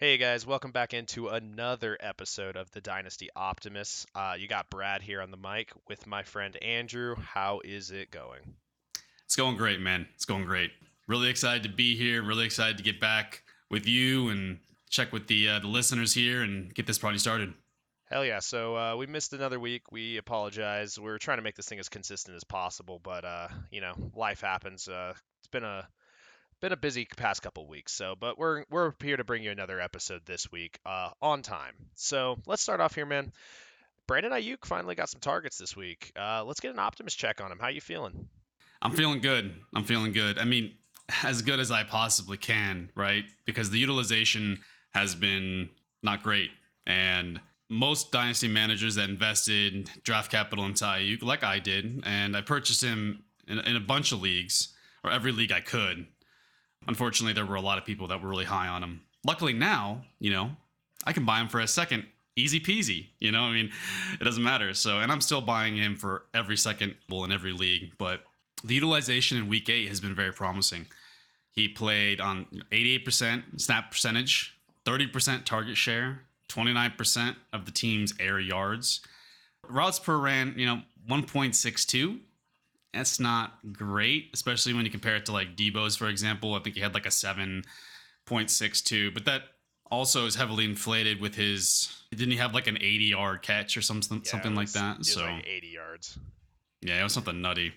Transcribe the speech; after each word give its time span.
Hey 0.00 0.16
guys, 0.16 0.46
welcome 0.46 0.70
back 0.70 0.94
into 0.94 1.26
another 1.26 1.96
episode 1.98 2.54
of 2.54 2.70
the 2.70 2.80
Dynasty 2.80 3.30
Optimists. 3.34 4.06
Uh, 4.14 4.36
you 4.38 4.46
got 4.46 4.70
Brad 4.70 5.02
here 5.02 5.20
on 5.20 5.32
the 5.32 5.36
mic 5.36 5.72
with 5.88 6.06
my 6.06 6.22
friend 6.22 6.54
Andrew. 6.62 7.16
How 7.16 7.60
is 7.64 7.90
it 7.90 8.12
going? 8.12 8.42
It's 9.24 9.34
going 9.34 9.56
great, 9.56 9.80
man. 9.80 10.06
It's 10.14 10.24
going 10.24 10.44
great. 10.44 10.70
Really 11.08 11.28
excited 11.28 11.64
to 11.64 11.68
be 11.68 11.96
here. 11.96 12.22
Really 12.22 12.44
excited 12.44 12.76
to 12.76 12.84
get 12.84 13.00
back 13.00 13.42
with 13.72 13.88
you 13.88 14.28
and 14.28 14.60
check 14.88 15.12
with 15.12 15.26
the 15.26 15.48
uh, 15.48 15.58
the 15.58 15.66
listeners 15.66 16.14
here 16.14 16.42
and 16.42 16.72
get 16.72 16.86
this 16.86 17.00
party 17.00 17.18
started. 17.18 17.52
Hell 18.08 18.24
yeah! 18.24 18.38
So 18.38 18.76
uh, 18.76 18.94
we 18.94 19.06
missed 19.06 19.32
another 19.32 19.58
week. 19.58 19.90
We 19.90 20.16
apologize. 20.18 20.96
We're 20.96 21.18
trying 21.18 21.38
to 21.38 21.42
make 21.42 21.56
this 21.56 21.66
thing 21.66 21.80
as 21.80 21.88
consistent 21.88 22.36
as 22.36 22.44
possible, 22.44 23.00
but 23.02 23.24
uh, 23.24 23.48
you 23.72 23.80
know, 23.80 23.94
life 24.14 24.42
happens. 24.42 24.86
Uh, 24.86 25.14
it's 25.40 25.48
been 25.48 25.64
a 25.64 25.88
been 26.60 26.72
a 26.72 26.76
busy 26.76 27.06
past 27.16 27.42
couple 27.42 27.66
weeks, 27.66 27.92
so 27.92 28.14
but 28.18 28.38
we're 28.38 28.64
we're 28.70 28.92
here 29.02 29.16
to 29.16 29.24
bring 29.24 29.42
you 29.42 29.50
another 29.50 29.80
episode 29.80 30.22
this 30.26 30.50
week 30.50 30.78
uh, 30.84 31.10
on 31.22 31.42
time. 31.42 31.74
So 31.94 32.38
let's 32.46 32.62
start 32.62 32.80
off 32.80 32.94
here, 32.94 33.06
man. 33.06 33.32
Brandon 34.06 34.32
Aiyuk 34.32 34.64
finally 34.64 34.94
got 34.94 35.08
some 35.08 35.20
targets 35.20 35.58
this 35.58 35.76
week. 35.76 36.12
Uh, 36.18 36.42
let's 36.44 36.60
get 36.60 36.72
an 36.72 36.78
optimist 36.78 37.18
check 37.18 37.40
on 37.40 37.52
him. 37.52 37.58
How 37.60 37.68
you 37.68 37.80
feeling? 37.80 38.28
I'm 38.80 38.92
feeling 38.92 39.20
good. 39.20 39.54
I'm 39.74 39.84
feeling 39.84 40.12
good. 40.12 40.38
I 40.38 40.44
mean, 40.44 40.72
as 41.22 41.42
good 41.42 41.60
as 41.60 41.70
I 41.70 41.84
possibly 41.84 42.36
can, 42.36 42.90
right? 42.94 43.24
Because 43.44 43.70
the 43.70 43.78
utilization 43.78 44.60
has 44.92 45.14
been 45.14 45.68
not 46.02 46.22
great, 46.22 46.50
and 46.86 47.40
most 47.70 48.12
dynasty 48.12 48.48
managers 48.48 48.94
that 48.94 49.10
invested 49.10 49.90
draft 50.02 50.30
capital 50.30 50.64
into 50.64 50.84
Aiyuk, 50.84 51.22
like 51.22 51.44
I 51.44 51.58
did, 51.58 52.02
and 52.06 52.36
I 52.36 52.40
purchased 52.40 52.82
him 52.82 53.24
in, 53.46 53.58
in 53.58 53.76
a 53.76 53.80
bunch 53.80 54.12
of 54.12 54.22
leagues 54.22 54.74
or 55.04 55.10
every 55.10 55.32
league 55.32 55.52
I 55.52 55.60
could 55.60 56.06
Unfortunately, 56.86 57.32
there 57.32 57.46
were 57.46 57.56
a 57.56 57.60
lot 57.60 57.78
of 57.78 57.84
people 57.84 58.06
that 58.08 58.22
were 58.22 58.28
really 58.28 58.44
high 58.44 58.68
on 58.68 58.82
him. 58.82 59.02
Luckily 59.26 59.52
now, 59.52 60.02
you 60.18 60.30
know, 60.30 60.50
I 61.04 61.12
can 61.12 61.24
buy 61.24 61.40
him 61.40 61.48
for 61.48 61.60
a 61.60 61.66
second, 61.66 62.06
easy 62.36 62.60
peasy. 62.60 63.08
You 63.20 63.32
know, 63.32 63.42
I 63.42 63.52
mean, 63.52 63.70
it 64.20 64.24
doesn't 64.24 64.42
matter. 64.42 64.72
So, 64.74 65.00
and 65.00 65.12
I'm 65.12 65.20
still 65.20 65.40
buying 65.40 65.76
him 65.76 65.96
for 65.96 66.24
every 66.32 66.56
second 66.56 66.94
well 67.08 67.24
in 67.24 67.32
every 67.32 67.52
league. 67.52 67.92
But 67.98 68.22
the 68.64 68.74
utilization 68.74 69.38
in 69.38 69.48
week 69.48 69.68
eight 69.68 69.88
has 69.88 70.00
been 70.00 70.14
very 70.14 70.32
promising. 70.32 70.86
He 71.50 71.68
played 71.68 72.20
on 72.20 72.46
88% 72.70 73.60
snap 73.60 73.90
percentage, 73.90 74.56
30% 74.84 75.44
target 75.44 75.76
share, 75.76 76.22
29% 76.48 77.36
of 77.52 77.64
the 77.64 77.72
team's 77.72 78.14
air 78.20 78.38
yards. 78.38 79.00
Routes 79.68 79.98
per 79.98 80.16
ran, 80.16 80.54
you 80.56 80.66
know, 80.66 80.82
1.62 81.10 82.20
that's 82.92 83.20
not 83.20 83.58
great, 83.72 84.30
especially 84.34 84.74
when 84.74 84.84
you 84.84 84.90
compare 84.90 85.16
it 85.16 85.26
to 85.26 85.32
like 85.32 85.56
Deebo's, 85.56 85.96
for 85.96 86.08
example. 86.08 86.54
I 86.54 86.60
think 86.60 86.74
he 86.74 86.80
had 86.80 86.94
like 86.94 87.06
a 87.06 87.10
7.62, 87.10 89.12
but 89.12 89.24
that 89.26 89.42
also 89.90 90.26
is 90.26 90.34
heavily 90.34 90.64
inflated 90.64 91.20
with 91.20 91.34
his. 91.34 91.94
Didn't 92.10 92.30
he 92.30 92.38
have 92.38 92.54
like 92.54 92.66
an 92.66 92.76
80 92.76 93.04
yard 93.04 93.42
catch 93.42 93.76
or 93.76 93.82
something, 93.82 94.22
yeah, 94.24 94.30
something 94.30 94.54
was, 94.54 94.74
like 94.74 94.96
that? 94.96 95.04
so 95.04 95.24
like 95.24 95.46
80 95.46 95.66
yards. 95.68 96.18
Yeah, 96.80 97.00
it 97.00 97.02
was 97.02 97.12
something 97.12 97.40
nutty. 97.40 97.72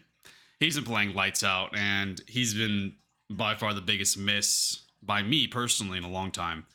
He's 0.60 0.76
been 0.76 0.86
playing 0.86 1.16
lights 1.16 1.44
out, 1.44 1.76
and 1.76 2.22
he's 2.28 2.54
been 2.54 2.94
by 3.30 3.56
far 3.56 3.74
the 3.74 3.82
biggest 3.82 4.18
miss 4.18 4.84
by 5.02 5.24
me 5.24 5.48
personally 5.48 5.98
in 5.98 6.04
a 6.04 6.10
long 6.10 6.32
time. 6.32 6.66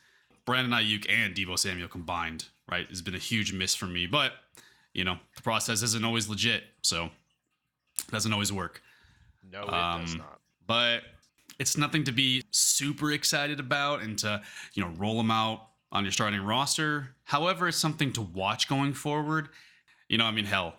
Brandon 0.45 0.77
Aiyuk 0.77 1.09
and 1.09 1.33
Deebo 1.33 1.57
Samuel 1.57 1.87
combined, 1.87 2.45
right, 2.69 2.87
has 2.89 3.01
been 3.01 3.15
a 3.15 3.19
huge 3.19 3.53
miss 3.53 3.75
for 3.75 3.85
me. 3.85 4.05
But 4.05 4.33
you 4.93 5.03
know, 5.03 5.17
the 5.35 5.41
process 5.41 5.83
isn't 5.83 6.03
always 6.03 6.27
legit, 6.27 6.63
so 6.81 7.09
doesn't 8.11 8.31
always 8.31 8.51
work. 8.51 8.81
No, 9.51 9.63
it 9.63 9.73
um, 9.73 10.01
does 10.01 10.15
not. 10.15 10.39
But 10.65 11.03
it's 11.59 11.77
nothing 11.77 12.03
to 12.05 12.11
be 12.11 12.43
super 12.51 13.11
excited 13.11 13.59
about 13.59 14.01
and 14.01 14.17
to, 14.19 14.41
you 14.73 14.83
know, 14.83 14.91
roll 14.97 15.17
them 15.17 15.31
out 15.31 15.67
on 15.91 16.03
your 16.03 16.11
starting 16.11 16.41
roster. 16.41 17.15
However, 17.23 17.67
it's 17.67 17.77
something 17.77 18.11
to 18.13 18.21
watch 18.21 18.67
going 18.67 18.93
forward. 18.93 19.49
You 20.09 20.17
know, 20.17 20.25
I 20.25 20.31
mean, 20.31 20.45
hell, 20.45 20.75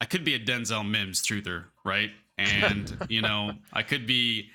I 0.00 0.04
could 0.04 0.24
be 0.24 0.34
a 0.34 0.38
Denzel 0.38 0.88
Mims 0.88 1.22
truther, 1.22 1.64
right? 1.84 2.10
And, 2.38 2.96
you 3.08 3.22
know, 3.22 3.52
I 3.72 3.82
could 3.82 4.06
be 4.06 4.50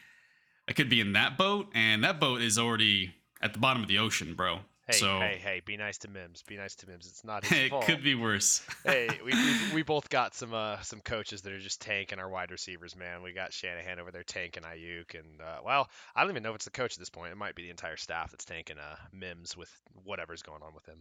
I 0.68 0.74
could 0.74 0.90
be 0.90 1.02
in 1.02 1.14
that 1.14 1.38
boat 1.38 1.68
and 1.74 2.04
that 2.04 2.20
boat 2.20 2.42
is 2.42 2.60
already 2.60 3.16
at 3.42 3.54
the 3.54 3.60
bottom 3.60 3.82
of 3.82 3.88
the 3.88 3.98
ocean, 3.98 4.36
bro. 4.36 4.60
Hey, 4.90 4.98
so, 4.98 5.20
hey, 5.20 5.40
hey! 5.40 5.62
Be 5.64 5.78
nice 5.78 6.00
to 6.00 6.10
Mims. 6.10 6.42
Be 6.42 6.58
nice 6.58 6.74
to 6.78 6.88
Mims. 6.88 7.06
It's 7.06 7.24
not 7.24 7.46
his 7.46 7.66
it 7.66 7.70
fault. 7.70 7.84
It 7.84 7.86
could 7.86 8.04
be 8.04 8.16
worse. 8.16 8.64
hey, 8.84 9.08
we, 9.24 9.32
we, 9.34 9.56
we 9.76 9.84
both 9.84 10.10
got 10.10 10.34
some 10.34 10.52
uh, 10.52 10.80
some 10.82 11.00
coaches 11.02 11.44
that 11.44 11.54
are 11.54 11.60
just 11.60 11.80
tanking 11.80 12.18
our 12.18 12.28
wide 12.28 12.50
receivers, 12.50 12.96
man. 12.96 13.22
We 13.22 13.32
got 13.32 13.54
Shanahan 13.54 14.00
over 14.00 14.10
there 14.10 14.24
tanking 14.24 14.64
Aiyuk, 14.64 15.14
and 15.14 15.42
uh, 15.42 15.60
well, 15.64 15.88
I 16.16 16.22
don't 16.22 16.32
even 16.32 16.42
know 16.42 16.50
if 16.50 16.56
it's 16.56 16.66
the 16.66 16.72
coach 16.72 16.94
at 16.94 17.00
this 17.00 17.12
point. 17.12 17.32
It 17.32 17.38
might 17.38 17.54
be 17.54 17.64
the 17.64 17.70
entire 17.70 17.98
staff 17.98 18.32
that's 18.32 18.46
tanking 18.46 18.80
uh, 18.80 18.96
Mims 19.14 19.56
with 19.56 19.70
whatever's 20.06 20.42
going 20.42 20.64
on 20.64 20.74
with 20.74 20.88
him. 20.88 20.98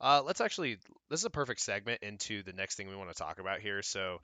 Uh, 0.00 0.22
let's 0.24 0.40
actually. 0.40 0.78
This 1.10 1.20
is 1.20 1.26
a 1.26 1.30
perfect 1.30 1.60
segment 1.60 2.02
into 2.02 2.42
the 2.42 2.54
next 2.54 2.76
thing 2.76 2.88
we 2.88 2.96
want 2.96 3.10
to 3.10 3.14
talk 3.14 3.38
about 3.38 3.60
here. 3.60 3.82
So, 3.82 4.22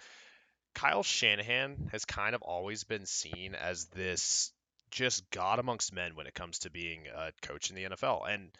Kyle 0.75 1.03
Shanahan 1.03 1.91
has 1.93 2.06
kind 2.06 2.34
of 2.34 2.41
always 2.41 2.84
been 2.84 3.04
seen 3.04 3.54
as 3.54 3.84
this 3.88 4.50
just 4.91 5.31
god 5.31 5.59
amongst 5.59 5.93
men 5.93 6.15
when 6.15 6.27
it 6.27 6.34
comes 6.34 6.60
to 6.60 6.71
being 6.71 7.03
a 7.15 7.32
coach 7.43 7.69
in 7.69 7.77
the 7.77 7.84
NFL, 7.84 8.27
and 8.27 8.50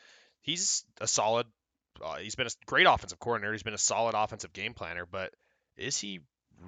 he's 0.43 0.85
a 1.01 1.07
solid. 1.07 1.47
Uh, 2.03 2.17
he's 2.17 2.37
been 2.37 2.47
a 2.47 2.51
great 2.67 2.87
offensive 2.87 3.19
coordinator. 3.19 3.53
He's 3.53 3.63
been 3.63 3.75
a 3.75 3.79
solid 3.79 4.15
offensive 4.15 4.53
game 4.53 4.75
planner, 4.75 5.05
but 5.05 5.35
is 5.77 5.99
he 5.99 6.21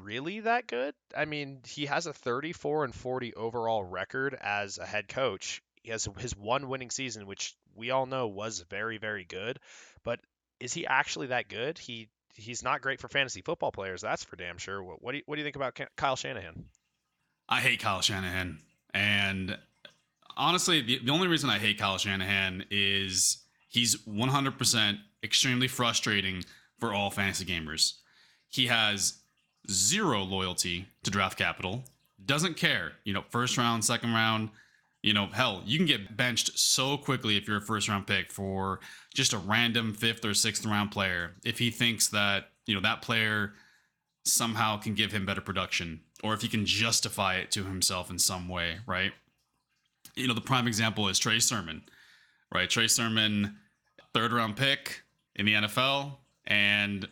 really 0.02 0.40
that 0.40 0.66
good? 0.66 0.94
I 1.16 1.24
mean, 1.24 1.60
he 1.66 1.86
has 1.86 2.06
a 2.06 2.12
34 2.12 2.84
and 2.84 2.94
40 2.94 3.34
overall 3.34 3.84
record 3.84 4.36
as 4.40 4.78
a 4.78 4.86
head 4.86 5.08
coach. 5.08 5.62
He 5.82 5.90
has 5.90 6.08
his 6.18 6.36
one 6.36 6.68
winning 6.68 6.90
season, 6.90 7.26
which 7.26 7.54
we 7.74 7.90
all 7.90 8.06
know 8.06 8.26
was 8.28 8.64
very, 8.68 8.98
very 8.98 9.24
good. 9.24 9.58
But 10.04 10.20
is 10.58 10.72
he 10.72 10.86
actually 10.86 11.28
that 11.28 11.48
good? 11.48 11.78
He 11.78 12.08
he's 12.34 12.62
not 12.62 12.80
great 12.80 13.00
for 13.00 13.08
fantasy 13.08 13.42
football 13.42 13.72
players. 13.72 14.02
That's 14.02 14.24
for 14.24 14.36
damn 14.36 14.58
sure. 14.58 14.82
What, 14.82 15.02
what 15.02 15.12
do 15.12 15.18
you, 15.18 15.22
what 15.26 15.36
do 15.36 15.40
you 15.40 15.44
think 15.44 15.56
about 15.56 15.78
Kyle 15.96 16.16
Shanahan? 16.16 16.64
I 17.48 17.60
hate 17.60 17.80
Kyle 17.80 18.00
Shanahan, 18.00 18.58
and 18.94 19.58
honestly, 20.36 20.82
the, 20.82 21.00
the 21.04 21.10
only 21.10 21.26
reason 21.26 21.50
I 21.50 21.58
hate 21.58 21.78
Kyle 21.78 21.98
Shanahan 21.98 22.64
is 22.70 23.38
He's 23.70 23.96
100% 24.04 24.98
extremely 25.22 25.68
frustrating 25.68 26.44
for 26.80 26.92
all 26.92 27.10
fantasy 27.10 27.44
gamers. 27.44 27.94
He 28.48 28.66
has 28.66 29.20
zero 29.70 30.22
loyalty 30.22 30.86
to 31.04 31.10
draft 31.10 31.38
capital, 31.38 31.84
doesn't 32.26 32.56
care. 32.56 32.92
You 33.04 33.14
know, 33.14 33.22
first 33.30 33.56
round, 33.56 33.84
second 33.84 34.12
round, 34.12 34.50
you 35.02 35.14
know, 35.14 35.26
hell, 35.26 35.62
you 35.64 35.78
can 35.78 35.86
get 35.86 36.16
benched 36.16 36.58
so 36.58 36.96
quickly 36.96 37.36
if 37.36 37.46
you're 37.46 37.58
a 37.58 37.62
first 37.62 37.88
round 37.88 38.08
pick 38.08 38.32
for 38.32 38.80
just 39.14 39.32
a 39.32 39.38
random 39.38 39.94
fifth 39.94 40.24
or 40.24 40.34
sixth 40.34 40.66
round 40.66 40.90
player 40.90 41.36
if 41.44 41.58
he 41.58 41.70
thinks 41.70 42.08
that, 42.08 42.50
you 42.66 42.74
know, 42.74 42.80
that 42.80 43.02
player 43.02 43.52
somehow 44.24 44.76
can 44.76 44.94
give 44.94 45.12
him 45.12 45.24
better 45.24 45.40
production 45.40 46.00
or 46.24 46.34
if 46.34 46.42
he 46.42 46.48
can 46.48 46.66
justify 46.66 47.36
it 47.36 47.52
to 47.52 47.64
himself 47.64 48.10
in 48.10 48.18
some 48.18 48.48
way, 48.48 48.78
right? 48.84 49.12
You 50.16 50.26
know, 50.26 50.34
the 50.34 50.40
prime 50.40 50.66
example 50.66 51.08
is 51.08 51.20
Trey 51.20 51.38
Sermon 51.38 51.82
right? 52.54 52.68
Trey 52.68 52.88
Sermon, 52.88 53.56
third 54.12 54.32
round 54.32 54.56
pick 54.56 55.02
in 55.36 55.46
the 55.46 55.54
NFL, 55.54 56.16
and 56.46 57.08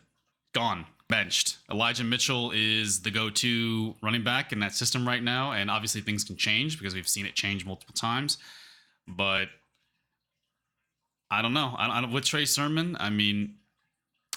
gone, 0.54 0.86
benched. 1.08 1.58
Elijah 1.70 2.04
Mitchell 2.04 2.52
is 2.54 3.00
the 3.00 3.10
go 3.10 3.30
to 3.30 3.94
running 4.02 4.24
back 4.24 4.52
in 4.52 4.60
that 4.60 4.74
system 4.74 5.06
right 5.06 5.22
now. 5.22 5.52
And 5.52 5.70
obviously, 5.70 6.00
things 6.00 6.24
can 6.24 6.36
change 6.36 6.78
because 6.78 6.94
we've 6.94 7.08
seen 7.08 7.26
it 7.26 7.34
change 7.34 7.64
multiple 7.64 7.94
times. 7.94 8.38
But 9.06 9.48
I 11.30 11.42
don't 11.42 11.54
know. 11.54 11.74
I, 11.78 11.86
I, 11.88 12.06
with 12.06 12.24
Trey 12.24 12.44
Sermon, 12.44 12.96
I 12.98 13.10
mean, 13.10 13.56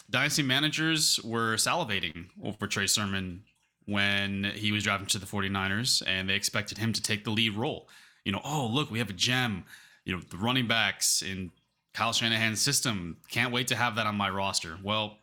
dynasty 0.09 0.43
managers 0.43 1.19
were 1.23 1.55
salivating 1.55 2.27
over 2.43 2.67
Trey 2.67 2.87
Sermon 2.87 3.43
when 3.85 4.51
he 4.55 4.71
was 4.71 4.83
drafted 4.83 5.09
to 5.09 5.19
the 5.19 5.25
49ers 5.25 6.03
and 6.05 6.29
they 6.29 6.35
expected 6.35 6.77
him 6.77 6.93
to 6.93 7.01
take 7.01 7.23
the 7.23 7.31
lead 7.31 7.55
role. 7.55 7.89
You 8.25 8.31
know, 8.31 8.41
oh, 8.43 8.69
look, 8.71 8.91
we 8.91 8.99
have 8.99 9.09
a 9.09 9.13
gem 9.13 9.65
you 10.05 10.15
know, 10.15 10.21
the 10.29 10.37
running 10.37 10.67
backs 10.67 11.21
in 11.21 11.51
Kyle 11.93 12.13
Shanahan's 12.13 12.61
system. 12.61 13.17
Can't 13.29 13.53
wait 13.53 13.67
to 13.67 13.75
have 13.75 13.95
that 13.95 14.07
on 14.07 14.15
my 14.15 14.29
roster. 14.29 14.77
Well, 14.83 15.17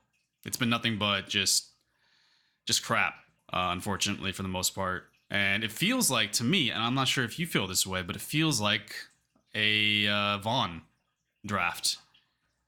it's 0.45 0.57
been 0.57 0.71
nothing 0.71 0.99
but 0.99 1.29
just 1.29 1.69
just 2.67 2.85
crap, 2.85 3.15
uh, 3.53 3.71
unfortunately, 3.73 4.33
for 4.33 4.43
the 4.43 4.49
most 4.49 4.75
part. 4.75 5.05
And 5.31 5.65
it 5.65 5.73
feels 5.73 6.11
like 6.11 6.33
to 6.33 6.45
me, 6.45 6.71
and 6.71 6.83
I'm 6.83 6.95
not 6.95 7.09
sure 7.09 7.25
if 7.25 7.39
you 7.39 7.47
feel 7.47 7.67
this 7.67 7.87
way, 7.87 8.03
but 8.03 8.17
it 8.17 8.23
feels 8.23 8.61
like 8.61 8.95
a 9.55 10.07
uh, 10.07 10.39
Vaughn 10.39 10.83
draft. 11.45 11.97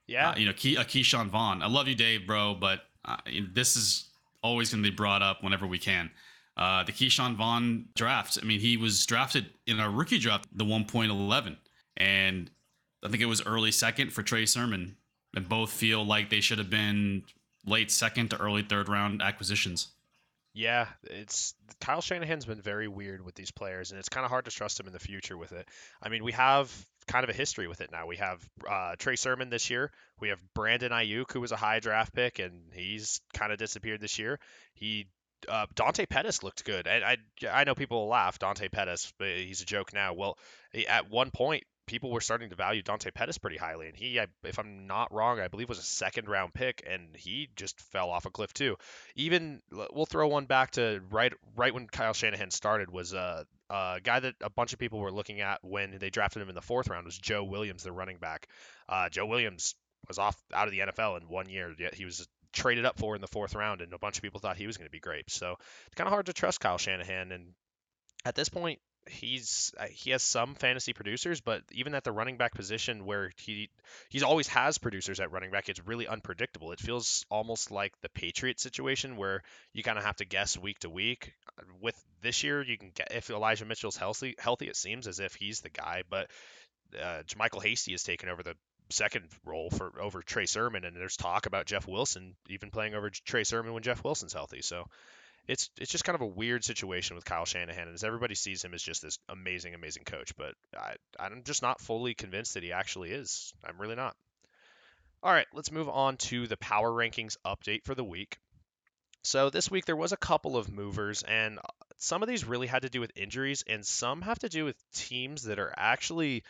Yeah, 0.06 0.30
uh, 0.30 0.36
you 0.36 0.46
know, 0.46 0.52
Key, 0.52 0.76
a 0.76 0.84
Ke'Shawn 0.84 1.28
Vaughn. 1.28 1.62
I 1.62 1.68
love 1.68 1.86
you, 1.86 1.94
Dave, 1.94 2.26
bro, 2.26 2.54
but 2.54 2.80
uh, 3.04 3.18
this 3.52 3.76
is 3.76 4.08
always 4.42 4.70
going 4.70 4.82
to 4.82 4.90
be 4.90 4.94
brought 4.94 5.22
up 5.22 5.42
whenever 5.42 5.66
we 5.66 5.78
can. 5.78 6.10
Uh, 6.56 6.82
the 6.82 6.92
Ke'Shawn 6.92 7.36
Vaughn 7.36 7.86
draft. 7.94 8.38
I 8.42 8.44
mean, 8.44 8.60
he 8.60 8.76
was 8.76 9.06
drafted 9.06 9.46
in 9.66 9.78
a 9.78 9.88
rookie 9.88 10.18
draft, 10.18 10.46
the 10.52 10.64
1.11 10.64 11.56
and 11.96 12.50
I 13.04 13.08
think 13.08 13.22
it 13.22 13.26
was 13.26 13.44
early 13.46 13.72
second 13.72 14.12
for 14.12 14.22
Trey 14.22 14.46
Sermon. 14.46 14.96
And 15.34 15.48
both 15.48 15.70
feel 15.70 16.04
like 16.04 16.28
they 16.28 16.40
should 16.40 16.58
have 16.58 16.70
been 16.70 17.22
late 17.64 17.92
second 17.92 18.30
to 18.30 18.36
early 18.40 18.62
third 18.62 18.88
round 18.88 19.22
acquisitions. 19.22 19.88
Yeah, 20.52 20.88
it's 21.04 21.54
Kyle 21.80 22.00
Shanahan's 22.00 22.44
been 22.44 22.60
very 22.60 22.88
weird 22.88 23.24
with 23.24 23.36
these 23.36 23.52
players, 23.52 23.92
and 23.92 24.00
it's 24.00 24.08
kind 24.08 24.24
of 24.24 24.30
hard 24.30 24.46
to 24.46 24.50
trust 24.50 24.80
him 24.80 24.88
in 24.88 24.92
the 24.92 24.98
future 24.98 25.38
with 25.38 25.52
it. 25.52 25.68
I 26.02 26.08
mean, 26.08 26.24
we 26.24 26.32
have 26.32 26.72
kind 27.06 27.22
of 27.22 27.30
a 27.30 27.32
history 27.32 27.68
with 27.68 27.80
it 27.80 27.92
now. 27.92 28.06
We 28.06 28.16
have 28.16 28.44
uh, 28.68 28.96
Trey 28.98 29.14
Sermon 29.14 29.50
this 29.50 29.70
year. 29.70 29.92
We 30.18 30.30
have 30.30 30.40
Brandon 30.54 30.90
Aiyuk, 30.90 31.32
who 31.32 31.40
was 31.40 31.52
a 31.52 31.56
high 31.56 31.78
draft 31.78 32.12
pick, 32.12 32.40
and 32.40 32.72
he's 32.72 33.20
kind 33.32 33.52
of 33.52 33.58
disappeared 33.58 34.00
this 34.00 34.18
year. 34.18 34.40
He 34.74 35.06
uh, 35.48 35.66
Dante 35.74 36.06
Pettis 36.06 36.42
looked 36.42 36.64
good. 36.64 36.86
And 36.86 37.04
I 37.04 37.16
I 37.50 37.64
know 37.64 37.74
people 37.74 38.08
laugh 38.08 38.38
Dante 38.38 38.68
Pettis, 38.68 39.12
but 39.18 39.28
he's 39.28 39.62
a 39.62 39.66
joke 39.66 39.92
now. 39.92 40.14
Well, 40.14 40.36
at 40.88 41.10
one 41.10 41.30
point 41.30 41.64
people 41.90 42.12
were 42.12 42.20
starting 42.20 42.50
to 42.50 42.54
value 42.54 42.82
Dante 42.82 43.10
Pettis 43.10 43.36
pretty 43.36 43.56
highly, 43.56 43.88
and 43.88 43.96
he, 43.96 44.20
if 44.44 44.60
I'm 44.60 44.86
not 44.86 45.12
wrong, 45.12 45.40
I 45.40 45.48
believe 45.48 45.68
was 45.68 45.80
a 45.80 45.82
second 45.82 46.28
round 46.28 46.54
pick, 46.54 46.84
and 46.88 47.16
he 47.16 47.48
just 47.56 47.80
fell 47.80 48.10
off 48.10 48.26
a 48.26 48.30
cliff 48.30 48.54
too. 48.54 48.76
Even 49.16 49.60
we'll 49.72 50.06
throw 50.06 50.28
one 50.28 50.44
back 50.44 50.70
to 50.72 51.02
right 51.10 51.32
right 51.56 51.74
when 51.74 51.88
Kyle 51.88 52.12
Shanahan 52.12 52.52
started 52.52 52.92
was 52.92 53.12
uh, 53.12 53.42
a 53.68 53.98
guy 54.00 54.20
that 54.20 54.36
a 54.40 54.50
bunch 54.50 54.72
of 54.72 54.78
people 54.78 55.00
were 55.00 55.10
looking 55.10 55.40
at 55.40 55.58
when 55.62 55.98
they 55.98 56.10
drafted 56.10 56.42
him 56.42 56.48
in 56.48 56.54
the 56.54 56.62
fourth 56.62 56.88
round 56.88 57.06
was 57.06 57.18
Joe 57.18 57.42
Williams, 57.42 57.82
the 57.82 57.90
running 57.90 58.18
back. 58.18 58.46
Uh, 58.88 59.08
Joe 59.08 59.26
Williams 59.26 59.74
was 60.06 60.18
off 60.18 60.40
out 60.54 60.68
of 60.68 60.72
the 60.72 60.78
NFL 60.78 61.20
in 61.20 61.28
one 61.28 61.48
year. 61.48 61.74
Yet 61.76 61.94
he 61.94 62.04
was 62.04 62.28
traded 62.52 62.84
up 62.84 63.00
for 63.00 63.16
in 63.16 63.20
the 63.20 63.26
fourth 63.26 63.56
round, 63.56 63.80
and 63.80 63.92
a 63.92 63.98
bunch 63.98 64.16
of 64.16 64.22
people 64.22 64.38
thought 64.38 64.56
he 64.56 64.68
was 64.68 64.76
going 64.76 64.86
to 64.86 64.92
be 64.92 65.00
great. 65.00 65.28
So 65.28 65.56
it's 65.86 65.94
kind 65.96 66.06
of 66.06 66.12
hard 66.12 66.26
to 66.26 66.32
trust 66.32 66.60
Kyle 66.60 66.78
Shanahan, 66.78 67.32
and 67.32 67.54
at 68.24 68.36
this 68.36 68.48
point, 68.48 68.78
he's 69.10 69.74
uh, 69.78 69.86
he 69.90 70.10
has 70.10 70.22
some 70.22 70.54
fantasy 70.54 70.92
producers, 70.92 71.40
but 71.40 71.62
even 71.72 71.94
at 71.94 72.04
the 72.04 72.12
running 72.12 72.36
back 72.36 72.54
position 72.54 73.04
where 73.04 73.30
he 73.36 73.68
he's 74.08 74.22
always 74.22 74.48
has 74.48 74.78
producers 74.78 75.20
at 75.20 75.32
running 75.32 75.50
back, 75.50 75.68
it's 75.68 75.86
really 75.86 76.06
unpredictable. 76.06 76.72
It 76.72 76.80
feels 76.80 77.26
almost 77.30 77.70
like 77.70 77.92
the 78.00 78.08
Patriot 78.08 78.60
situation 78.60 79.16
where 79.16 79.42
you 79.72 79.82
kind 79.82 79.98
of 79.98 80.04
have 80.04 80.16
to 80.16 80.24
guess 80.24 80.56
week 80.56 80.78
to 80.80 80.90
week. 80.90 81.34
With 81.80 82.00
this 82.22 82.42
year, 82.42 82.62
you 82.62 82.78
can 82.78 82.90
get 82.94 83.12
if 83.12 83.30
Elijah 83.30 83.64
Mitchell's 83.64 83.96
healthy, 83.96 84.34
healthy, 84.38 84.68
it 84.68 84.76
seems 84.76 85.06
as 85.06 85.20
if 85.20 85.34
he's 85.34 85.60
the 85.60 85.70
guy, 85.70 86.02
but 86.08 86.30
uh, 87.00 87.22
JaMycal 87.26 87.62
Hasty 87.62 87.92
has 87.92 88.02
taken 88.02 88.28
over 88.28 88.42
the 88.42 88.54
second 88.90 89.26
role 89.44 89.70
for 89.70 90.00
over 90.00 90.22
Trey 90.22 90.46
Sermon, 90.46 90.84
and 90.84 90.96
there's 90.96 91.16
talk 91.16 91.46
about 91.46 91.66
Jeff 91.66 91.86
Wilson 91.86 92.34
even 92.48 92.70
playing 92.70 92.94
over 92.94 93.10
Trey 93.10 93.44
Sermon 93.44 93.72
when 93.72 93.82
Jeff 93.82 94.02
Wilson's 94.02 94.32
healthy. 94.32 94.62
So 94.62 94.86
it's 95.48 95.70
it's 95.78 95.90
just 95.90 96.04
kind 96.04 96.14
of 96.14 96.22
a 96.22 96.26
weird 96.26 96.64
situation 96.64 97.16
with 97.16 97.24
Kyle 97.24 97.44
Shanahan, 97.44 97.88
as 97.92 98.04
everybody 98.04 98.34
sees 98.34 98.64
him 98.64 98.74
as 98.74 98.82
just 98.82 99.02
this 99.02 99.18
amazing, 99.28 99.74
amazing 99.74 100.04
coach. 100.04 100.36
But 100.36 100.54
I 100.76 100.94
I'm 101.18 101.42
just 101.44 101.62
not 101.62 101.80
fully 101.80 102.14
convinced 102.14 102.54
that 102.54 102.62
he 102.62 102.72
actually 102.72 103.10
is. 103.10 103.52
I'm 103.64 103.80
really 103.80 103.96
not. 103.96 104.16
All 105.22 105.32
right, 105.32 105.46
let's 105.52 105.70
move 105.70 105.88
on 105.88 106.16
to 106.16 106.46
the 106.46 106.56
power 106.56 106.90
rankings 106.90 107.36
update 107.44 107.84
for 107.84 107.94
the 107.94 108.04
week. 108.04 108.38
So 109.22 109.50
this 109.50 109.70
week 109.70 109.84
there 109.84 109.96
was 109.96 110.12
a 110.12 110.16
couple 110.16 110.56
of 110.56 110.70
movers, 110.70 111.22
and 111.22 111.58
some 111.98 112.22
of 112.22 112.28
these 112.28 112.46
really 112.46 112.66
had 112.66 112.82
to 112.82 112.88
do 112.88 113.00
with 113.00 113.12
injuries, 113.16 113.62
and 113.66 113.84
some 113.84 114.22
have 114.22 114.38
to 114.38 114.48
do 114.48 114.64
with 114.64 114.76
teams 114.94 115.42
that 115.42 115.58
are 115.58 115.74
actually 115.76 116.42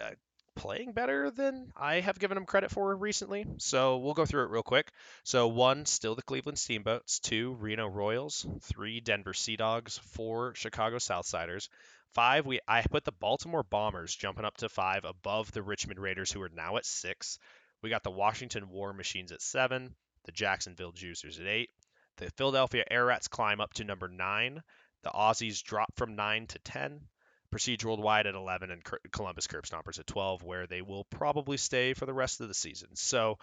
uh, 0.00 0.10
playing 0.60 0.92
better 0.92 1.30
than 1.30 1.72
I 1.74 2.00
have 2.00 2.18
given 2.18 2.34
them 2.34 2.44
credit 2.44 2.70
for 2.70 2.94
recently. 2.94 3.46
So 3.58 3.96
we'll 3.96 4.12
go 4.14 4.26
through 4.26 4.44
it 4.44 4.50
real 4.50 4.62
quick. 4.62 4.92
So 5.24 5.48
one, 5.48 5.86
still 5.86 6.14
the 6.14 6.22
Cleveland 6.22 6.58
Steamboats. 6.58 7.18
Two, 7.18 7.54
Reno 7.54 7.86
Royals. 7.86 8.46
Three, 8.62 9.00
Denver 9.00 9.32
Sea 9.32 9.56
Dogs. 9.56 9.98
Four, 9.98 10.54
Chicago 10.54 10.98
Southsiders. 10.98 11.70
Five, 12.12 12.44
we 12.44 12.60
I 12.68 12.82
put 12.82 13.04
the 13.04 13.12
Baltimore 13.12 13.62
Bombers 13.62 14.14
jumping 14.14 14.44
up 14.44 14.58
to 14.58 14.68
five 14.68 15.04
above 15.06 15.50
the 15.52 15.62
Richmond 15.62 15.98
Raiders, 15.98 16.30
who 16.30 16.42
are 16.42 16.50
now 16.50 16.76
at 16.76 16.84
six. 16.84 17.38
We 17.82 17.88
got 17.88 18.02
the 18.02 18.10
Washington 18.10 18.68
War 18.68 18.92
Machines 18.92 19.32
at 19.32 19.40
seven. 19.40 19.94
The 20.26 20.32
Jacksonville 20.32 20.92
Juicers 20.92 21.40
at 21.40 21.46
eight. 21.46 21.70
The 22.18 22.30
Philadelphia 22.36 22.84
Air 22.90 23.06
Rats 23.06 23.28
climb 23.28 23.62
up 23.62 23.72
to 23.74 23.84
number 23.84 24.08
nine. 24.08 24.62
The 25.04 25.10
Aussies 25.10 25.62
drop 25.62 25.96
from 25.96 26.16
nine 26.16 26.46
to 26.48 26.58
ten. 26.58 27.00
Prestige 27.50 27.84
Worldwide 27.84 28.26
at 28.26 28.34
11 28.34 28.70
and 28.70 28.82
Columbus 29.10 29.46
Curb 29.46 29.64
Stompers 29.64 29.98
at 29.98 30.06
12, 30.06 30.42
where 30.42 30.66
they 30.66 30.82
will 30.82 31.04
probably 31.04 31.56
stay 31.56 31.94
for 31.94 32.06
the 32.06 32.14
rest 32.14 32.40
of 32.40 32.48
the 32.48 32.54
season. 32.54 32.90
So, 32.94 33.38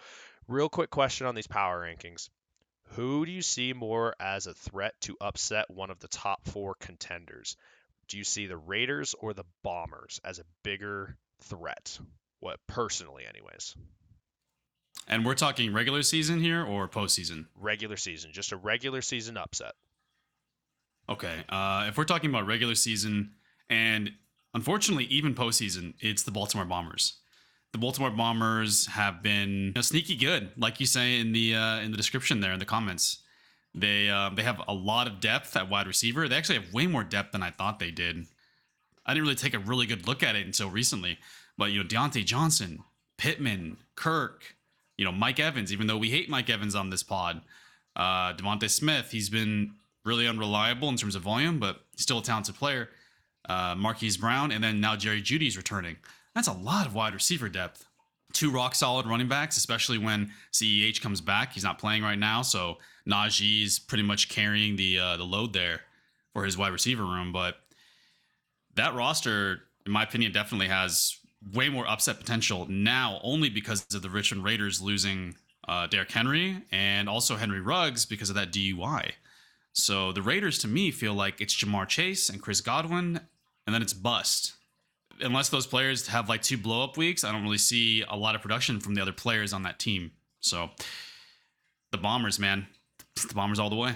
real 0.46 0.68
quick 0.68 0.90
question 0.90 1.26
on 1.26 1.34
these 1.34 1.46
power 1.46 1.80
rankings. 1.80 2.28
Who 2.92 3.26
do 3.26 3.32
you 3.32 3.42
see 3.42 3.74
more 3.74 4.14
as 4.18 4.46
a 4.46 4.54
threat 4.54 4.94
to 5.02 5.16
upset 5.20 5.70
one 5.70 5.90
of 5.90 6.00
the 6.00 6.08
top 6.08 6.46
four 6.46 6.74
contenders? 6.80 7.56
Do 8.08 8.16
you 8.16 8.24
see 8.24 8.46
the 8.46 8.56
Raiders 8.56 9.14
or 9.18 9.34
the 9.34 9.44
Bombers 9.62 10.20
as 10.24 10.38
a 10.38 10.44
bigger 10.62 11.16
threat? 11.42 11.98
What 12.40 12.58
personally, 12.66 13.24
anyways. 13.28 13.76
And 15.06 15.24
we're 15.24 15.34
talking 15.34 15.72
regular 15.72 16.02
season 16.02 16.40
here 16.40 16.64
or 16.64 16.88
postseason? 16.88 17.46
Regular 17.56 17.96
season, 17.96 18.32
just 18.32 18.52
a 18.52 18.56
regular 18.56 19.02
season 19.02 19.36
upset. 19.36 19.72
Okay. 21.08 21.44
Uh, 21.48 21.86
if 21.88 21.96
we're 21.96 22.04
talking 22.04 22.30
about 22.30 22.46
regular 22.46 22.74
season, 22.74 23.32
and 23.70 24.12
unfortunately, 24.54 25.04
even 25.04 25.34
postseason, 25.34 25.94
it's 26.00 26.22
the 26.22 26.30
Baltimore 26.30 26.64
Bombers. 26.64 27.18
The 27.72 27.78
Baltimore 27.78 28.10
Bombers 28.10 28.86
have 28.86 29.22
been 29.22 29.50
you 29.50 29.72
know, 29.72 29.80
sneaky 29.82 30.16
good, 30.16 30.52
like 30.56 30.80
you 30.80 30.86
say 30.86 31.20
in 31.20 31.32
the 31.32 31.54
uh, 31.54 31.80
in 31.80 31.90
the 31.90 31.96
description 31.96 32.40
there 32.40 32.52
in 32.52 32.58
the 32.58 32.64
comments. 32.64 33.18
They 33.74 34.08
uh, 34.08 34.30
they 34.30 34.42
have 34.42 34.60
a 34.66 34.72
lot 34.72 35.06
of 35.06 35.20
depth 35.20 35.56
at 35.56 35.68
wide 35.68 35.86
receiver. 35.86 36.28
They 36.28 36.36
actually 36.36 36.60
have 36.60 36.72
way 36.72 36.86
more 36.86 37.04
depth 37.04 37.32
than 37.32 37.42
I 37.42 37.50
thought 37.50 37.78
they 37.78 37.90
did. 37.90 38.26
I 39.04 39.14
didn't 39.14 39.24
really 39.24 39.36
take 39.36 39.54
a 39.54 39.58
really 39.58 39.86
good 39.86 40.06
look 40.06 40.22
at 40.22 40.36
it 40.36 40.46
until 40.46 40.70
recently. 40.70 41.18
But 41.58 41.72
you 41.72 41.82
know, 41.82 41.88
Diontae 41.88 42.24
Johnson, 42.24 42.84
Pittman, 43.18 43.78
Kirk, 43.96 44.56
you 44.96 45.04
know, 45.04 45.12
Mike 45.12 45.38
Evans. 45.38 45.72
Even 45.72 45.86
though 45.86 45.98
we 45.98 46.10
hate 46.10 46.30
Mike 46.30 46.48
Evans 46.48 46.74
on 46.74 46.88
this 46.88 47.02
pod, 47.02 47.42
uh, 47.96 48.32
DeVonta 48.32 48.70
Smith, 48.70 49.10
he's 49.10 49.28
been 49.28 49.74
really 50.04 50.26
unreliable 50.26 50.88
in 50.88 50.96
terms 50.96 51.14
of 51.14 51.22
volume, 51.22 51.58
but 51.58 51.80
still 51.96 52.20
a 52.20 52.22
talented 52.22 52.54
player 52.54 52.88
uh, 53.48 53.74
Marquise 53.76 54.16
Brown, 54.16 54.52
and 54.52 54.62
then 54.62 54.80
now 54.80 54.96
Jerry 54.96 55.22
Jeudy's 55.22 55.56
returning. 55.56 55.96
That's 56.34 56.48
a 56.48 56.52
lot 56.52 56.86
of 56.86 56.94
wide 56.94 57.14
receiver 57.14 57.48
depth. 57.48 57.86
Two 58.32 58.50
rock 58.50 58.74
solid 58.74 59.06
running 59.06 59.28
backs, 59.28 59.56
especially 59.56 59.98
when 59.98 60.30
CEH 60.52 61.00
comes 61.00 61.20
back. 61.20 61.54
He's 61.54 61.64
not 61.64 61.78
playing 61.78 62.02
right 62.02 62.18
now, 62.18 62.42
so 62.42 62.76
Najee's 63.08 63.78
pretty 63.78 64.02
much 64.02 64.28
carrying 64.28 64.76
the 64.76 64.98
uh, 64.98 65.16
the 65.16 65.24
load 65.24 65.52
there 65.54 65.80
for 66.32 66.44
his 66.44 66.58
wide 66.58 66.72
receiver 66.72 67.04
room. 67.04 67.32
But 67.32 67.56
that 68.74 68.94
roster, 68.94 69.62
in 69.86 69.92
my 69.92 70.02
opinion, 70.02 70.32
definitely 70.32 70.68
has 70.68 71.18
way 71.54 71.70
more 71.70 71.88
upset 71.88 72.18
potential 72.18 72.66
now, 72.68 73.20
only 73.22 73.48
because 73.48 73.86
of 73.94 74.02
the 74.02 74.10
Richmond 74.10 74.44
Raiders 74.44 74.82
losing 74.82 75.36
uh, 75.66 75.86
Derrick 75.86 76.10
Henry 76.10 76.62
and 76.70 77.08
also 77.08 77.36
Henry 77.36 77.60
Ruggs 77.60 78.04
because 78.04 78.28
of 78.28 78.36
that 78.36 78.52
DUI. 78.52 79.12
So 79.72 80.12
the 80.12 80.22
Raiders, 80.22 80.58
to 80.58 80.68
me, 80.68 80.90
feel 80.90 81.14
like 81.14 81.40
it's 81.40 81.54
Ja'Marr 81.54 81.86
Chase 81.86 82.28
and 82.28 82.42
Chris 82.42 82.60
Godwin 82.60 83.20
and 83.68 83.74
then 83.74 83.82
it's 83.82 83.92
bust. 83.92 84.54
Unless 85.20 85.50
those 85.50 85.66
players 85.66 86.06
have 86.06 86.30
like 86.30 86.40
two 86.40 86.56
blow 86.56 86.82
up 86.82 86.96
weeks, 86.96 87.22
I 87.22 87.32
don't 87.32 87.42
really 87.42 87.58
see 87.58 88.02
a 88.08 88.16
lot 88.16 88.34
of 88.34 88.40
production 88.40 88.80
from 88.80 88.94
the 88.94 89.02
other 89.02 89.12
players 89.12 89.52
on 89.52 89.64
that 89.64 89.78
team. 89.78 90.12
So 90.40 90.70
the 91.92 91.98
Bombers, 91.98 92.38
man, 92.38 92.66
the 93.28 93.34
Bombers 93.34 93.58
all 93.58 93.68
the 93.68 93.76
way. 93.76 93.92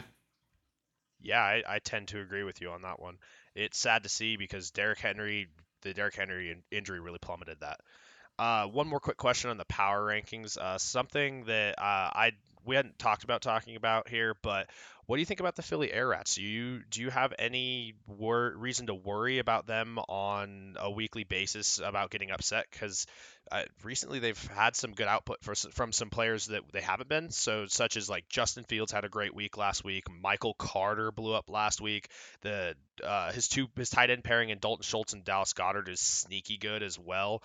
Yeah, 1.22 1.40
I, 1.40 1.62
I 1.66 1.78
tend 1.78 2.08
to 2.08 2.20
agree 2.20 2.42
with 2.42 2.60
you 2.60 2.68
on 2.68 2.82
that 2.82 3.00
one. 3.00 3.16
It's 3.54 3.78
sad 3.78 4.02
to 4.02 4.10
see 4.10 4.36
because 4.36 4.72
Derrick 4.72 4.98
Henry, 4.98 5.48
the 5.80 5.94
Derrick 5.94 6.16
Henry 6.16 6.54
injury 6.70 7.00
really 7.00 7.18
plummeted 7.18 7.60
that. 7.60 7.80
Uh, 8.38 8.66
one 8.66 8.88
more 8.88 9.00
quick 9.00 9.16
question 9.16 9.48
on 9.48 9.56
the 9.56 9.64
power 9.64 10.02
rankings. 10.06 10.58
Uh, 10.58 10.76
something 10.76 11.44
that 11.46 11.78
uh, 11.78 12.10
I 12.12 12.32
we 12.66 12.76
hadn't 12.76 12.98
talked 12.98 13.24
about 13.24 13.40
talking 13.40 13.76
about 13.76 14.06
here, 14.06 14.34
but 14.42 14.68
what 15.12 15.16
do 15.16 15.20
you 15.20 15.26
think 15.26 15.40
about 15.40 15.56
the 15.56 15.62
Philly 15.62 15.92
Air 15.92 16.08
Rats? 16.08 16.36
Do 16.36 16.42
you 16.42 16.80
do 16.88 17.02
you 17.02 17.10
have 17.10 17.34
any 17.38 17.92
wor- 18.06 18.54
reason 18.56 18.86
to 18.86 18.94
worry 18.94 19.40
about 19.40 19.66
them 19.66 19.98
on 19.98 20.76
a 20.80 20.90
weekly 20.90 21.22
basis 21.22 21.82
about 21.84 22.10
getting 22.10 22.30
upset? 22.30 22.64
Because 22.70 23.06
uh, 23.50 23.64
recently 23.84 24.20
they've 24.20 24.46
had 24.46 24.74
some 24.74 24.92
good 24.92 25.08
output 25.08 25.42
for, 25.42 25.54
from 25.54 25.92
some 25.92 26.08
players 26.08 26.46
that 26.46 26.62
they 26.72 26.80
haven't 26.80 27.10
been. 27.10 27.30
So 27.30 27.66
such 27.66 27.98
as 27.98 28.08
like 28.08 28.26
Justin 28.30 28.64
Fields 28.64 28.90
had 28.90 29.04
a 29.04 29.10
great 29.10 29.34
week 29.34 29.58
last 29.58 29.84
week. 29.84 30.04
Michael 30.22 30.54
Carter 30.54 31.12
blew 31.12 31.34
up 31.34 31.50
last 31.50 31.82
week. 31.82 32.08
The 32.40 32.74
uh, 33.04 33.32
his 33.32 33.48
two 33.48 33.66
his 33.76 33.90
tight 33.90 34.08
end 34.08 34.24
pairing 34.24 34.50
and 34.50 34.62
Dalton 34.62 34.82
Schultz 34.82 35.12
and 35.12 35.22
Dallas 35.22 35.52
Goedert 35.52 35.90
is 35.90 36.00
sneaky 36.00 36.56
good 36.56 36.82
as 36.82 36.98
well. 36.98 37.42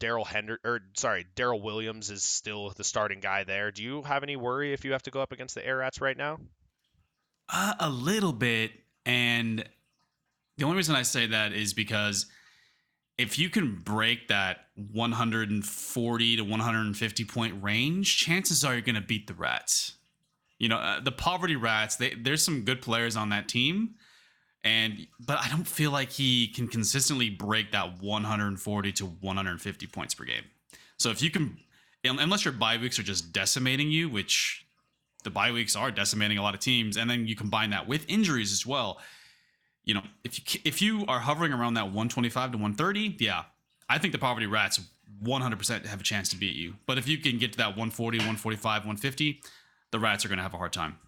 Daryl 0.00 0.26
Hender 0.26 0.58
or 0.64 0.80
sorry 0.96 1.28
Daryl 1.36 1.62
Williams 1.62 2.10
is 2.10 2.24
still 2.24 2.70
the 2.70 2.82
starting 2.82 3.20
guy 3.20 3.44
there. 3.44 3.70
Do 3.70 3.84
you 3.84 4.02
have 4.02 4.24
any 4.24 4.34
worry 4.34 4.72
if 4.72 4.84
you 4.84 4.90
have 4.94 5.04
to 5.04 5.12
go 5.12 5.22
up 5.22 5.30
against 5.30 5.54
the 5.54 5.64
Air 5.64 5.76
Rats 5.76 6.00
right 6.00 6.16
now? 6.16 6.38
Uh, 7.54 7.74
a 7.80 7.90
little 7.90 8.32
bit, 8.32 8.72
and 9.04 9.62
the 10.56 10.64
only 10.64 10.76
reason 10.78 10.94
I 10.94 11.02
say 11.02 11.26
that 11.26 11.52
is 11.52 11.74
because 11.74 12.24
if 13.18 13.38
you 13.38 13.50
can 13.50 13.76
break 13.76 14.28
that 14.28 14.68
140 14.90 16.36
to 16.36 16.42
150 16.42 17.24
point 17.24 17.62
range, 17.62 18.16
chances 18.16 18.64
are 18.64 18.72
you're 18.72 18.80
going 18.80 18.94
to 18.94 19.02
beat 19.02 19.26
the 19.26 19.34
Rats. 19.34 19.96
You 20.58 20.70
know, 20.70 20.78
uh, 20.78 21.00
the 21.00 21.12
Poverty 21.12 21.56
Rats. 21.56 21.96
They, 21.96 22.14
there's 22.14 22.42
some 22.42 22.62
good 22.62 22.80
players 22.80 23.16
on 23.16 23.28
that 23.28 23.48
team, 23.48 23.96
and 24.64 25.06
but 25.20 25.38
I 25.38 25.48
don't 25.48 25.66
feel 25.66 25.90
like 25.90 26.10
he 26.10 26.48
can 26.48 26.68
consistently 26.68 27.28
break 27.28 27.72
that 27.72 28.00
140 28.00 28.92
to 28.92 29.04
150 29.04 29.86
points 29.88 30.14
per 30.14 30.24
game. 30.24 30.44
So 30.98 31.10
if 31.10 31.20
you 31.20 31.30
can, 31.30 31.58
unless 32.04 32.46
your 32.46 32.52
bye 32.52 32.78
weeks 32.78 32.98
are 32.98 33.02
just 33.02 33.32
decimating 33.32 33.90
you, 33.90 34.08
which 34.08 34.64
the 35.22 35.30
bye 35.30 35.52
weeks 35.52 35.76
are 35.76 35.90
decimating 35.90 36.38
a 36.38 36.42
lot 36.42 36.54
of 36.54 36.60
teams, 36.60 36.96
and 36.96 37.08
then 37.08 37.26
you 37.26 37.36
combine 37.36 37.70
that 37.70 37.86
with 37.86 38.04
injuries 38.08 38.52
as 38.52 38.66
well. 38.66 38.98
You 39.84 39.94
know, 39.94 40.02
if 40.24 40.38
you 40.38 40.60
if 40.64 40.80
you 40.80 41.04
are 41.06 41.18
hovering 41.18 41.52
around 41.52 41.74
that 41.74 41.86
125 41.86 42.52
to 42.52 42.58
130, 42.58 43.16
yeah, 43.18 43.44
I 43.88 43.98
think 43.98 44.12
the 44.12 44.18
poverty 44.18 44.46
rats 44.46 44.80
100% 45.22 45.86
have 45.86 46.00
a 46.00 46.04
chance 46.04 46.28
to 46.30 46.36
beat 46.36 46.56
you. 46.56 46.74
But 46.86 46.98
if 46.98 47.08
you 47.08 47.18
can 47.18 47.38
get 47.38 47.52
to 47.52 47.58
that 47.58 47.68
140, 47.68 48.18
145, 48.18 48.82
150, 48.82 49.40
the 49.90 49.98
rats 49.98 50.24
are 50.24 50.28
going 50.28 50.38
to 50.38 50.42
have 50.42 50.54
a 50.54 50.58
hard 50.58 50.72
time. 50.72 50.98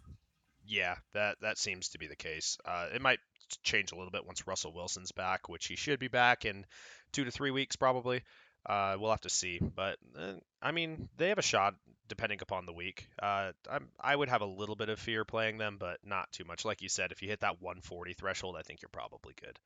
Yeah, 0.66 0.96
that 1.12 1.36
that 1.42 1.58
seems 1.58 1.88
to 1.90 1.98
be 1.98 2.06
the 2.06 2.16
case. 2.16 2.56
Uh, 2.64 2.88
it 2.94 3.02
might 3.02 3.18
change 3.62 3.92
a 3.92 3.96
little 3.96 4.10
bit 4.10 4.26
once 4.26 4.46
Russell 4.46 4.72
Wilson's 4.72 5.12
back, 5.12 5.48
which 5.48 5.66
he 5.66 5.76
should 5.76 5.98
be 5.98 6.08
back 6.08 6.44
in 6.44 6.64
two 7.12 7.24
to 7.24 7.30
three 7.30 7.50
weeks 7.50 7.76
probably. 7.76 8.22
Uh, 8.66 8.96
we'll 8.98 9.10
have 9.10 9.20
to 9.20 9.30
see, 9.30 9.58
but 9.58 9.98
uh, 10.18 10.32
I 10.62 10.72
mean 10.72 11.08
they 11.18 11.28
have 11.28 11.38
a 11.38 11.42
shot 11.42 11.74
depending 12.08 12.38
upon 12.42 12.66
the 12.66 12.72
week. 12.72 13.08
Uh, 13.20 13.52
i 14.00 14.14
would 14.14 14.28
have 14.28 14.42
a 14.42 14.46
little 14.46 14.76
bit 14.76 14.88
of 14.88 14.98
fear 14.98 15.24
playing 15.24 15.58
them, 15.58 15.76
but 15.78 15.98
not 16.04 16.30
too 16.32 16.44
much. 16.44 16.64
Like 16.64 16.82
you 16.82 16.88
said, 16.88 17.12
if 17.12 17.22
you 17.22 17.28
hit 17.28 17.40
that 17.40 17.60
140 17.62 18.12
threshold, 18.14 18.56
I 18.58 18.62
think 18.62 18.82
you're 18.82 18.88
probably 18.90 19.34
good. 19.40 19.58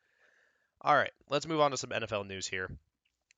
All 0.80 0.94
right, 0.94 1.10
let's 1.28 1.48
move 1.48 1.60
on 1.60 1.72
to 1.72 1.76
some 1.76 1.90
NFL 1.90 2.26
news 2.26 2.46
here. 2.46 2.70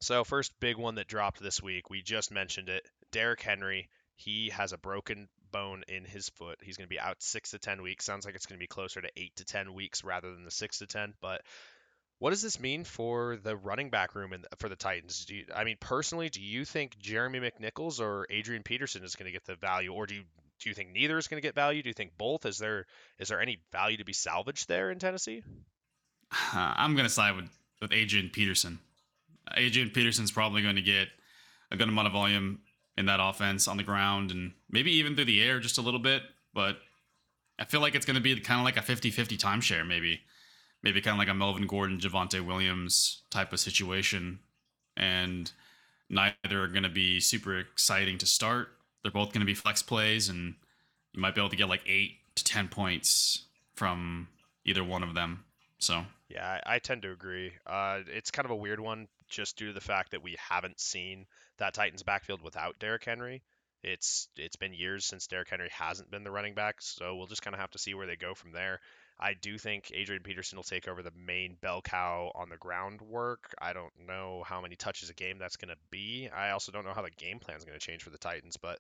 So 0.00 0.24
first 0.24 0.58
big 0.60 0.76
one 0.76 0.94
that 0.96 1.08
dropped 1.08 1.42
this 1.42 1.62
week, 1.62 1.90
we 1.90 2.02
just 2.02 2.30
mentioned 2.30 2.68
it. 2.68 2.86
Derrick 3.12 3.42
Henry, 3.42 3.88
he 4.16 4.50
has 4.50 4.72
a 4.72 4.78
broken 4.78 5.28
bone 5.50 5.82
in 5.88 6.04
his 6.04 6.28
foot. 6.30 6.58
He's 6.62 6.76
going 6.76 6.86
to 6.86 6.94
be 6.94 7.00
out 7.00 7.22
six 7.22 7.50
to 7.50 7.58
ten 7.58 7.82
weeks. 7.82 8.04
Sounds 8.04 8.24
like 8.24 8.34
it's 8.34 8.46
going 8.46 8.58
to 8.58 8.62
be 8.62 8.66
closer 8.66 9.00
to 9.00 9.10
eight 9.16 9.36
to 9.36 9.44
ten 9.44 9.74
weeks 9.74 10.04
rather 10.04 10.32
than 10.32 10.44
the 10.44 10.50
six 10.50 10.78
to 10.78 10.86
ten. 10.86 11.14
But 11.20 11.42
what 12.20 12.30
does 12.30 12.42
this 12.42 12.60
mean 12.60 12.84
for 12.84 13.38
the 13.42 13.56
running 13.56 13.88
back 13.88 14.14
room 14.14 14.34
and 14.34 14.46
for 14.58 14.68
the 14.68 14.76
Titans? 14.76 15.26
You, 15.28 15.46
I 15.56 15.64
mean, 15.64 15.78
personally, 15.80 16.28
do 16.28 16.40
you 16.40 16.66
think 16.66 16.98
Jeremy 16.98 17.40
McNichols 17.40 17.98
or 17.98 18.26
Adrian 18.28 18.62
Peterson 18.62 19.02
is 19.02 19.16
going 19.16 19.24
to 19.24 19.32
get 19.32 19.46
the 19.46 19.56
value, 19.56 19.92
or 19.92 20.06
do 20.06 20.14
you 20.14 20.22
do 20.60 20.68
you 20.68 20.74
think 20.74 20.90
neither 20.92 21.16
is 21.16 21.28
going 21.28 21.40
to 21.40 21.46
get 21.46 21.54
value? 21.54 21.82
Do 21.82 21.88
you 21.88 21.94
think 21.94 22.12
both? 22.18 22.44
Is 22.44 22.58
there 22.58 22.86
is 23.18 23.28
there 23.28 23.40
any 23.40 23.58
value 23.72 23.96
to 23.96 24.04
be 24.04 24.12
salvaged 24.12 24.68
there 24.68 24.90
in 24.90 24.98
Tennessee? 24.98 25.42
I'm 26.52 26.94
going 26.94 27.06
to 27.06 27.12
side 27.12 27.36
with 27.36 27.48
with 27.80 27.92
Adrian 27.92 28.28
Peterson. 28.28 28.78
Adrian 29.56 29.88
Peterson's 29.88 30.30
probably 30.30 30.60
going 30.60 30.76
to 30.76 30.82
get 30.82 31.08
a 31.72 31.76
good 31.76 31.88
amount 31.88 32.06
of 32.06 32.12
volume 32.12 32.60
in 32.98 33.06
that 33.06 33.18
offense 33.20 33.66
on 33.66 33.78
the 33.78 33.82
ground 33.82 34.30
and 34.30 34.52
maybe 34.70 34.92
even 34.92 35.16
through 35.16 35.24
the 35.24 35.42
air 35.42 35.58
just 35.58 35.78
a 35.78 35.82
little 35.82 35.98
bit. 35.98 36.22
But 36.52 36.76
I 37.58 37.64
feel 37.64 37.80
like 37.80 37.94
it's 37.94 38.04
going 38.04 38.16
to 38.16 38.22
be 38.22 38.38
kind 38.40 38.60
of 38.60 38.64
like 38.64 38.76
a 38.76 38.82
50 38.82 39.10
50 39.10 39.38
timeshare, 39.38 39.86
maybe. 39.86 40.20
Maybe 40.82 41.00
kind 41.00 41.14
of 41.14 41.18
like 41.18 41.28
a 41.28 41.34
Melvin 41.34 41.66
Gordon, 41.66 41.98
Javonte 41.98 42.44
Williams 42.44 43.22
type 43.30 43.52
of 43.52 43.60
situation. 43.60 44.40
And 44.96 45.50
neither 46.08 46.62
are 46.62 46.68
going 46.68 46.82
to 46.82 46.88
be 46.88 47.20
super 47.20 47.58
exciting 47.58 48.18
to 48.18 48.26
start. 48.26 48.68
They're 49.02 49.12
both 49.12 49.32
going 49.32 49.40
to 49.40 49.46
be 49.46 49.54
flex 49.54 49.82
plays, 49.82 50.28
and 50.28 50.54
you 51.12 51.20
might 51.20 51.34
be 51.34 51.40
able 51.40 51.50
to 51.50 51.56
get 51.56 51.68
like 51.68 51.82
eight 51.86 52.16
to 52.34 52.44
10 52.44 52.68
points 52.68 53.44
from 53.74 54.28
either 54.64 54.84
one 54.84 55.02
of 55.02 55.14
them. 55.14 55.44
So 55.78 56.04
yeah, 56.28 56.60
I, 56.64 56.76
I 56.76 56.78
tend 56.78 57.02
to 57.02 57.12
agree. 57.12 57.52
Uh, 57.66 58.00
it's 58.06 58.30
kind 58.30 58.44
of 58.44 58.52
a 58.52 58.56
weird 58.56 58.80
one 58.80 59.08
just 59.28 59.56
due 59.56 59.68
to 59.68 59.72
the 59.72 59.80
fact 59.80 60.10
that 60.10 60.22
we 60.22 60.36
haven't 60.38 60.80
seen 60.80 61.26
that 61.58 61.74
Titans 61.74 62.02
backfield 62.02 62.42
without 62.42 62.78
Derrick 62.78 63.04
Henry. 63.04 63.42
It's 63.82 64.28
it's 64.36 64.56
been 64.56 64.74
years 64.74 65.06
since 65.06 65.26
Derrick 65.26 65.48
Henry 65.48 65.70
hasn't 65.72 66.10
been 66.10 66.24
the 66.24 66.30
running 66.30 66.54
back, 66.54 66.82
so 66.82 67.16
we'll 67.16 67.26
just 67.26 67.42
kind 67.42 67.54
of 67.54 67.60
have 67.60 67.70
to 67.70 67.78
see 67.78 67.94
where 67.94 68.06
they 68.06 68.16
go 68.16 68.34
from 68.34 68.52
there. 68.52 68.80
I 69.20 69.34
do 69.34 69.58
think 69.58 69.92
Adrian 69.94 70.22
Peterson 70.22 70.56
will 70.56 70.62
take 70.62 70.88
over 70.88 71.02
the 71.02 71.12
main 71.26 71.56
bell 71.60 71.82
cow 71.82 72.32
on 72.34 72.48
the 72.48 72.56
ground 72.56 73.02
work. 73.02 73.54
I 73.60 73.74
don't 73.74 73.92
know 74.06 74.42
how 74.46 74.62
many 74.62 74.76
touches 74.76 75.10
a 75.10 75.14
game 75.14 75.38
that's 75.38 75.56
going 75.56 75.68
to 75.68 75.80
be. 75.90 76.30
I 76.34 76.50
also 76.50 76.72
don't 76.72 76.86
know 76.86 76.94
how 76.94 77.02
the 77.02 77.10
game 77.10 77.38
plan 77.38 77.58
is 77.58 77.64
going 77.64 77.78
to 77.78 77.84
change 77.84 78.02
for 78.02 78.10
the 78.10 78.18
Titans, 78.18 78.56
but 78.56 78.78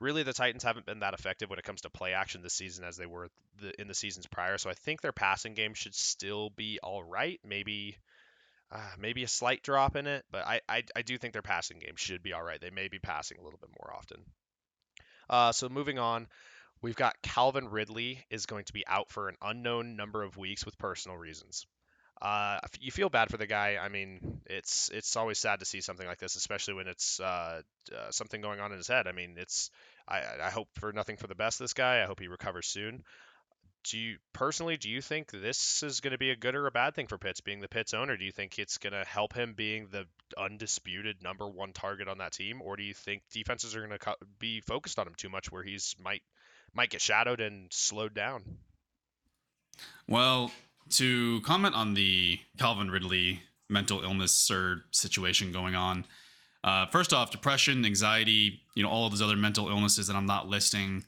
really 0.00 0.24
the 0.24 0.32
Titans 0.32 0.64
haven't 0.64 0.86
been 0.86 1.00
that 1.00 1.14
effective 1.14 1.48
when 1.48 1.60
it 1.60 1.64
comes 1.64 1.82
to 1.82 1.90
play 1.90 2.14
action 2.14 2.42
this 2.42 2.54
season 2.54 2.84
as 2.84 2.96
they 2.96 3.06
were 3.06 3.28
the, 3.60 3.80
in 3.80 3.86
the 3.86 3.94
seasons 3.94 4.26
prior. 4.26 4.58
So 4.58 4.70
I 4.70 4.74
think 4.74 5.00
their 5.00 5.12
passing 5.12 5.54
game 5.54 5.74
should 5.74 5.94
still 5.94 6.50
be 6.50 6.80
all 6.82 7.04
right. 7.04 7.38
Maybe 7.44 7.96
uh, 8.72 8.78
maybe 8.98 9.22
a 9.22 9.28
slight 9.28 9.62
drop 9.62 9.94
in 9.94 10.08
it, 10.08 10.24
but 10.32 10.44
I, 10.44 10.60
I, 10.68 10.82
I 10.96 11.02
do 11.02 11.16
think 11.18 11.32
their 11.32 11.42
passing 11.42 11.78
game 11.78 11.94
should 11.94 12.22
be 12.22 12.32
all 12.32 12.42
right. 12.42 12.60
They 12.60 12.70
may 12.70 12.88
be 12.88 12.98
passing 12.98 13.38
a 13.38 13.44
little 13.44 13.60
bit 13.60 13.70
more 13.78 13.94
often. 13.96 14.24
Uh, 15.30 15.52
so 15.52 15.68
moving 15.68 15.98
on, 15.98 16.26
we've 16.86 16.94
got 16.94 17.20
Calvin 17.20 17.68
Ridley 17.68 18.24
is 18.30 18.46
going 18.46 18.64
to 18.66 18.72
be 18.72 18.86
out 18.86 19.10
for 19.10 19.28
an 19.28 19.34
unknown 19.42 19.96
number 19.96 20.22
of 20.22 20.36
weeks 20.36 20.64
with 20.64 20.78
personal 20.78 21.18
reasons. 21.18 21.66
Uh, 22.22 22.58
you 22.78 22.92
feel 22.92 23.08
bad 23.08 23.28
for 23.28 23.38
the 23.38 23.46
guy. 23.48 23.76
I 23.82 23.88
mean, 23.88 24.40
it's 24.46 24.88
it's 24.94 25.16
always 25.16 25.40
sad 25.40 25.58
to 25.58 25.66
see 25.66 25.80
something 25.80 26.06
like 26.06 26.18
this, 26.18 26.36
especially 26.36 26.74
when 26.74 26.86
it's 26.86 27.18
uh, 27.18 27.62
uh, 27.92 28.10
something 28.10 28.40
going 28.40 28.60
on 28.60 28.70
in 28.70 28.78
his 28.78 28.86
head. 28.86 29.08
I 29.08 29.12
mean, 29.12 29.34
it's 29.36 29.68
I, 30.06 30.22
I 30.44 30.50
hope 30.50 30.68
for 30.78 30.92
nothing 30.92 31.16
for 31.16 31.26
the 31.26 31.34
best. 31.34 31.58
This 31.58 31.72
guy. 31.72 32.04
I 32.04 32.06
hope 32.06 32.20
he 32.20 32.28
recovers 32.28 32.68
soon. 32.68 33.02
Do 33.82 33.98
you 33.98 34.18
personally 34.32 34.76
do 34.76 34.88
you 34.88 35.02
think 35.02 35.32
this 35.32 35.82
is 35.82 36.00
going 36.00 36.12
to 36.12 36.18
be 36.18 36.30
a 36.30 36.36
good 36.36 36.54
or 36.54 36.68
a 36.68 36.72
bad 36.72 36.94
thing 36.94 37.08
for 37.08 37.18
Pitts 37.18 37.40
being 37.40 37.60
the 37.60 37.68
Pitts 37.68 37.94
owner? 37.94 38.16
Do 38.16 38.24
you 38.24 38.32
think 38.32 38.60
it's 38.60 38.78
going 38.78 38.92
to 38.92 39.04
help 39.04 39.34
him 39.34 39.54
being 39.54 39.88
the 39.90 40.06
undisputed 40.38 41.16
number 41.20 41.48
one 41.48 41.72
target 41.72 42.06
on 42.06 42.18
that 42.18 42.32
team, 42.32 42.62
or 42.62 42.76
do 42.76 42.84
you 42.84 42.94
think 42.94 43.22
defenses 43.32 43.74
are 43.74 43.80
going 43.80 43.90
to 43.90 43.98
co- 43.98 44.26
be 44.38 44.60
focused 44.60 45.00
on 45.00 45.08
him 45.08 45.14
too 45.16 45.28
much, 45.28 45.50
where 45.50 45.64
he's 45.64 45.96
might 46.00 46.22
might 46.76 46.90
get 46.90 47.00
shadowed 47.00 47.40
and 47.40 47.72
slowed 47.72 48.14
down? 48.14 48.44
Well, 50.06 50.52
to 50.90 51.40
comment 51.40 51.74
on 51.74 51.94
the 51.94 52.38
Calvin 52.58 52.90
Ridley 52.90 53.42
mental 53.68 54.02
illness 54.02 54.50
or 54.50 54.84
situation 54.92 55.52
going 55.52 55.74
on. 55.74 56.04
Uh, 56.62 56.86
first 56.86 57.12
off, 57.12 57.30
depression, 57.30 57.84
anxiety, 57.84 58.60
you 58.74 58.82
know, 58.82 58.88
all 58.88 59.06
of 59.06 59.12
those 59.12 59.22
other 59.22 59.36
mental 59.36 59.68
illnesses 59.68 60.06
that 60.06 60.16
I'm 60.16 60.26
not 60.26 60.48
listing, 60.48 61.04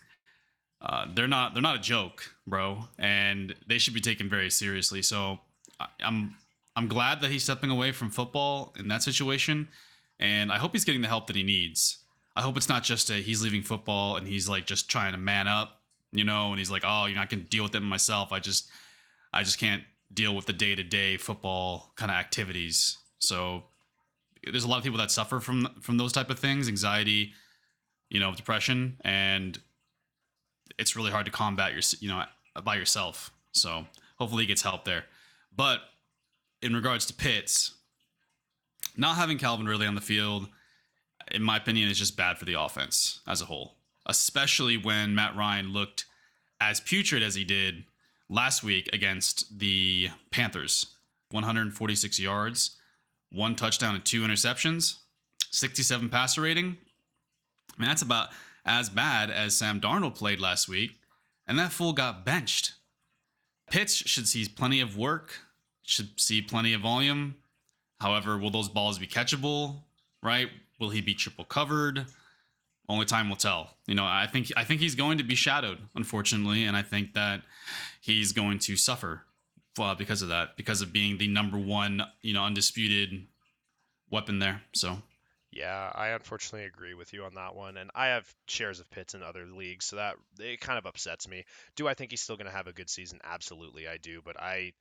uh, 0.80 1.06
they're 1.14 1.28
not 1.28 1.54
they're 1.54 1.62
not 1.62 1.76
a 1.76 1.80
joke, 1.80 2.34
bro, 2.46 2.84
and 2.98 3.54
they 3.66 3.78
should 3.78 3.94
be 3.94 4.00
taken 4.00 4.28
very 4.28 4.50
seriously. 4.50 5.02
So 5.02 5.40
I, 5.80 5.86
I'm 6.00 6.36
I'm 6.76 6.86
glad 6.86 7.20
that 7.20 7.30
he's 7.30 7.42
stepping 7.42 7.70
away 7.70 7.92
from 7.92 8.10
football 8.10 8.72
in 8.78 8.88
that 8.88 9.02
situation, 9.02 9.68
and 10.20 10.52
I 10.52 10.58
hope 10.58 10.72
he's 10.72 10.84
getting 10.84 11.02
the 11.02 11.08
help 11.08 11.26
that 11.26 11.36
he 11.36 11.42
needs. 11.42 11.98
I 12.38 12.42
hope 12.42 12.56
it's 12.56 12.68
not 12.68 12.84
just 12.84 13.10
a 13.10 13.14
he's 13.14 13.42
leaving 13.42 13.62
football 13.62 14.14
and 14.14 14.26
he's 14.26 14.48
like 14.48 14.64
just 14.64 14.88
trying 14.88 15.10
to 15.10 15.18
man 15.18 15.48
up, 15.48 15.80
you 16.12 16.22
know, 16.22 16.50
and 16.50 16.58
he's 16.58 16.70
like, 16.70 16.84
oh, 16.86 17.06
you 17.06 17.16
know, 17.16 17.20
I 17.20 17.26
gonna 17.26 17.42
deal 17.42 17.64
with 17.64 17.74
it 17.74 17.80
myself. 17.80 18.30
I 18.30 18.38
just 18.38 18.70
I 19.32 19.42
just 19.42 19.58
can't 19.58 19.82
deal 20.14 20.36
with 20.36 20.46
the 20.46 20.52
day 20.52 20.76
to 20.76 20.84
day 20.84 21.16
football 21.16 21.92
kind 21.96 22.12
of 22.12 22.16
activities. 22.16 22.96
So 23.18 23.64
there's 24.44 24.62
a 24.62 24.68
lot 24.68 24.78
of 24.78 24.84
people 24.84 24.98
that 24.98 25.10
suffer 25.10 25.40
from 25.40 25.68
from 25.80 25.96
those 25.96 26.12
type 26.12 26.30
of 26.30 26.38
things, 26.38 26.68
anxiety, 26.68 27.32
you 28.08 28.20
know, 28.20 28.32
depression, 28.32 28.98
and 29.00 29.58
it's 30.78 30.94
really 30.94 31.10
hard 31.10 31.26
to 31.26 31.32
combat 31.32 31.72
your 31.72 31.82
you 31.98 32.08
know 32.08 32.22
by 32.62 32.76
yourself. 32.76 33.32
So 33.50 33.84
hopefully 34.16 34.44
he 34.44 34.46
gets 34.46 34.62
help 34.62 34.84
there. 34.84 35.06
But 35.56 35.80
in 36.62 36.72
regards 36.72 37.04
to 37.06 37.14
Pitts, 37.14 37.72
not 38.96 39.16
having 39.16 39.38
Calvin 39.38 39.66
Ridley 39.66 39.88
on 39.88 39.96
the 39.96 40.00
field, 40.00 40.46
in 41.30 41.42
my 41.42 41.56
opinion, 41.56 41.90
is 41.90 41.98
just 41.98 42.16
bad 42.16 42.38
for 42.38 42.44
the 42.44 42.60
offense 42.60 43.20
as 43.26 43.40
a 43.40 43.46
whole. 43.46 43.74
Especially 44.06 44.76
when 44.76 45.14
Matt 45.14 45.36
Ryan 45.36 45.72
looked 45.72 46.06
as 46.60 46.80
putrid 46.80 47.22
as 47.22 47.34
he 47.34 47.44
did 47.44 47.84
last 48.28 48.62
week 48.62 48.88
against 48.92 49.58
the 49.58 50.08
Panthers 50.30 50.94
146 51.30 52.18
yards, 52.18 52.76
one 53.30 53.54
touchdown, 53.54 53.94
and 53.94 54.04
two 54.04 54.22
interceptions, 54.22 54.96
67 55.50 56.08
passer 56.08 56.40
rating. 56.42 56.78
I 57.76 57.80
mean, 57.80 57.88
that's 57.88 58.02
about 58.02 58.28
as 58.64 58.88
bad 58.88 59.30
as 59.30 59.56
Sam 59.56 59.80
Darnold 59.80 60.14
played 60.14 60.40
last 60.40 60.68
week, 60.68 60.92
and 61.46 61.58
that 61.58 61.72
fool 61.72 61.92
got 61.92 62.24
benched. 62.24 62.72
Pitts 63.70 63.94
should 63.94 64.26
see 64.26 64.46
plenty 64.48 64.80
of 64.80 64.96
work, 64.96 65.40
should 65.82 66.18
see 66.18 66.40
plenty 66.40 66.72
of 66.72 66.80
volume. 66.80 67.36
However, 68.00 68.38
will 68.38 68.50
those 68.50 68.68
balls 68.68 68.98
be 68.98 69.06
catchable? 69.06 69.82
Right? 70.22 70.48
Will 70.78 70.90
he 70.90 71.00
be 71.00 71.14
triple 71.14 71.44
covered? 71.44 72.06
only 72.88 73.04
time 73.04 73.28
will 73.28 73.36
tell. 73.36 73.70
You 73.86 73.94
know, 73.94 74.04
I 74.04 74.26
think 74.30 74.50
I 74.56 74.64
think 74.64 74.80
he's 74.80 74.94
going 74.94 75.18
to 75.18 75.24
be 75.24 75.34
shadowed, 75.34 75.78
unfortunately, 75.94 76.64
and 76.64 76.76
I 76.76 76.82
think 76.82 77.14
that 77.14 77.42
he's 78.00 78.32
going 78.32 78.58
to 78.60 78.76
suffer 78.76 79.22
uh, 79.78 79.94
because 79.94 80.22
of 80.22 80.28
that, 80.28 80.56
because 80.56 80.80
of 80.80 80.92
being 80.92 81.18
the 81.18 81.28
number 81.28 81.58
one, 81.58 82.02
you 82.22 82.32
know, 82.32 82.44
undisputed 82.44 83.26
weapon 84.10 84.38
there. 84.38 84.62
So. 84.74 84.98
Yeah, 85.50 85.90
I 85.94 86.08
unfortunately 86.08 86.66
agree 86.66 86.92
with 86.92 87.14
you 87.14 87.24
on 87.24 87.34
that 87.34 87.56
one, 87.56 87.78
and 87.78 87.90
I 87.94 88.08
have 88.08 88.30
shares 88.46 88.80
of 88.80 88.90
Pitts 88.90 89.14
in 89.14 89.22
other 89.22 89.46
leagues, 89.46 89.86
so 89.86 89.96
that 89.96 90.16
it 90.38 90.60
kind 90.60 90.78
of 90.78 90.84
upsets 90.84 91.26
me. 91.26 91.46
Do 91.74 91.88
I 91.88 91.94
think 91.94 92.10
he's 92.10 92.20
still 92.20 92.36
going 92.36 92.50
to 92.50 92.52
have 92.52 92.66
a 92.66 92.72
good 92.72 92.90
season? 92.90 93.18
Absolutely, 93.24 93.88
I 93.88 93.96
do, 93.96 94.20
but 94.22 94.38
I 94.38 94.72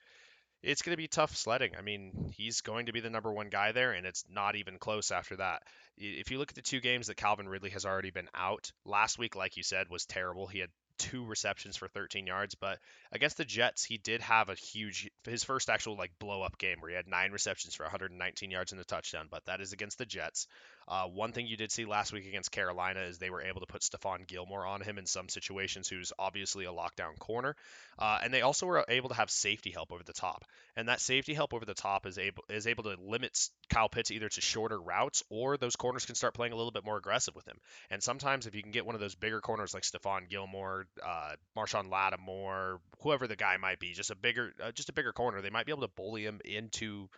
it's 0.64 0.82
going 0.82 0.94
to 0.94 0.98
be 0.98 1.08
tough 1.08 1.36
sledding. 1.36 1.72
I 1.78 1.82
mean, 1.82 2.34
he's 2.36 2.62
going 2.62 2.88
to 2.88 2.94
be 2.94 3.00
the 3.00 3.10
number 3.10 3.32
one 3.32 3.50
guy 3.50 3.72
there, 3.72 3.92
and 3.92 4.06
it's 4.06 4.26
not 4.30 4.56
even 4.56 4.80
close 4.80 5.12
after 5.12 5.36
that. 5.38 5.64
If 5.98 6.32
you 6.32 6.40
look 6.40 6.50
at 6.50 6.56
the 6.56 6.62
two 6.62 6.80
games 6.80 7.08
that 7.08 7.18
Calvin 7.18 7.50
Ridley 7.50 7.70
has 7.72 7.86
already 7.86 8.12
been 8.12 8.30
out, 8.34 8.72
last 8.86 9.20
week, 9.20 9.36
like 9.36 9.58
you 9.58 9.64
said, 9.64 9.90
was 9.90 10.06
terrible. 10.06 10.48
He 10.48 10.60
had 10.60 10.70
two 10.98 11.26
receptions 11.26 11.78
for 11.78 11.88
13 11.88 12.26
yards, 12.28 12.56
but 12.56 12.80
against 13.12 13.38
the 13.38 13.46
Jets, 13.46 13.84
he 13.84 13.98
did 13.98 14.22
have 14.22 14.50
a 14.50 14.56
huge 14.56 15.10
his 15.26 15.44
first 15.44 15.70
actual 15.70 15.96
like 15.96 16.18
blow 16.20 16.42
up 16.42 16.58
game 16.58 16.78
where 16.80 16.90
he 16.90 16.96
had 16.96 17.08
nine 17.08 17.32
receptions 17.32 17.76
for 17.76 17.84
119 17.84 18.52
yards 18.52 18.72
and 18.72 18.82
a 18.82 18.84
touchdown, 18.84 19.28
but 19.30 19.46
that 19.46 19.62
is 19.62 19.74
against 19.74 19.98
the 19.98 20.06
Jets. 20.06 20.48
Uh, 20.88 21.06
one 21.06 21.34
thing 21.34 21.48
you 21.48 21.58
did 21.58 21.72
see 21.72 21.86
last 21.86 22.14
week 22.14 22.26
against 22.28 22.52
Carolina 22.52 23.02
is 23.02 23.18
they 23.18 23.30
were 23.30 23.42
able 23.42 23.60
to 23.60 23.68
put 23.68 23.82
Stephon 23.82 24.26
Gilmore 24.26 24.66
on 24.66 24.82
him 24.82 24.98
in 24.98 25.06
some 25.06 25.28
situations, 25.28 25.90
who's 25.90 26.14
obviously 26.18 26.66
a 26.66 26.72
lockdown 26.72 27.20
corner. 27.20 27.56
Uh, 28.00 28.20
and 28.24 28.34
they 28.34 28.42
also 28.42 28.66
were 28.66 28.86
able 28.88 29.10
to 29.10 29.16
have 29.16 29.30
safety 29.30 29.72
help 29.72 29.92
over 29.92 30.04
the 30.04 30.14
top. 30.14 30.46
And 30.76 30.88
that 30.88 31.02
safety 31.02 31.34
help 31.34 31.54
over 31.54 31.66
the 31.66 31.74
top 31.74 32.06
is 32.06 32.18
able 32.18 32.44
is 32.50 32.68
able 32.68 32.84
to 32.84 32.96
limit 33.00 33.38
Kyle 33.70 33.90
Pitts 33.90 34.12
either 34.12 34.30
to 34.30 34.42
shorter 34.42 34.80
routes 34.80 35.24
or 35.30 35.58
those 35.58 35.76
corners 35.76 36.06
can 36.06 36.16
start 36.16 36.34
playing 36.34 36.54
a 36.54 36.56
little 36.56 36.72
bit 36.72 36.86
more 36.86 36.98
aggressive 36.98 37.36
with 37.36 37.48
him. 37.48 37.58
And 37.90 38.02
sometimes 38.02 38.46
if 38.46 38.56
you 38.56 38.62
can 38.62 38.72
get 38.72 38.86
one 38.86 38.96
of 38.96 39.02
those 39.02 39.16
bigger 39.16 39.42
corners 39.42 39.74
like 39.74 39.84
Stephon 39.84 40.30
Gilmore, 40.30 40.88
uh, 41.06 41.32
Marshon 41.58 41.90
Lattimore, 41.90 42.80
whoever 43.02 43.28
the 43.28 43.36
guy 43.36 43.58
might 43.58 43.80
be, 43.80 43.94
just 43.94 44.12
a 44.12 44.16
bigger 44.16 44.54
uh, 44.64 44.72
just 44.72 44.90
a 44.90 44.94
bigger 44.94 45.12
corner, 45.12 45.42
they 45.42 45.50
might 45.50 45.66
be 45.66 45.72
able 45.72 45.82
to 45.88 45.94
bully 45.94 46.24
him 46.24 46.40
into 46.46 47.10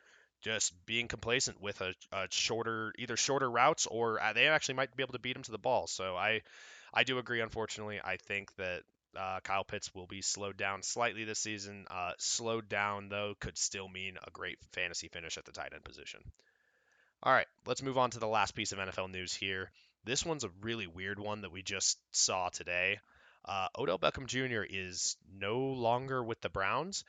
just 0.41 0.73
being 0.85 1.07
complacent 1.07 1.61
with 1.61 1.81
a, 1.81 1.93
a, 2.11 2.27
shorter 2.29 2.93
either 2.97 3.17
shorter 3.17 3.49
routes 3.49 3.87
or 3.87 4.21
uh, 4.21 4.33
they 4.33 4.47
actually 4.47 4.75
might 4.75 4.95
be 4.95 5.03
able 5.03 5.13
to 5.13 5.19
beat 5.19 5.35
him 5.35 5.43
to 5.43 5.51
the 5.51 5.57
ball. 5.57 5.87
So 5.87 6.15
I 6.15 6.41
I 6.93 7.03
do 7.03 7.17
agree. 7.17 7.41
Unfortunately, 7.41 7.99
I 8.03 8.17
think 8.17 8.55
that 8.55 8.83
uh, 9.17 9.39
Kyle 9.43 9.63
Pitts 9.63 9.93
will 9.93 10.07
be 10.07 10.21
slowed 10.21 10.57
down 10.57 10.83
slightly 10.83 11.23
this 11.23 11.39
season. 11.39 11.85
Uh, 11.89 12.11
slowed 12.17 12.69
down 12.69 13.09
though 13.09 13.35
could 13.39 13.57
still 13.57 13.87
mean 13.87 14.17
a 14.25 14.31
great 14.31 14.59
fantasy 14.71 15.07
finish 15.07 15.37
at 15.37 15.45
the 15.45 15.51
tight 15.51 15.73
end 15.73 15.83
position. 15.83 16.21
All 17.21 17.33
right, 17.33 17.47
let's 17.65 17.83
move 17.83 17.97
on 17.97 18.11
to 18.11 18.19
the 18.19 18.27
last 18.27 18.55
piece 18.55 18.71
of 18.71 18.79
NFL 18.79 19.11
news 19.11 19.33
here. 19.33 19.71
This 20.05 20.25
one's 20.25 20.45
a 20.45 20.51
really 20.61 20.87
weird 20.87 21.19
one 21.19 21.41
that 21.41 21.51
we 21.51 21.61
just 21.61 21.99
saw 22.11 22.47
today. 22.47 22.99
Uh, 23.43 23.67
Odell 23.77 23.99
Beckham 23.99 24.25
Jr. 24.25 24.63
is 24.69 25.17
no 25.37 25.59
longer 25.59 26.23
with 26.23 26.39
the 26.41 26.49
Browns 26.49 27.03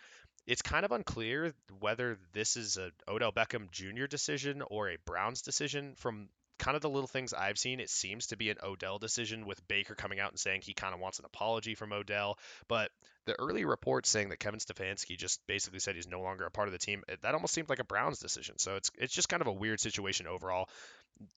it's 0.46 0.62
kind 0.62 0.84
of 0.84 0.92
unclear 0.92 1.52
whether 1.78 2.18
this 2.32 2.56
is 2.56 2.76
a 2.76 2.90
Odell 3.08 3.32
Beckham 3.32 3.70
Jr. 3.70 4.06
decision 4.06 4.62
or 4.68 4.88
a 4.88 4.98
Browns 5.04 5.42
decision. 5.42 5.94
From 5.96 6.28
kind 6.58 6.76
of 6.76 6.82
the 6.82 6.90
little 6.90 7.08
things 7.08 7.32
I've 7.32 7.58
seen, 7.58 7.80
it 7.80 7.90
seems 7.90 8.28
to 8.28 8.36
be 8.36 8.50
an 8.50 8.58
Odell 8.62 8.98
decision 8.98 9.46
with 9.46 9.66
Baker 9.66 9.94
coming 9.94 10.20
out 10.20 10.30
and 10.30 10.38
saying 10.38 10.60
he 10.62 10.74
kind 10.74 10.94
of 10.94 11.00
wants 11.00 11.18
an 11.18 11.24
apology 11.24 11.74
from 11.74 11.92
Odell. 11.92 12.38
But 12.68 12.90
the 13.26 13.34
early 13.38 13.64
reports 13.64 14.10
saying 14.10 14.28
that 14.28 14.40
Kevin 14.40 14.60
Stefanski 14.60 15.16
just 15.16 15.40
basically 15.46 15.78
said 15.80 15.94
he's 15.94 16.08
no 16.08 16.20
longer 16.20 16.44
a 16.44 16.50
part 16.50 16.68
of 16.68 16.72
the 16.72 16.78
team, 16.78 17.02
that 17.22 17.34
almost 17.34 17.54
seemed 17.54 17.68
like 17.68 17.78
a 17.78 17.84
Browns 17.84 18.18
decision. 18.18 18.58
So 18.58 18.76
it's 18.76 18.90
it's 18.98 19.14
just 19.14 19.28
kind 19.28 19.40
of 19.40 19.48
a 19.48 19.52
weird 19.52 19.80
situation 19.80 20.26
overall. 20.26 20.68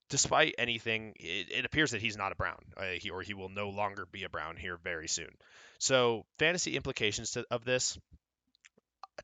Despite 0.09 0.55
anything, 0.57 1.13
it, 1.19 1.51
it 1.51 1.65
appears 1.65 1.91
that 1.91 2.01
he's 2.01 2.17
not 2.17 2.31
a 2.31 2.35
Brown, 2.35 2.63
uh, 2.77 2.83
he, 2.99 3.09
or 3.09 3.21
he 3.21 3.33
will 3.33 3.49
no 3.49 3.69
longer 3.69 4.05
be 4.11 4.23
a 4.23 4.29
Brown 4.29 4.55
here 4.55 4.77
very 4.81 5.07
soon. 5.07 5.29
So 5.77 6.25
fantasy 6.39 6.75
implications 6.77 7.31
to, 7.31 7.45
of 7.51 7.65
this 7.65 7.97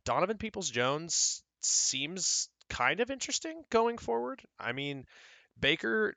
Donovan 0.05 0.37
Peoples 0.37 0.69
Jones 0.69 1.43
seems 1.61 2.49
kind 2.69 2.99
of 2.99 3.11
interesting 3.11 3.63
going 3.69 3.97
forward. 3.97 4.41
I 4.59 4.71
mean, 4.71 5.05
Baker 5.59 6.15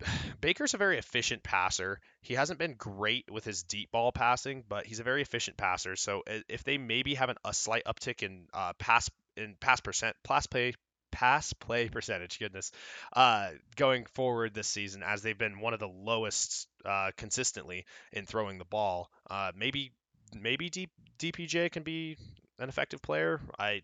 Baker's 0.40 0.74
a 0.74 0.78
very 0.78 0.98
efficient 0.98 1.42
passer. 1.42 2.00
He 2.20 2.34
hasn't 2.34 2.58
been 2.58 2.74
great 2.74 3.30
with 3.30 3.44
his 3.44 3.62
deep 3.62 3.90
ball 3.90 4.12
passing, 4.12 4.64
but 4.68 4.86
he's 4.86 5.00
a 5.00 5.04
very 5.04 5.22
efficient 5.22 5.56
passer. 5.56 5.96
So 5.96 6.22
if 6.48 6.64
they 6.64 6.78
maybe 6.78 7.14
have 7.14 7.30
an, 7.30 7.36
a 7.44 7.54
slight 7.54 7.84
uptick 7.84 8.22
in 8.22 8.46
uh, 8.52 8.72
pass 8.78 9.10
in 9.36 9.56
pass 9.60 9.80
percent 9.80 10.16
pass 10.22 10.46
play 10.46 10.74
pass 11.12 11.52
play 11.54 11.88
percentage, 11.88 12.38
goodness, 12.38 12.72
uh, 13.14 13.50
going 13.76 14.04
forward 14.06 14.54
this 14.54 14.68
season 14.68 15.02
as 15.02 15.22
they've 15.22 15.38
been 15.38 15.60
one 15.60 15.72
of 15.72 15.80
the 15.80 15.88
lowest 15.88 16.68
uh, 16.84 17.10
consistently 17.16 17.86
in 18.12 18.26
throwing 18.26 18.58
the 18.58 18.64
ball, 18.64 19.10
uh, 19.30 19.52
maybe 19.56 19.92
maybe 20.34 20.68
D- 20.68 20.88
DPJ 21.18 21.70
can 21.70 21.84
be 21.84 22.18
an 22.58 22.68
effective 22.68 23.02
player. 23.02 23.40
I 23.58 23.82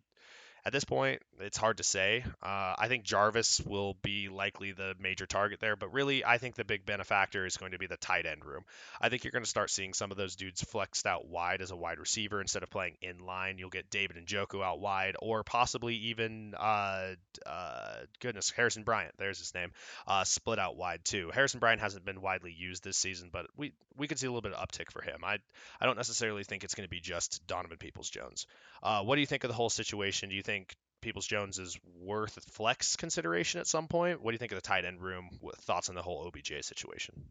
at 0.65 0.73
this 0.73 0.85
point, 0.85 1.23
it's 1.41 1.57
hard 1.57 1.79
to 1.79 1.83
say. 1.83 2.25
Uh, 2.41 2.75
I 2.79 2.87
think 2.87 3.03
Jarvis 3.03 3.61
will 3.61 3.97
be 4.03 4.29
likely 4.29 4.71
the 4.71 4.95
major 5.01 5.27
target 5.27 5.59
there, 5.59 5.75
but 5.75 5.93
really, 5.93 6.25
I 6.25 6.39
think 6.39 6.55
the 6.55 6.65
big 6.65 6.87
benefactor 6.87 7.45
is 7.45 7.57
going 7.57 7.73
to 7.73 7.79
be 7.79 7.89
the 7.89 7.97
tight 7.97 8.27
end 8.27 8.45
room. 8.45 8.63
I 9.01 9.09
think 9.09 9.25
you're 9.25 9.33
going 9.33 9.43
to 9.43 9.51
start 9.51 9.71
seeing 9.71 9.93
some 9.93 10.13
of 10.13 10.17
those 10.17 10.37
dudes 10.37 10.63
flexed 10.63 11.05
out 11.05 11.27
wide 11.27 11.63
as 11.63 11.73
a 11.73 11.77
wide 11.77 11.99
receiver 11.99 12.41
instead 12.41 12.63
of 12.63 12.71
playing 12.71 12.97
in 13.03 13.19
line. 13.27 13.59
You'll 13.59 13.71
get 13.71 13.91
David 13.91 14.17
Njoku 14.25 14.63
out 14.63 14.79
wide, 14.79 15.17
or 15.21 15.43
possibly 15.43 15.97
even, 15.97 16.55
uh, 16.57 17.15
uh, 17.45 17.95
goodness, 18.21 18.51
Harrison 18.51 18.85
Bryant, 18.85 19.15
there's 19.19 19.41
his 19.41 19.55
name, 19.55 19.73
uh, 20.07 20.23
split 20.23 20.61
out 20.61 20.77
wide 20.77 21.05
too. 21.05 21.33
Harrison 21.35 21.59
Bryant 21.59 21.81
hasn't 21.81 22.05
been 22.05 22.21
widely 22.21 22.53
used 22.53 22.85
this 22.85 22.97
season, 22.97 23.31
but 23.33 23.47
we 23.57 23.73
we 23.97 24.07
could 24.07 24.19
see 24.19 24.27
a 24.27 24.31
little 24.31 24.43
bit 24.43 24.53
of 24.53 24.69
uptick 24.69 24.91
for 24.93 25.03
him. 25.03 25.25
I 25.25 25.39
I 25.81 25.87
don't 25.87 25.97
necessarily 25.97 26.45
think 26.45 26.63
it's 26.63 26.75
going 26.75 26.87
to 26.87 26.91
be 26.91 27.01
just 27.01 27.47
Donovan 27.49 27.79
Peoples 27.79 28.11
Jones. 28.11 28.47
Uh, 28.83 29.03
what 29.03 29.17
do 29.17 29.21
you 29.21 29.27
think 29.27 29.45
of 29.45 29.49
the 29.49 29.55
whole 29.55 29.71
situation? 29.71 30.29
Do 30.29 30.35
you 30.35 30.43
think 30.43 30.52
Peoples 31.01 31.27
Jones 31.27 31.59
is 31.59 31.79
worth 32.01 32.39
flex 32.51 32.97
consideration 32.97 33.61
at 33.61 33.67
some 33.67 33.89
point? 33.89 34.23
What 34.23 34.31
do 34.31 34.35
you 34.35 34.39
think 34.39 34.53
of 34.53 34.57
the 34.57 34.63
tight 34.63 34.85
end 34.85 35.01
room? 35.01 35.29
Thoughts 35.61 35.89
on 35.89 35.95
the 35.95 36.03
whole 36.03 36.27
OBJ 36.27 36.63
situation? 36.63 37.25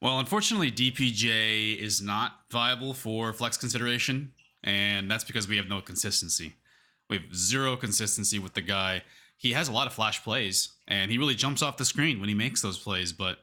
Well, 0.00 0.18
unfortunately, 0.18 0.72
DPJ 0.72 1.78
is 1.78 2.00
not 2.00 2.32
viable 2.50 2.94
for 2.94 3.32
flex 3.32 3.56
consideration, 3.56 4.32
and 4.64 5.10
that's 5.10 5.24
because 5.24 5.46
we 5.46 5.58
have 5.58 5.68
no 5.68 5.80
consistency. 5.80 6.54
We 7.08 7.18
have 7.18 7.34
zero 7.34 7.76
consistency 7.76 8.38
with 8.38 8.54
the 8.54 8.62
guy. 8.62 9.02
He 9.36 9.52
has 9.52 9.68
a 9.68 9.72
lot 9.72 9.86
of 9.86 9.92
flash 9.92 10.22
plays, 10.24 10.70
and 10.88 11.10
he 11.10 11.18
really 11.18 11.34
jumps 11.34 11.62
off 11.62 11.76
the 11.76 11.84
screen 11.84 12.18
when 12.18 12.28
he 12.28 12.34
makes 12.34 12.62
those 12.62 12.78
plays, 12.78 13.12
but 13.12 13.38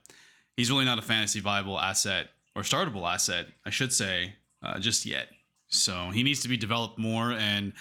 he's 0.55 0.71
really 0.71 0.85
not 0.85 0.99
a 0.99 1.03
fantasy 1.03 1.39
viable 1.39 1.79
asset 1.79 2.29
or 2.55 2.63
startable 2.63 3.07
asset, 3.07 3.47
I 3.65 3.69
should 3.69 3.93
say, 3.93 4.33
uh, 4.63 4.79
just 4.79 5.05
yet. 5.05 5.27
So 5.69 6.09
he 6.11 6.23
needs 6.23 6.41
to 6.41 6.47
be 6.47 6.57
developed 6.57 6.97
more. 6.97 7.31
And 7.33 7.73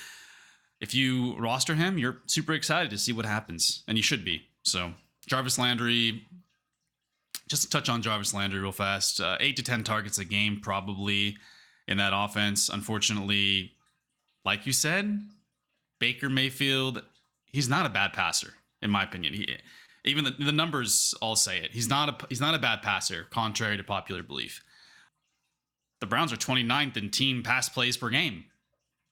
if 0.81 0.95
you 0.95 1.37
roster 1.39 1.75
him, 1.75 1.99
you're 1.99 2.19
super 2.27 2.53
excited 2.53 2.91
to 2.91 2.99
see 2.99 3.13
what 3.13 3.27
happens, 3.27 3.83
and 3.89 3.97
you 3.97 4.03
should 4.03 4.25
be. 4.25 4.43
So 4.63 4.93
Jarvis 5.27 5.59
Landry, 5.59 6.25
just 7.49 7.63
to 7.63 7.71
touch 7.71 7.89
on 7.89 8.03
Jarvis 8.03 8.35
Landry 8.35 8.61
real 8.61 8.73
fast, 8.73 9.21
uh, 9.21 9.37
eight 9.41 9.57
to 9.57 9.63
ten 9.63 9.85
targets 9.85 10.19
a 10.19 10.25
game 10.25 10.61
probably 10.61 11.37
in 11.89 11.99
that 11.99 12.13
offense. 12.15 12.69
Unfortunately, 12.69 13.73
like 14.45 14.67
you 14.67 14.73
said, 14.73 15.21
Baker 15.99 16.29
Mayfield, 16.29 17.03
he's 17.47 17.69
not 17.69 17.87
a 17.87 17.91
bad 17.91 18.13
passer 18.13 18.55
in 18.83 18.91
my 18.91 19.03
opinion. 19.03 19.35
He 19.35 19.57
even 20.05 20.25
the, 20.25 20.31
the 20.31 20.53
numbers 20.53 21.15
all 21.21 21.37
say 21.37 21.59
it. 21.59 21.73
He's 21.73 21.89
not 21.89 22.09
a 22.09 22.27
he's 22.29 22.41
not 22.41 22.55
a 22.55 22.59
bad 22.59 22.83
passer, 22.83 23.27
contrary 23.31 23.77
to 23.77 23.85
popular 23.85 24.23
belief. 24.23 24.63
The 26.01 26.07
Browns 26.07 26.33
are 26.33 26.37
29th 26.37 26.97
in 26.97 27.11
team 27.11 27.43
pass 27.43 27.69
plays 27.69 27.97
per 27.97 28.11
game, 28.11 28.45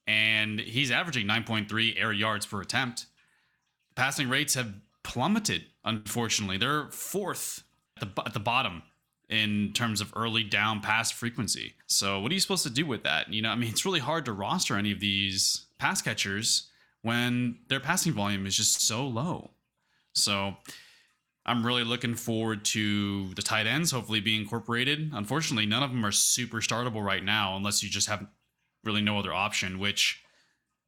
and 0.07 0.59
he's 0.59 0.91
averaging 0.91 1.27
9.3 1.27 1.99
air 1.99 2.13
yards 2.13 2.45
per 2.45 2.61
attempt. 2.61 3.05
Passing 3.95 4.29
rates 4.29 4.53
have 4.55 4.73
plummeted. 5.03 5.65
Unfortunately, 5.83 6.57
they're 6.57 6.89
fourth 6.91 7.63
at 8.01 8.15
the 8.15 8.23
at 8.23 8.33
the 8.33 8.39
bottom 8.39 8.83
in 9.29 9.71
terms 9.73 10.01
of 10.01 10.13
early 10.15 10.43
down 10.43 10.81
pass 10.81 11.11
frequency. 11.11 11.73
So, 11.87 12.19
what 12.19 12.31
are 12.31 12.33
you 12.33 12.39
supposed 12.39 12.63
to 12.63 12.69
do 12.69 12.85
with 12.85 13.03
that? 13.03 13.31
You 13.31 13.41
know, 13.41 13.49
I 13.49 13.55
mean, 13.55 13.69
it's 13.69 13.85
really 13.85 13.99
hard 13.99 14.25
to 14.25 14.33
roster 14.33 14.75
any 14.75 14.91
of 14.91 14.99
these 14.99 15.65
pass 15.79 16.01
catchers 16.01 16.69
when 17.01 17.59
their 17.67 17.79
passing 17.79 18.13
volume 18.13 18.45
is 18.45 18.57
just 18.57 18.81
so 18.81 19.07
low. 19.07 19.51
So, 20.13 20.55
I'm 21.45 21.65
really 21.65 21.83
looking 21.83 22.15
forward 22.15 22.65
to 22.65 23.33
the 23.35 23.41
tight 23.41 23.67
ends 23.67 23.91
hopefully 23.91 24.19
being 24.19 24.41
incorporated. 24.41 25.11
Unfortunately, 25.13 25.65
none 25.65 25.83
of 25.83 25.91
them 25.91 26.05
are 26.05 26.11
super 26.11 26.57
startable 26.57 27.03
right 27.03 27.23
now 27.23 27.55
unless 27.55 27.83
you 27.83 27.89
just 27.89 28.07
have 28.07 28.25
really 28.85 29.01
no 29.01 29.19
other 29.19 29.33
option, 29.33 29.79
which, 29.79 30.21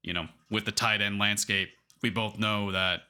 you 0.02 0.14
know, 0.14 0.28
with 0.50 0.66
the 0.66 0.72
tight 0.72 1.02
end 1.02 1.20
landscape, 1.20 1.70
we 2.02 2.10
both 2.10 2.38
know 2.38 2.72
that 2.72 3.02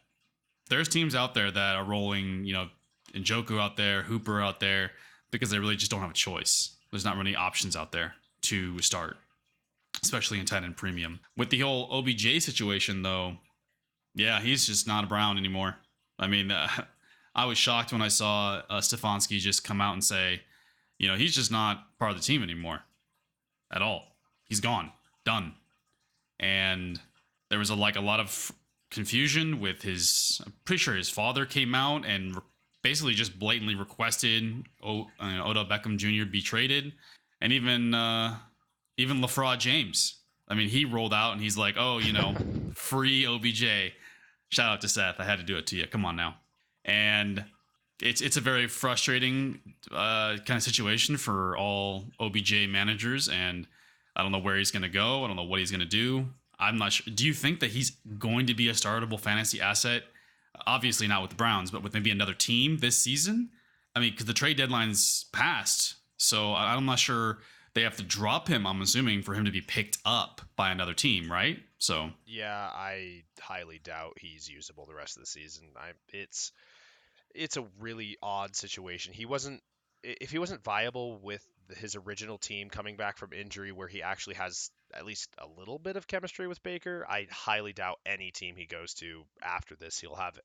there's 0.70 0.88
teams 0.88 1.16
out 1.16 1.34
there 1.34 1.52
that 1.52 1.76
are 1.76 1.84
rolling, 1.84 2.46
you 2.46 2.54
know, 2.54 2.70
Njoku 3.14 3.60
out 3.60 3.78
there, 3.78 4.04
Hooper 4.04 4.42
out 4.42 4.60
there, 4.60 4.92
because 5.32 5.50
they 5.50 5.60
really 5.60 5.76
just 5.76 5.92
don't 5.92 6.02
have 6.02 6.12
a 6.12 6.14
choice. 6.14 6.76
There's 6.92 7.06
not 7.06 7.18
really 7.18 7.36
options 7.36 7.76
out 7.76 7.92
there 7.92 8.14
to 8.44 8.80
start, 8.80 9.18
especially 10.02 10.40
in 10.40 10.46
tight 10.46 10.64
end 10.64 10.78
premium. 10.78 11.20
With 11.36 11.50
the 11.50 11.60
whole 11.60 11.90
OBJ 11.92 12.42
situation, 12.42 13.02
though, 13.02 13.38
yeah, 14.16 14.40
he's 14.40 14.66
just 14.66 14.88
not 14.88 15.04
a 15.04 15.08
Brown 15.08 15.38
anymore. 15.38 15.76
I 16.20 16.28
mean, 16.28 16.52
uh, 16.52 16.68
I 17.36 17.46
was 17.46 17.58
shocked 17.58 17.92
when 17.92 18.02
I 18.02 18.08
saw 18.08 18.62
uh, 18.70 18.80
Stefanski 18.80 19.38
just 19.40 19.64
come 19.64 19.80
out 19.80 19.94
and 19.94 20.04
say, 20.04 20.42
you 20.98 21.08
know, 21.08 21.16
he's 21.16 21.36
just 21.36 21.52
not 21.52 21.98
part 22.00 22.12
of 22.12 22.18
the 22.18 22.24
team 22.24 22.42
anymore 22.42 22.80
at 23.72 23.84
all. 23.84 24.17
He's 24.48 24.60
gone, 24.60 24.92
done. 25.26 25.54
And 26.40 27.00
there 27.50 27.60
was 27.60 27.70
a, 27.70 27.76
like 27.76 27.96
a 27.96 28.02
lot 28.02 28.20
of 28.20 28.52
confusion 28.92 29.60
with 29.60 29.82
his. 29.82 30.42
I'm 30.46 30.54
pretty 30.66 30.80
sure 30.80 30.96
his 30.96 31.10
father 31.10 31.46
came 31.46 31.76
out 31.76 32.06
and 32.06 32.36
re- 32.36 32.42
basically 32.84 33.14
just 33.14 33.38
blatantly 33.38 33.76
requested 33.76 34.66
o, 34.84 35.08
uh, 35.20 35.42
Odell 35.44 35.66
Beckham 35.66 35.98
Jr. 35.98 36.30
be 36.30 36.42
traded, 36.42 36.94
and 37.42 37.52
even 37.52 37.94
uh, 37.94 38.38
even 38.98 39.18
LaFraud 39.18 39.60
James. 39.60 40.20
I 40.48 40.54
mean, 40.54 40.70
he 40.70 40.86
rolled 40.86 41.14
out 41.14 41.34
and 41.34 41.42
he's 41.42 41.58
like, 41.58 41.76
"Oh, 41.78 41.98
you 41.98 42.14
know, 42.14 42.36
free 42.76 43.26
OBJ." 43.26 43.94
Shout 44.50 44.72
out 44.72 44.82
to 44.82 44.88
Seth. 44.88 45.20
I 45.20 45.26
had 45.26 45.40
to 45.40 45.44
do 45.44 45.58
it 45.58 45.68
to 45.68 45.76
you. 45.76 45.88
Come 45.88 46.06
on 46.06 46.16
now 46.16 46.36
and 46.88 47.44
it's 48.02 48.22
it's 48.22 48.38
a 48.38 48.42
very 48.42 48.68
frustrating 48.68 49.60
uh, 49.92 50.38
kind 50.46 50.58
of 50.58 50.64
situation 50.64 51.18
for 51.18 51.58
all 51.58 52.06
OBJ 52.20 52.68
managers, 52.70 53.28
and 53.28 53.68
I 54.18 54.24
don't 54.24 54.34
know 54.34 54.40
where 54.40 54.58
he's 54.58 54.72
going 54.72 54.84
to 54.84 54.90
go. 54.90 55.24
I 55.24 55.28
don't 55.28 55.38
know 55.38 55.44
what 55.44 55.60
he's 55.60 55.72
going 55.72 55.80
to 55.80 55.86
do. 55.86 56.28
I'm 56.60 56.78
not 56.78 56.92
sure. 56.92 57.14
Do 57.14 57.26
you 57.26 57.34
think 57.34 57.62
that 57.62 57.70
he's 57.70 57.92
going 58.18 58.48
to 58.48 58.54
be 58.54 58.68
a 58.68 58.74
startable 58.74 59.20
fantasy 59.20 59.62
asset 59.62 60.04
obviously 60.66 61.08
not 61.08 61.22
with 61.22 61.32
the 61.32 61.36
Browns, 61.36 61.72
but 61.72 61.84
with 61.84 61.94
maybe 61.94 62.10
another 62.10 62.34
team 62.34 62.78
this 62.78 62.98
season. 62.98 63.50
I 63.96 64.00
mean, 64.00 64.12
because 64.12 64.26
the 64.26 64.34
trade 64.34 64.58
deadline's 64.58 65.26
passed, 65.34 65.96
so 66.18 66.54
I'm 66.54 66.86
not 66.86 67.00
sure 67.00 67.40
they 67.74 67.82
have 67.82 67.98
to 67.98 68.04
drop 68.04 68.48
him. 68.48 68.66
I'm 68.66 68.82
assuming 68.82 69.22
for 69.22 69.34
him 69.34 69.46
to 69.46 69.52
be 69.52 69.62
picked 69.62 69.98
up 70.06 70.42
by 70.56 70.72
another 70.72 70.94
team, 70.94 71.32
right? 71.32 71.60
So 71.80 72.12
yeah, 72.26 72.70
I 72.74 73.24
highly 73.40 73.80
doubt 73.84 74.18
he's 74.20 74.50
usable 74.50 74.86
the 74.86 74.96
rest 74.96 75.18
of 75.18 75.24
the 75.24 75.28
season. 75.28 75.70
I 75.76 75.92
it's 76.10 76.52
it's 77.36 77.58
a 77.58 77.66
really 77.80 78.18
odd 78.22 78.56
situation. 78.56 79.14
He 79.14 79.26
wasn't 79.26 79.62
if 80.04 80.32
he 80.32 80.40
wasn't 80.40 80.64
viable 80.64 81.20
with 81.20 81.46
his 81.76 81.96
original 81.96 82.38
team 82.38 82.70
coming 82.70 82.98
back 82.98 83.18
from 83.18 83.34
injury 83.34 83.72
where 83.72 83.88
he 83.88 84.02
actually 84.02 84.36
has 84.36 84.72
at 84.94 85.06
least 85.06 85.30
a 85.38 85.60
little 85.60 85.80
bit 85.80 85.98
of 85.98 86.08
chemistry 86.08 86.48
with 86.48 86.64
Baker, 86.64 87.06
I 87.10 87.28
highly 87.30 87.74
doubt 87.74 88.00
any 88.06 88.32
team 88.32 88.56
he 88.56 88.66
goes 88.66 88.94
to 88.96 89.24
after 89.42 89.76
this 89.76 90.00
he'll 90.00 90.16
have 90.16 90.40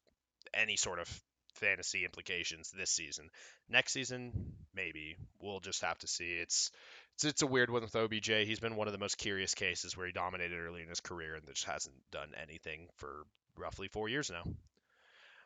any 0.54 0.76
sort 0.76 0.98
of 0.98 1.08
fantasy 1.54 2.04
implications 2.04 2.70
this 2.70 2.90
season. 2.90 3.28
Next 3.68 3.92
season, 3.92 4.32
maybe. 4.74 5.16
We'll 5.40 5.61
just 5.61 5.82
have 5.82 5.98
to 5.98 6.08
see. 6.08 6.32
It's 6.32 6.70
it's, 7.14 7.24
it's 7.24 7.42
a 7.42 7.46
weird 7.46 7.70
one 7.70 7.82
with 7.82 7.94
OBJ. 7.94 8.28
He's 8.46 8.61
been 8.61 8.76
one 8.76 8.88
of 8.88 8.92
the 8.92 8.98
most 8.98 9.18
curious 9.18 9.54
cases 9.54 9.96
where 9.96 10.06
he 10.06 10.12
dominated 10.12 10.58
early 10.58 10.82
in 10.82 10.88
his 10.88 11.00
career 11.00 11.35
and 11.35 11.46
just 11.46 11.64
hasn't 11.64 11.94
done 12.11 12.30
anything 12.40 12.88
for 12.96 13.24
roughly 13.56 13.88
four 13.88 14.08
years 14.08 14.30
now. 14.30 14.50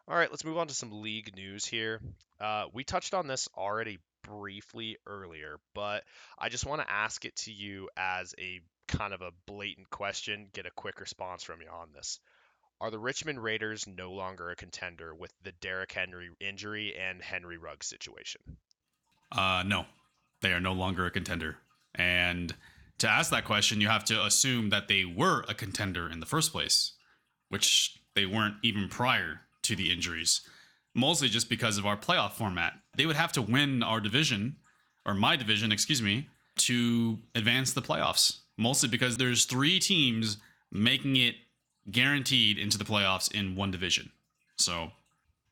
All 0.09 0.17
right, 0.17 0.31
let's 0.31 0.45
move 0.45 0.59
on 0.59 0.69
to 0.69 0.75
some 0.75 1.03
league 1.03 1.35
news 1.35 1.67
here. 1.67 2.01
Uh, 2.41 2.67
we 2.73 2.85
touched 2.85 3.13
on 3.13 3.27
this 3.27 3.49
already 3.57 3.99
briefly 4.27 4.97
earlier, 5.07 5.59
but 5.75 6.05
I 6.39 6.49
just 6.49 6.67
want 6.67 6.83
to 6.83 6.91
ask 6.91 7.25
it 7.25 7.37
to 7.37 7.53
you 7.53 7.89
as 7.97 8.35
a 8.39 8.61
kind 8.89 9.15
of 9.15 9.23
a 9.23 9.33
blatant 9.47 9.91
question, 9.91 10.49
get 10.53 10.67
a 10.67 10.71
quick 10.71 11.01
response 11.01 11.43
from 11.43 11.61
you 11.61 11.69
on 11.69 11.89
this. 11.95 12.21
Are 12.81 12.91
the 12.91 12.99
Richmond 12.99 13.43
Raiders 13.43 13.87
no 13.87 14.13
longer 14.13 14.51
a 14.51 14.57
contender 14.57 15.15
with 15.15 15.33
the 15.43 15.53
Derrick 15.53 15.93
Henry 15.93 16.29
injury 16.41 16.95
and 16.95 17.23
Henry 17.23 17.57
Ruggs 17.57 17.87
situation? 17.87 18.43
Uh, 19.33 19.63
no, 19.67 19.87
they 20.43 20.53
are 20.53 20.61
no 20.61 20.73
longer 20.73 21.07
a 21.07 21.11
contender. 21.11 21.57
And 21.95 22.55
to 22.99 23.09
ask 23.09 23.31
that 23.31 23.45
question, 23.45 23.81
you 23.81 23.89
have 23.89 24.05
to 24.07 24.25
assume 24.25 24.71
that 24.71 24.89
they 24.89 25.05
were 25.05 25.45
a 25.49 25.55
contender 25.55 26.11
in 26.11 26.21
the 26.21 26.27
first 26.27 26.53
place, 26.53 26.93
which 27.49 27.99
they 28.15 28.27
weren't 28.27 28.57
even 28.63 28.89
prior 28.89 29.41
to 29.63 29.75
the 29.75 29.91
injuries, 29.91 30.43
mostly 30.97 31.29
just 31.29 31.49
because 31.49 31.79
of 31.79 31.87
our 31.87 31.97
playoff 31.97 32.33
format. 32.33 32.73
They 32.97 33.07
would 33.07 33.17
have 33.17 33.33
to 33.33 33.43
win 33.43 33.83
our 33.83 34.01
division, 34.01 34.57
or 35.05 35.15
my 35.15 35.37
division, 35.37 35.71
excuse 35.71 36.03
me, 36.03 36.29
to 36.57 37.19
advance 37.35 37.73
the 37.75 37.83
playoffs, 37.83 38.39
mostly 38.57 38.89
because 38.89 39.19
there's 39.19 39.45
three 39.45 39.79
teams 39.79 40.39
making 40.73 41.17
it 41.17 41.35
guaranteed 41.91 42.59
into 42.59 42.79
the 42.79 42.85
playoffs 42.85 43.33
in 43.33 43.55
one 43.55 43.71
division. 43.71 44.11
So, 44.57 44.91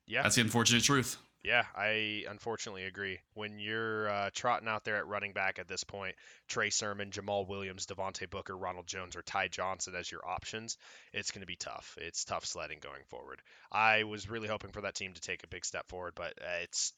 yeah, 0.07 0.23
that's 0.23 0.35
the 0.35 0.41
unfortunate 0.41 0.83
truth. 0.83 1.19
Yeah, 1.45 1.67
I 1.77 2.25
unfortunately 2.27 2.85
agree. 2.85 3.19
When 3.35 3.59
you're 3.59 4.09
uh, 4.09 4.31
trotting 4.33 4.67
out 4.67 4.83
there 4.85 4.97
at 4.97 5.07
running 5.07 5.35
back 5.35 5.59
at 5.59 5.69
this 5.69 5.85
point, 5.85 6.17
Trey 6.49 6.71
Sermon, 6.71 7.11
Jamaal 7.11 7.47
Williams, 7.47 7.85
Devontae 7.85 8.31
Booker, 8.31 8.57
Ronald 8.57 8.87
Jones, 8.87 9.15
or 9.15 9.21
Ty 9.21 9.49
Johnson 9.49 9.95
as 9.95 10.11
your 10.11 10.27
options, 10.27 10.79
it's 11.13 11.33
going 11.33 11.43
to 11.43 11.47
be 11.47 11.57
tough. 11.57 11.99
It's 12.01 12.25
tough 12.25 12.47
sledding 12.47 12.79
going 12.81 13.03
forward. 13.11 13.43
I 13.71 14.05
was 14.05 14.31
really 14.31 14.49
hoping 14.49 14.73
for 14.73 14.81
that 14.81 14.95
team 14.95 15.13
to 15.13 15.21
take 15.21 15.45
a 15.45 15.49
big 15.49 15.67
step 15.67 15.87
forward, 15.89 16.15
but 16.17 16.33
uh, 16.41 16.63
it's 16.63 16.95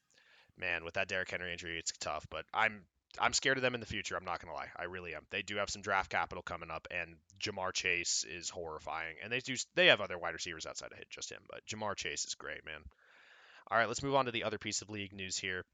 man 0.57 0.85
with 0.85 0.95
that 0.95 1.09
Derrick 1.09 1.31
Henry 1.31 1.51
injury, 1.51 1.79
it's 1.79 1.93
tough. 1.99 2.27
But 2.31 2.45
I'm 2.55 2.85
I'm 3.19 3.33
scared 3.33 3.59
of 3.59 3.63
them 3.63 3.75
in 3.75 3.81
the 3.81 3.87
future. 3.87 4.17
I'm 4.17 4.25
not 4.25 4.41
gonna 4.41 4.55
lie, 4.55 4.69
I 4.77 4.85
really 4.85 5.15
am. 5.17 5.23
They 5.31 5.43
do 5.43 5.57
have 5.57 5.71
some 5.71 5.83
draft 5.83 6.11
capital 6.11 6.43
coming 6.43 6.71
up, 6.71 6.87
and 6.91 7.17
Ja'Marr 7.41 7.73
Chase 7.73 8.25
is 8.29 8.49
horrifying. 8.49 9.17
And 9.25 9.33
they 9.33 9.41
do 9.41 9.57
they 9.75 9.87
have 9.87 10.01
other 10.01 10.19
wide 10.19 10.35
receivers 10.35 10.67
outside 10.67 10.93
of 10.93 10.99
just 11.11 11.33
him, 11.33 11.43
but 11.51 11.67
Ja'Marr 11.67 11.97
Chase 11.97 12.25
is 12.27 12.37
great, 12.37 12.65
man. 12.65 12.83
All 13.69 13.77
right, 13.77 13.89
let's 13.89 14.03
move 14.03 14.15
on 14.15 14.27
to 14.27 14.31
the 14.31 14.45
other 14.45 14.59
piece 14.59 14.81
of 14.83 14.91
league 14.91 15.13
news 15.13 15.37
here. 15.37 15.65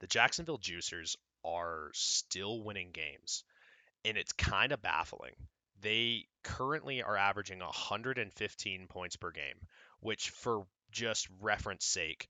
The 0.00 0.06
Jacksonville 0.06 0.58
Juicers 0.58 1.16
are 1.44 1.90
still 1.94 2.62
winning 2.62 2.90
games, 2.92 3.42
and 4.04 4.18
it's 4.18 4.32
kind 4.34 4.72
of 4.72 4.82
baffling. 4.82 5.34
They 5.80 6.26
currently 6.42 7.02
are 7.02 7.16
averaging 7.16 7.60
115 7.60 8.86
points 8.88 9.16
per 9.16 9.30
game, 9.30 9.56
which, 10.00 10.28
for 10.28 10.66
just 10.90 11.26
reference 11.40 11.86
sake, 11.86 12.28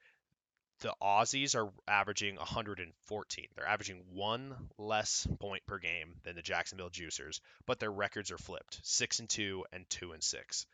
the 0.80 0.94
Aussies 1.02 1.56
are 1.56 1.72
averaging 1.88 2.36
114. 2.36 3.46
They're 3.54 3.68
averaging 3.68 4.04
one 4.12 4.70
less 4.78 5.26
point 5.40 5.66
per 5.66 5.78
game 5.78 6.14
than 6.22 6.36
the 6.36 6.42
Jacksonville 6.42 6.90
Juicers, 6.90 7.40
but 7.66 7.80
their 7.80 7.92
records 7.92 8.30
are 8.30 8.38
flipped: 8.38 8.80
six 8.84 9.18
and 9.18 9.28
two 9.28 9.64
and 9.72 9.88
two 9.90 10.12
and 10.12 10.22
six. 10.22 10.64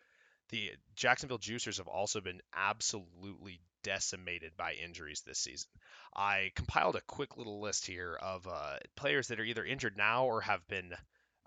The 0.50 0.70
Jacksonville 0.94 1.38
Juicers 1.38 1.78
have 1.78 1.88
also 1.88 2.20
been 2.20 2.40
absolutely 2.54 3.60
decimated 3.82 4.56
by 4.56 4.72
injuries 4.72 5.22
this 5.22 5.38
season. 5.38 5.70
I 6.14 6.52
compiled 6.54 6.96
a 6.96 7.00
quick 7.02 7.36
little 7.36 7.60
list 7.60 7.86
here 7.86 8.18
of 8.20 8.46
uh, 8.46 8.78
players 8.96 9.28
that 9.28 9.40
are 9.40 9.44
either 9.44 9.64
injured 9.64 9.96
now 9.96 10.26
or 10.26 10.40
have 10.40 10.66
been 10.68 10.92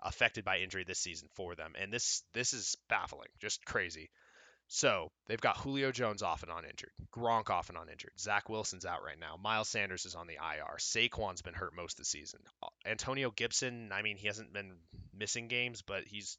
affected 0.02 0.44
by 0.44 0.58
injury 0.58 0.84
this 0.84 0.98
season 0.98 1.28
for 1.34 1.54
them, 1.54 1.74
and 1.78 1.92
this 1.92 2.22
this 2.32 2.52
is 2.52 2.76
baffling, 2.88 3.28
just 3.38 3.64
crazy. 3.64 4.10
So 4.68 5.10
they've 5.26 5.40
got 5.40 5.56
Julio 5.56 5.90
Jones 5.90 6.22
off 6.22 6.42
and 6.42 6.52
on 6.52 6.64
injured, 6.64 6.92
Gronk 7.12 7.50
off 7.50 7.68
and 7.68 7.76
on 7.76 7.88
injured, 7.88 8.12
Zach 8.18 8.48
Wilson's 8.48 8.86
out 8.86 9.02
right 9.02 9.18
now, 9.18 9.36
Miles 9.36 9.68
Sanders 9.68 10.06
is 10.06 10.14
on 10.14 10.26
the 10.26 10.34
IR, 10.34 10.76
Saquon's 10.78 11.42
been 11.42 11.54
hurt 11.54 11.74
most 11.74 11.94
of 11.94 11.98
the 11.98 12.04
season, 12.04 12.40
Antonio 12.86 13.30
Gibson, 13.30 13.90
I 13.92 14.02
mean 14.02 14.16
he 14.16 14.28
hasn't 14.28 14.52
been 14.52 14.76
missing 15.12 15.48
games, 15.48 15.82
but 15.82 16.04
he's 16.06 16.38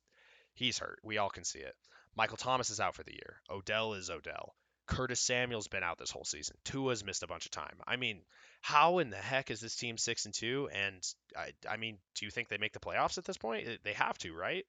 he's 0.54 0.80
hurt. 0.80 1.00
We 1.04 1.17
all 1.17 1.30
can 1.30 1.43
see 1.43 1.60
it. 1.60 1.76
Michael 2.15 2.38
Thomas 2.38 2.69
is 2.69 2.80
out 2.80 2.95
for 2.95 3.04
the 3.04 3.13
year. 3.13 3.41
Odell 3.50 3.93
is 3.93 4.10
Odell. 4.10 4.56
Curtis 4.88 5.21
Samuel's 5.21 5.67
been 5.67 5.84
out 5.84 5.97
this 5.97 6.12
whole 6.12 6.26
season. 6.26 6.58
Tua's 6.65 7.06
missed 7.06 7.24
a 7.24 7.28
bunch 7.28 7.45
of 7.45 7.52
time. 7.52 7.78
I 7.88 7.95
mean, 7.95 8.21
how 8.62 9.00
in 9.00 9.10
the 9.10 9.17
heck 9.17 9.50
is 9.50 9.62
this 9.62 9.76
team 9.76 9.97
six 9.97 10.26
and 10.26 10.34
two? 10.34 10.69
And 10.74 11.02
I, 11.38 11.52
I 11.69 11.78
mean, 11.78 11.97
do 12.15 12.26
you 12.26 12.32
think 12.32 12.50
they 12.50 12.58
make 12.58 12.74
the 12.74 12.80
playoffs 12.80 13.17
at 13.17 13.24
this 13.24 13.38
point? 13.38 13.67
Eh, 13.67 13.78
they 13.84 13.93
have 13.93 14.17
to, 14.19 14.34
right? 14.34 14.65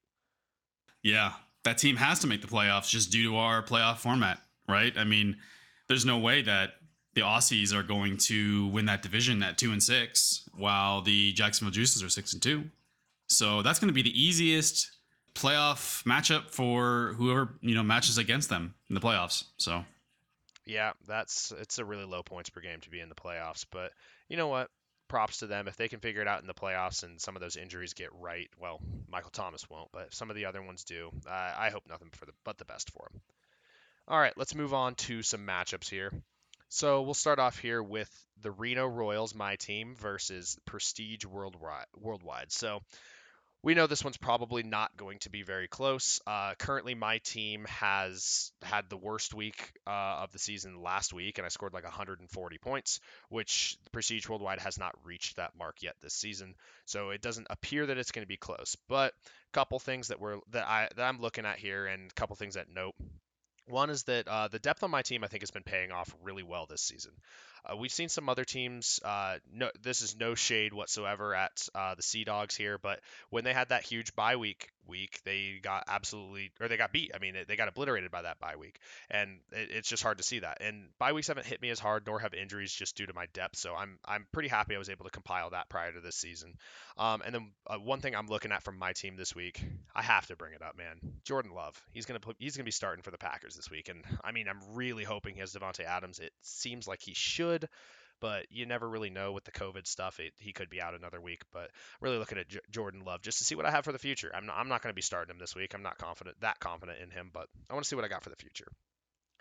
Yeah, 1.03 1.33
that 1.65 1.79
team 1.79 1.97
has 1.97 2.21
to 2.21 2.27
make 2.27 2.41
the 2.41 2.47
playoffs 2.47 2.89
just 2.89 3.11
due 3.11 3.31
to 3.31 3.37
our 3.37 3.63
playoff 3.63 3.99
format, 3.99 4.39
right? 4.69 4.97
I 4.97 5.05
mean, 5.05 5.37
there's 5.89 6.07
no 6.07 6.19
way 6.19 6.43
that 6.43 6.75
the 7.15 7.23
Aussies 7.23 7.75
are 7.75 7.83
going 7.83 8.17
to 8.17 8.69
win 8.69 8.87
that 8.87 9.03
division 9.03 9.43
at 9.43 9.59
two 9.59 9.73
and 9.73 9.83
six, 9.83 10.49
while 10.57 11.03
the 11.03 11.33
Jacksonville 11.33 11.73
Juices 11.73 12.03
are 12.03 12.09
six 12.09 12.33
and 12.33 12.41
two. 12.41 12.65
So 13.29 13.63
that's 13.63 13.79
going 13.79 13.89
to 13.89 13.95
be 13.95 14.03
the 14.03 14.23
easiest 14.23 14.91
playoff 15.35 16.05
matchup 16.05 16.51
for 16.51 17.14
whoever 17.16 17.55
you 17.61 17.75
know 17.75 17.83
matches 17.83 18.18
against 18.18 18.49
them 18.49 18.75
in 18.88 18.95
the 18.95 19.01
playoffs. 19.01 19.45
So 19.57 19.85
yeah, 20.66 20.92
that's 21.07 21.53
it's 21.61 21.79
a 21.79 21.85
really 21.85 22.05
low 22.05 22.23
points 22.23 22.51
per 22.51 22.61
game 22.61 22.81
to 22.81 22.90
be 22.90 23.01
in 23.01 23.09
the 23.09 23.14
playoffs. 23.14 23.66
But 23.71 23.92
you 24.29 24.37
know 24.37 24.49
what? 24.49 24.71
Props 25.09 25.38
to 25.38 25.47
them 25.47 25.68
if 25.68 25.77
they 25.77 25.88
can 25.88 26.01
figure 26.01 26.23
it 26.23 26.29
out 26.29 26.40
in 26.40 26.47
the 26.47 26.55
playoffs 26.55 27.03
and 27.03 27.21
some 27.21 27.37
of 27.37 27.42
those 27.42 27.57
injuries 27.57 27.92
get 27.92 28.09
right. 28.18 28.49
Well, 28.59 28.81
Michael 29.09 29.31
Thomas 29.31 29.68
won't, 29.68 29.90
but 29.92 30.14
some 30.14 30.31
of 30.31 30.37
the 30.37 30.47
other 30.47 30.62
ones 30.62 30.85
do. 30.85 31.11
Uh, 31.27 31.53
I 31.59 31.71
hope 31.71 31.83
nothing 31.88 32.09
for 32.12 32.25
the 32.25 32.33
but 32.45 32.59
the 32.59 32.64
best 32.64 32.90
for 32.90 33.09
him. 33.12 33.21
All 34.09 34.18
right, 34.18 34.33
let's 34.37 34.55
move 34.55 34.75
on 34.75 34.95
to 34.97 35.23
some 35.23 35.47
matchups 35.47 35.88
here. 35.88 36.12
So 36.68 37.03
we'll 37.03 37.14
start 37.14 37.38
off 37.38 37.59
here 37.59 37.83
with 37.83 38.11
the 38.40 38.51
Reno 38.51 38.87
Royals, 38.87 39.35
my 39.35 39.57
team, 39.57 39.95
versus 39.95 40.59
Prestige 40.64 41.27
Worldwide. 41.27 41.85
Worldwide. 42.01 42.51
So 42.51 42.81
we 43.64 43.75
know 43.75 43.87
this 43.87 44.03
one's 44.03 44.16
probably 44.16 44.64
not 44.64 44.96
going 44.96 45.18
to 45.20 45.31
be 45.31 45.42
very 45.42 45.68
close. 45.68 46.20
Uh, 46.27 46.55
currently, 46.59 46.94
my 46.94 47.18
team 47.18 47.64
has 47.68 48.51
had 48.62 48.90
the 48.90 48.96
worst 48.96 49.35
week 49.35 49.72
uh, 49.87 49.90
of 50.22 50.33
the 50.33 50.38
season 50.38 50.83
last 50.83 51.12
week, 51.12 51.38
and 51.38 51.46
I 51.46 51.48
scored 51.48 51.72
like 51.72 51.85
140 51.85 52.59
points, 52.59 52.98
which 53.29 53.79
Prestige 53.92 54.29
Worldwide 54.29 54.59
has 54.61 54.79
not 54.79 54.94
reached 55.05 55.37
that 55.37 55.53
mark 55.57 55.77
yet 55.81 55.94
this 56.03 56.14
season. 56.14 56.55
So 56.87 57.11
it 57.11 57.22
doesn't 57.22 57.46
appear 57.51 57.87
that 57.87 57.98
it's 57.98 58.11
going 58.11 58.25
to 58.25 58.29
be 58.29 58.37
close. 58.37 58.77
But 58.88 59.12
a 59.12 59.53
couple 59.53 59.79
things 59.79 60.09
that 60.09 60.20
we're 60.20 60.38
that 60.51 60.66
I 60.66 60.88
that 60.96 61.03
I'm 61.05 61.20
looking 61.20 61.46
at 61.46 61.59
here, 61.59 61.87
and 61.87 62.11
a 62.11 62.14
couple 62.14 62.35
things 62.35 62.55
that 62.55 62.66
note. 62.68 62.94
One 63.68 63.90
is 63.90 64.03
that 64.05 64.27
uh, 64.27 64.48
the 64.48 64.59
depth 64.59 64.83
on 64.83 64.90
my 64.90 65.03
team, 65.03 65.22
I 65.22 65.29
think, 65.29 65.42
has 65.42 65.53
been 65.53 65.62
paying 65.62 65.92
off 65.92 66.12
really 66.25 66.42
well 66.42 66.66
this 66.68 66.83
season. 66.83 67.12
Uh, 67.64 67.77
we've 67.77 67.92
seen 67.92 68.09
some 68.09 68.29
other 68.29 68.44
teams. 68.44 69.01
Uh, 69.05 69.38
no, 69.53 69.70
this 69.83 70.03
is 70.03 70.16
no 70.18 70.35
shade 70.35 70.72
whatsoever 70.72 71.35
at 71.35 71.68
uh, 71.75 71.94
the 71.94 72.03
Sea 72.03 72.25
Dogs 72.25 72.57
here, 72.57 72.79
but 72.79 73.01
when 73.31 73.44
they 73.44 73.53
had 73.53 73.68
that 73.68 73.85
huge 73.85 74.14
bye 74.14 74.37
week 74.37 74.68
week, 74.87 75.20
they 75.25 75.61
got 75.62 75.85
absolutely, 75.88 76.51
or 76.61 76.68
they 76.68 76.77
got 76.77 76.92
beat. 76.92 77.12
I 77.14 77.18
mean, 77.18 77.35
they 77.46 77.57
got 77.57 77.68
obliterated 77.68 78.11
by 78.11 78.22
that 78.22 78.40
bye 78.40 78.57
week, 78.57 78.79
and 79.11 79.38
it, 79.53 79.70
it's 79.70 79.88
just 79.88 80.03
hard 80.03 80.18
to 80.18 80.25
see 80.25 80.40
that. 80.40 80.59
And 80.61 80.88
bye 80.98 81.12
weeks 81.12 81.29
haven't 81.29 81.46
hit 81.46 81.62
me 81.62 81.70
as 81.70 81.79
hard, 81.79 82.07
nor 82.07 82.18
have 82.18 82.35
injuries, 82.35 82.72
just 82.72 82.96
due 82.96 83.07
to 83.07 83.14
my 83.14 83.27
depth. 83.33 83.57
So 83.59 83.75
I'm 83.75 83.98
I'm 84.05 84.27
pretty 84.33 84.48
happy 84.48 84.75
I 84.75 84.79
was 84.79 84.90
able 84.90 85.05
to 85.05 85.11
compile 85.11 85.51
that 85.51 85.68
prior 85.68 85.92
to 85.92 86.01
this 86.01 86.16
season. 86.16 86.55
Um, 86.98 87.22
and 87.25 87.35
then 87.35 87.51
uh, 87.66 87.77
one 87.77 88.01
thing 88.01 88.14
I'm 88.14 88.27
looking 88.27 88.53
at 88.53 88.62
from 88.62 88.79
my 88.79 88.92
team 88.92 89.16
this 89.16 89.35
week, 89.35 89.62
I 89.94 90.03
have 90.03 90.27
to 90.27 90.37
bring 90.37 90.55
it 90.55 90.62
up, 90.62 90.77
man. 90.77 90.96
Jordan 91.25 91.53
Love, 91.55 91.81
he's 91.92 92.07
gonna 92.07 92.20
put, 92.20 92.37
he's 92.38 92.57
gonna 92.57 92.64
be 92.64 92.70
starting 92.70 93.03
for 93.03 93.11
the 93.11 93.18
Packers 93.18 93.55
this 93.55 93.70
week, 93.70 93.88
and 93.88 94.05
I 94.22 94.33
mean, 94.33 94.48
I'm 94.48 94.61
really 94.75 95.05
hoping 95.05 95.35
he 95.35 95.40
has 95.40 95.55
Davante 95.55 95.85
Adams. 95.85 96.18
It 96.18 96.33
seems 96.42 96.88
like 96.88 97.01
he 97.01 97.14
should 97.14 97.52
but 98.21 98.47
you 98.51 98.67
never 98.67 98.88
really 98.88 99.11
know 99.11 99.33
with 99.33 99.45
the 99.45 99.51
COVID 99.51 99.87
stuff. 99.87 100.21
It, 100.21 100.33
he 100.38 100.53
could 100.53 100.71
be 100.71 100.81
out 100.81 100.95
another 100.95 101.21
week, 101.21 101.43
but 101.53 101.71
really 102.01 102.19
looking 102.19 102.38
at 102.38 102.49
J- 102.49 102.61
Jordan 102.71 103.03
Love 103.05 103.21
just 103.21 103.38
to 103.38 103.45
see 103.45 103.57
what 103.57 103.67
I 103.67 103.71
have 103.73 103.85
for 103.85 103.93
the 103.93 103.99
future. 103.99 104.31
I'm 104.33 104.47
not, 104.47 104.57
I'm 104.57 104.69
not 104.69 104.81
going 104.81 104.93
to 104.93 104.95
be 104.95 105.03
starting 105.03 105.35
him 105.35 105.41
this 105.41 105.57
week. 105.57 105.75
I'm 105.75 105.83
not 105.83 105.99
confident 105.99 106.37
that 106.41 106.61
confident 106.61 107.01
in 107.03 107.11
him, 107.11 107.31
but 107.33 107.49
I 107.69 107.75
want 107.75 107.85
to 107.85 107.88
see 107.88 107.97
what 107.97 108.05
I 108.05 108.09
got 108.09 108.23
for 108.23 108.31
the 108.31 108.37
future. 108.37 108.69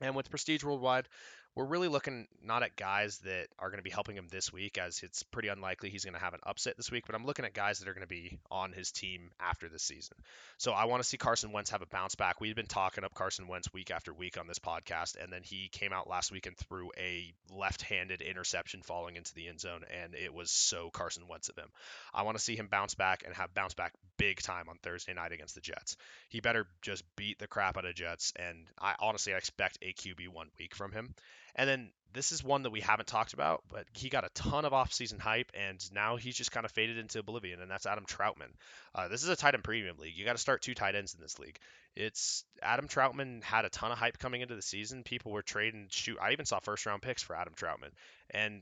And 0.01 0.15
with 0.15 0.31
Prestige 0.31 0.63
Worldwide, 0.63 1.07
we're 1.55 1.65
really 1.65 1.89
looking 1.89 2.27
not 2.41 2.63
at 2.63 2.77
guys 2.77 3.17
that 3.19 3.47
are 3.59 3.69
going 3.69 3.79
to 3.79 3.83
be 3.83 3.89
helping 3.89 4.15
him 4.15 4.27
this 4.31 4.53
week, 4.53 4.77
as 4.77 5.01
it's 5.03 5.23
pretty 5.23 5.49
unlikely 5.49 5.89
he's 5.89 6.05
going 6.05 6.13
to 6.13 6.19
have 6.19 6.33
an 6.33 6.39
upset 6.43 6.77
this 6.77 6.89
week, 6.89 7.03
but 7.05 7.13
I'm 7.13 7.25
looking 7.25 7.43
at 7.43 7.53
guys 7.53 7.79
that 7.79 7.89
are 7.89 7.93
going 7.93 8.07
to 8.07 8.07
be 8.07 8.39
on 8.49 8.71
his 8.71 8.91
team 8.91 9.31
after 9.39 9.67
this 9.67 9.83
season. 9.83 10.15
So 10.57 10.71
I 10.71 10.85
want 10.85 11.03
to 11.03 11.09
see 11.09 11.17
Carson 11.17 11.51
Wentz 11.51 11.71
have 11.71 11.81
a 11.81 11.87
bounce 11.87 12.15
back. 12.15 12.39
We've 12.39 12.55
been 12.55 12.67
talking 12.67 13.03
up 13.03 13.13
Carson 13.13 13.47
Wentz 13.47 13.71
week 13.73 13.91
after 13.91 14.13
week 14.13 14.37
on 14.39 14.47
this 14.47 14.59
podcast, 14.59 15.21
and 15.21 15.31
then 15.31 15.41
he 15.43 15.67
came 15.69 15.91
out 15.91 16.09
last 16.09 16.31
week 16.31 16.45
and 16.45 16.55
threw 16.57 16.91
a 16.97 17.33
left 17.53 17.81
handed 17.81 18.21
interception 18.21 18.81
falling 18.81 19.17
into 19.17 19.33
the 19.33 19.49
end 19.49 19.59
zone, 19.59 19.81
and 20.01 20.15
it 20.15 20.33
was 20.33 20.51
so 20.51 20.89
Carson 20.89 21.27
Wentz 21.27 21.49
of 21.49 21.57
him. 21.57 21.69
I 22.13 22.23
want 22.23 22.37
to 22.37 22.43
see 22.43 22.55
him 22.55 22.69
bounce 22.71 22.95
back 22.95 23.23
and 23.25 23.35
have 23.35 23.53
bounce 23.53 23.73
back 23.73 23.91
big 24.17 24.41
time 24.41 24.69
on 24.69 24.77
Thursday 24.81 25.13
night 25.13 25.33
against 25.33 25.55
the 25.55 25.61
Jets. 25.61 25.97
He 26.29 26.39
better 26.39 26.65
just 26.81 27.03
beat 27.17 27.39
the 27.39 27.47
crap 27.47 27.77
out 27.77 27.85
of 27.85 27.93
Jets, 27.93 28.31
and 28.37 28.67
I 28.79 28.95
honestly 28.99 29.33
I 29.33 29.37
expect 29.37 29.79
a 29.81 29.91
QB 29.91 30.29
one 30.29 30.47
week 30.57 30.75
from 30.75 30.93
him. 30.93 31.13
And 31.55 31.69
then 31.69 31.91
this 32.13 32.31
is 32.31 32.43
one 32.43 32.63
that 32.63 32.71
we 32.71 32.81
haven't 32.81 33.07
talked 33.07 33.33
about, 33.33 33.63
but 33.69 33.85
he 33.93 34.09
got 34.09 34.25
a 34.25 34.29
ton 34.29 34.65
of 34.65 34.73
offseason 34.73 35.19
hype, 35.19 35.51
and 35.53 35.79
now 35.93 36.17
he's 36.17 36.35
just 36.35 36.51
kind 36.51 36.65
of 36.65 36.71
faded 36.71 36.97
into 36.97 37.19
oblivion, 37.19 37.61
and 37.61 37.71
that's 37.71 37.85
Adam 37.85 38.05
Trautman. 38.05 38.51
Uh, 38.93 39.07
this 39.07 39.23
is 39.23 39.29
a 39.29 39.35
tight 39.35 39.53
end 39.53 39.63
premium 39.63 39.97
league. 39.97 40.15
You 40.15 40.25
got 40.25 40.33
to 40.33 40.41
start 40.41 40.61
two 40.61 40.73
tight 40.73 40.95
ends 40.95 41.13
in 41.13 41.21
this 41.21 41.39
league. 41.39 41.57
It's 41.95 42.43
Adam 42.61 42.87
Trautman 42.87 43.43
had 43.43 43.65
a 43.65 43.69
ton 43.69 43.91
of 43.91 43.97
hype 43.97 44.17
coming 44.17 44.41
into 44.41 44.55
the 44.55 44.61
season. 44.61 45.03
People 45.03 45.31
were 45.31 45.41
trading. 45.41 45.87
Shoot, 45.89 46.17
I 46.21 46.31
even 46.31 46.45
saw 46.45 46.59
first 46.59 46.85
round 46.85 47.01
picks 47.01 47.23
for 47.23 47.35
Adam 47.35 47.53
Trautman, 47.53 47.91
and 48.29 48.61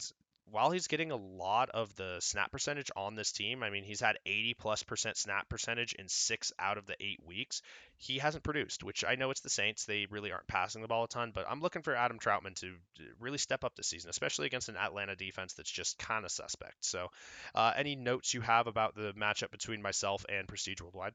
while 0.52 0.72
he's 0.72 0.88
getting 0.88 1.12
a 1.12 1.16
lot 1.16 1.70
of 1.70 1.94
the 1.96 2.18
snap 2.20 2.52
percentage 2.52 2.92
on 2.96 3.16
this 3.16 3.32
team, 3.32 3.64
I 3.64 3.70
mean, 3.70 3.84
he's 3.84 4.00
had 4.00 4.18
80 4.26 4.56
plus 4.56 4.84
percent 4.84 5.18
snap 5.18 5.50
percentage 5.50 5.94
in 5.94 6.08
six 6.08 6.52
out 6.60 6.78
of 6.78 6.86
the 6.86 6.96
eight 7.00 7.20
weeks. 7.26 7.62
He 7.98 8.18
hasn't 8.20 8.44
produced, 8.44 8.84
which 8.84 9.04
I 9.04 9.16
know 9.16 9.32
it's 9.32 9.42
the 9.42 9.50
Saints. 9.50 9.86
They 9.86 10.08
really 10.10 10.32
aren't 10.32 10.48
passing 10.48 10.82
the 10.82 10.88
ball 10.88 11.04
a 11.04 11.08
ton, 11.08 11.32
but 11.34 11.46
I'm 11.50 11.62
looking 11.62 11.82
for 11.82 11.96
Adam 11.96 12.20
Trautman 12.20 12.56
to 12.62 12.76
really 13.20 13.38
step 13.38 13.64
up 13.64 13.76
this 13.76 13.88
season, 13.88 14.10
especially 14.10 14.48
against 14.48 14.70
an 14.70 14.78
Atlanta 14.78 15.16
defense 15.16 15.54
that's 15.54 15.72
just 15.72 15.98
kind 16.00 16.26
of 16.26 16.32
suspect. 16.32 16.86
So, 16.86 17.08
uh, 17.54 17.74
any 17.76 17.96
notes 17.96 18.34
you 18.34 18.42
have 18.42 18.68
about 18.68 18.96
the 18.96 19.14
matchup 19.14 19.52
between 19.52 19.82
myself 19.82 20.26
and 20.30 20.48
Prestige 20.48 20.82
Worldwide? 20.82 21.14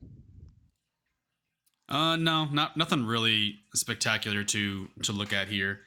Uh, 1.89 2.17
no, 2.17 2.47
not 2.47 2.77
nothing 2.77 3.05
really 3.05 3.61
spectacular 3.75 4.45
to 4.45 4.89
to 5.03 5.13
look 5.13 5.33
at 5.33 5.49
here. 5.49 5.81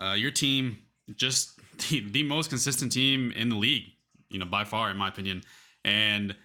Uh, 0.00 0.14
your 0.14 0.30
team 0.30 0.78
just 1.16 1.59
the, 1.90 2.08
the 2.10 2.22
most 2.22 2.50
consistent 2.50 2.92
team 2.92 3.32
in 3.32 3.48
the 3.48 3.56
league, 3.56 3.84
you 4.28 4.38
know, 4.38 4.46
by 4.46 4.64
far, 4.64 4.90
in 4.90 4.96
my 4.96 5.08
opinion. 5.08 5.42
And 5.84 6.36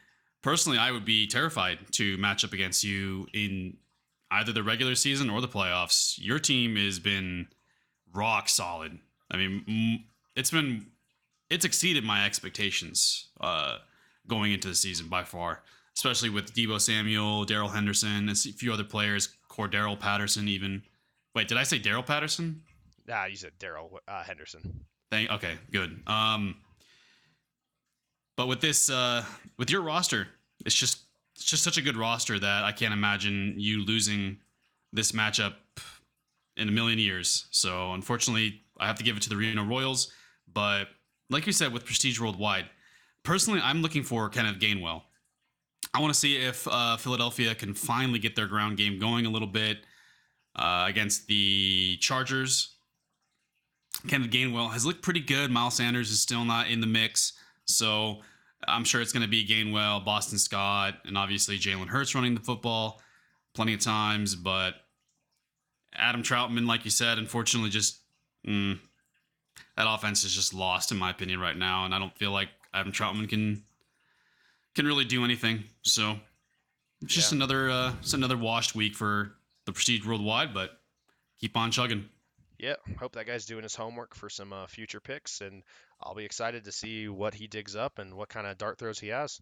personally, 0.42 0.78
I 0.78 0.92
would 0.92 1.06
be 1.06 1.28
terrified 1.28 1.80
to 1.94 2.18
match 2.18 2.44
up 2.44 2.54
against 2.54 2.84
you 2.84 3.28
in 3.34 3.78
either 4.32 4.52
the 4.52 4.64
regular 4.64 4.96
season 4.96 5.30
or 5.30 5.42
the 5.42 5.48
playoffs. 5.48 6.16
Your 6.18 6.40
team 6.40 6.76
has 6.76 7.00
been 7.00 7.48
rock 8.14 8.50
solid. 8.50 8.98
I 9.32 9.38
mean, 9.38 10.04
it's 10.36 10.52
been 10.52 10.88
it's 11.50 11.66
exceeded 11.66 12.04
my 12.04 12.26
expectations 12.26 13.30
uh, 13.40 13.78
going 14.28 14.52
into 14.52 14.68
the 14.68 14.76
season 14.76 15.08
by 15.08 15.24
far, 15.24 15.62
especially 15.96 16.30
with 16.30 16.54
Deebo 16.54 16.82
Samuel, 16.82 17.46
Daryl 17.46 17.72
Henderson, 17.72 18.30
and 18.30 18.30
a 18.30 18.36
few 18.36 18.74
other 18.74 18.84
players, 18.84 19.30
Cordarrelle 19.50 20.00
Patterson, 20.00 20.48
even. 20.48 20.84
Wait, 21.34 21.48
did 21.48 21.58
I 21.58 21.64
say 21.64 21.80
Daryl 21.80 22.06
Patterson? 22.06 22.62
Ah, 23.12 23.26
you 23.26 23.36
said 23.36 23.52
Daryl 23.60 23.90
uh, 24.08 24.24
Henderson. 24.24 24.86
Thank. 25.12 25.32
Okay, 25.32 25.56
good. 25.72 26.02
Um, 26.08 26.56
but 28.38 28.48
with 28.48 28.62
this, 28.62 28.90
uh, 28.90 29.24
with 29.58 29.70
your 29.70 29.82
roster, 29.82 30.28
it's 30.66 30.76
just 30.76 31.00
it's 31.36 31.46
just 31.46 31.64
such 31.64 31.78
a 31.78 31.82
good 31.82 31.98
roster 31.98 32.40
that 32.40 32.64
I 32.64 32.72
can't 32.72 32.94
imagine 32.94 33.56
you 33.58 33.86
losing 33.86 34.38
this 34.94 35.12
matchup 35.12 35.56
in 36.58 36.70
a 36.70 36.72
million 36.72 37.00
years. 37.00 37.48
So 37.52 37.94
unfortunately, 37.94 38.62
I 38.80 38.88
have 38.88 38.98
to 38.98 39.04
give 39.04 39.18
it 39.18 39.24
to 39.24 39.30
the 39.30 39.36
Reno 39.36 39.64
Royals. 39.64 40.12
But 40.52 40.88
like 41.30 41.46
you 41.46 41.52
said, 41.54 41.74
with 41.74 41.86
Prestige 41.86 42.20
Worldwide, 42.20 42.66
personally, 43.24 43.60
I'm 43.62 43.82
looking 43.82 44.04
for 44.04 44.30
Kenneth 44.30 44.60
Gainwell. 44.60 45.02
I 45.94 46.00
want 46.00 46.14
to 46.14 46.20
see 46.20 46.38
if 46.38 46.68
uh, 46.70 46.98
Philadelphia 46.98 47.56
can 47.56 47.74
finally 47.74 48.20
get 48.20 48.36
their 48.36 48.48
ground 48.48 48.78
game 48.78 49.00
going 49.00 49.26
a 49.26 49.30
little 49.30 49.48
bit 49.48 49.80
uh, 50.56 50.86
against 50.88 51.28
the 51.28 51.98
Chargers. 51.98 52.75
Kenneth 54.08 54.32
Gainwell 54.32 54.72
has 54.72 54.86
looked 54.86 55.02
pretty 55.02 55.20
good. 55.20 55.52
Miles 55.52 55.76
Sanders 55.76 56.12
is 56.12 56.20
still 56.20 56.46
not 56.46 56.70
in 56.70 56.82
the 56.82 56.88
mix. 56.88 57.34
So 57.66 58.20
I'm 58.68 58.84
sure 58.84 59.02
it's 59.02 59.12
going 59.12 59.24
to 59.24 59.30
be 59.30 59.46
Gainwell, 59.46 60.04
Boston 60.06 60.38
Scott, 60.38 60.96
and 61.06 61.18
obviously 61.18 61.58
Jalen 61.58 61.88
Hurts 61.88 62.16
running 62.16 62.36
the 62.36 62.42
football 62.42 63.02
plenty 63.54 63.74
of 63.74 63.80
times. 63.80 64.36
But 64.36 64.76
Adam 65.96 66.24
Trautman, 66.24 66.68
like 66.68 66.86
you 66.86 66.92
said, 66.92 67.18
unfortunately, 67.18 67.70
just 67.70 68.00
mm, 68.48 68.78
that 69.76 69.88
offense 69.88 70.24
is 70.24 70.34
just 70.34 70.54
lost 70.54 70.92
in 70.92 70.98
my 70.98 71.10
opinion 71.10 71.40
right 71.40 71.58
now, 71.58 71.86
and 71.86 71.94
I 71.94 72.00
don't 72.00 72.16
feel 72.16 72.32
like 72.32 72.50
Adam 72.74 72.92
Trautman 72.92 73.30
can 73.30 73.64
can 74.76 74.86
really 74.86 75.06
do 75.06 75.24
anything. 75.24 75.64
So 75.84 76.18
it's 77.02 77.14
just 77.14 77.32
yeah. 77.32 77.38
another 77.38 77.70
uh, 77.70 77.94
it's 78.02 78.14
another 78.14 78.38
washed 78.38 78.76
week 78.76 78.96
for 78.96 79.32
the 79.66 79.72
Prestige 79.72 80.06
Worldwide, 80.06 80.54
but 80.54 80.80
keep 81.40 81.58
on 81.58 81.72
chugging 81.72 82.10
yeah, 82.58 82.76
hope 83.00 83.14
that 83.14 83.28
guy's 83.28 83.46
doing 83.46 83.64
his 83.64 83.76
homework 83.76 84.16
for 84.16 84.30
some 84.30 84.54
uh, 84.54 84.68
future 84.68 85.00
picks, 85.00 85.42
and 85.42 85.64
I'll 86.02 86.16
be 86.16 86.26
excited 86.26 86.66
to 86.66 86.72
see 86.72 87.08
what 87.08 87.34
he 87.34 87.48
digs 87.48 87.76
up 87.76 88.00
and 88.00 88.14
what 88.14 88.30
kind 88.30 88.48
of 88.48 88.58
dart 88.58 88.78
throws 88.78 89.00
he 89.00 89.10
has. 89.10 89.42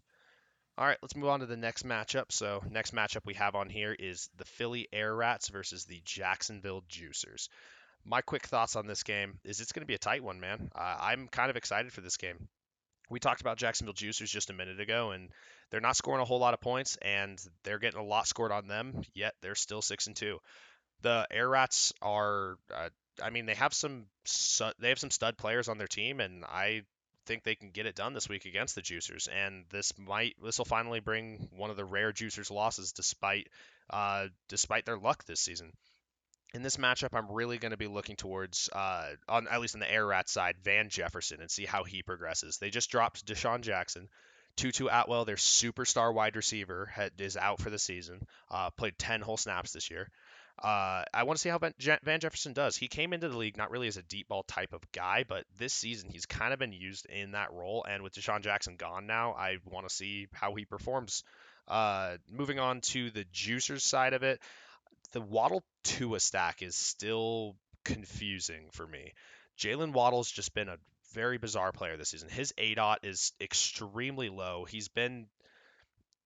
All 0.76 0.86
right, 0.86 0.98
let's 1.02 1.14
move 1.14 1.28
on 1.28 1.40
to 1.40 1.46
the 1.46 1.56
next 1.56 1.86
matchup. 1.86 2.32
So, 2.32 2.62
next 2.68 2.92
matchup 2.92 3.24
we 3.24 3.34
have 3.34 3.54
on 3.54 3.68
here 3.68 3.94
is 3.96 4.28
the 4.36 4.44
Philly 4.44 4.88
Air 4.92 5.14
Rats 5.14 5.48
versus 5.48 5.84
the 5.84 6.02
Jacksonville 6.04 6.82
Juicers. 6.90 7.48
My 8.04 8.22
quick 8.22 8.46
thoughts 8.46 8.74
on 8.74 8.86
this 8.86 9.04
game 9.04 9.38
is 9.44 9.60
it's 9.60 9.72
going 9.72 9.82
to 9.82 9.86
be 9.86 9.94
a 9.94 9.98
tight 9.98 10.24
one, 10.24 10.40
man. 10.40 10.70
Uh, 10.74 10.96
I'm 11.00 11.28
kind 11.28 11.48
of 11.48 11.56
excited 11.56 11.92
for 11.92 12.00
this 12.00 12.16
game. 12.16 12.48
We 13.08 13.20
talked 13.20 13.40
about 13.40 13.56
Jacksonville 13.56 13.94
Juicers 13.94 14.30
just 14.30 14.50
a 14.50 14.54
minute 14.54 14.80
ago, 14.80 15.12
and 15.12 15.30
they're 15.70 15.80
not 15.80 15.96
scoring 15.96 16.20
a 16.20 16.24
whole 16.24 16.40
lot 16.40 16.54
of 16.54 16.60
points, 16.60 16.98
and 17.00 17.38
they're 17.62 17.78
getting 17.78 18.00
a 18.00 18.04
lot 18.04 18.26
scored 18.26 18.50
on 18.50 18.66
them. 18.66 19.02
Yet 19.14 19.34
they're 19.42 19.54
still 19.54 19.82
six 19.82 20.08
and 20.08 20.16
two. 20.16 20.38
The 21.02 21.26
Air 21.30 21.48
Rats 21.48 21.92
are 22.02 22.56
uh, 22.74 22.88
I 23.22 23.30
mean, 23.30 23.46
they 23.46 23.54
have 23.54 23.74
some 23.74 24.06
they 24.78 24.88
have 24.88 24.98
some 24.98 25.10
stud 25.10 25.36
players 25.36 25.68
on 25.68 25.78
their 25.78 25.86
team, 25.86 26.20
and 26.20 26.44
I 26.44 26.82
think 27.26 27.42
they 27.42 27.54
can 27.54 27.70
get 27.70 27.86
it 27.86 27.94
done 27.94 28.12
this 28.12 28.28
week 28.28 28.44
against 28.44 28.74
the 28.74 28.82
Juicers. 28.82 29.28
And 29.32 29.64
this 29.70 29.92
might 29.98 30.36
this 30.42 30.58
will 30.58 30.64
finally 30.64 31.00
bring 31.00 31.48
one 31.56 31.70
of 31.70 31.76
the 31.76 31.84
rare 31.84 32.12
Juicers 32.12 32.50
losses, 32.50 32.92
despite 32.92 33.48
uh, 33.90 34.26
despite 34.48 34.84
their 34.84 34.98
luck 34.98 35.24
this 35.24 35.40
season. 35.40 35.72
In 36.52 36.62
this 36.62 36.76
matchup, 36.76 37.14
I'm 37.14 37.32
really 37.32 37.58
going 37.58 37.72
to 37.72 37.76
be 37.76 37.88
looking 37.88 38.14
towards, 38.14 38.68
uh, 38.72 39.08
on 39.28 39.48
at 39.48 39.60
least 39.60 39.74
on 39.74 39.80
the 39.80 39.90
Air 39.90 40.06
Rat 40.06 40.28
side, 40.28 40.54
Van 40.62 40.88
Jefferson 40.88 41.40
and 41.40 41.50
see 41.50 41.64
how 41.64 41.82
he 41.82 42.04
progresses. 42.04 42.58
They 42.58 42.70
just 42.70 42.90
dropped 42.90 43.26
DeSean 43.26 43.62
Jackson. 43.62 44.08
Tutu 44.56 44.86
Atwell, 44.86 45.24
their 45.24 45.34
superstar 45.34 46.14
wide 46.14 46.36
receiver, 46.36 46.86
had, 46.86 47.10
is 47.18 47.36
out 47.36 47.60
for 47.60 47.70
the 47.70 47.78
season. 47.78 48.20
Uh, 48.48 48.70
played 48.70 48.96
10 48.98 49.20
whole 49.20 49.36
snaps 49.36 49.72
this 49.72 49.90
year. 49.90 50.08
Uh, 50.62 51.02
I 51.12 51.24
want 51.24 51.36
to 51.36 51.40
see 51.40 51.48
how 51.48 51.58
Van, 51.58 52.20
Jefferson 52.20 52.52
does. 52.52 52.76
He 52.76 52.86
came 52.88 53.12
into 53.12 53.28
the 53.28 53.36
league 53.36 53.56
not 53.56 53.70
really 53.70 53.88
as 53.88 53.96
a 53.96 54.02
deep 54.02 54.28
ball 54.28 54.44
type 54.44 54.72
of 54.72 54.80
guy, 54.92 55.24
but 55.28 55.44
this 55.58 55.72
season 55.72 56.10
he's 56.10 56.26
kind 56.26 56.52
of 56.52 56.58
been 56.58 56.72
used 56.72 57.06
in 57.06 57.32
that 57.32 57.52
role. 57.52 57.84
And 57.88 58.02
with 58.02 58.14
DeSean 58.14 58.42
Jackson 58.42 58.76
gone 58.76 59.06
now, 59.06 59.32
I 59.32 59.58
want 59.64 59.88
to 59.88 59.94
see 59.94 60.28
how 60.32 60.54
he 60.54 60.64
performs. 60.64 61.24
Uh, 61.66 62.18
moving 62.30 62.58
on 62.58 62.82
to 62.82 63.10
the 63.10 63.24
juicers 63.24 63.80
side 63.80 64.12
of 64.12 64.22
it, 64.22 64.40
the 65.12 65.20
Waddle 65.20 65.64
Tua 65.82 66.20
stack 66.20 66.62
is 66.62 66.76
still 66.76 67.56
confusing 67.84 68.68
for 68.72 68.86
me. 68.86 69.12
Jaylen 69.58 69.92
Waddle's 69.92 70.30
just 70.30 70.54
been 70.54 70.68
a 70.68 70.78
very 71.12 71.38
bizarre 71.38 71.72
player 71.72 71.96
this 71.96 72.10
season. 72.10 72.28
His 72.28 72.52
ADOT 72.58 72.98
is 73.02 73.32
extremely 73.40 74.28
low. 74.28 74.64
He's 74.68 74.88
been 74.88 75.26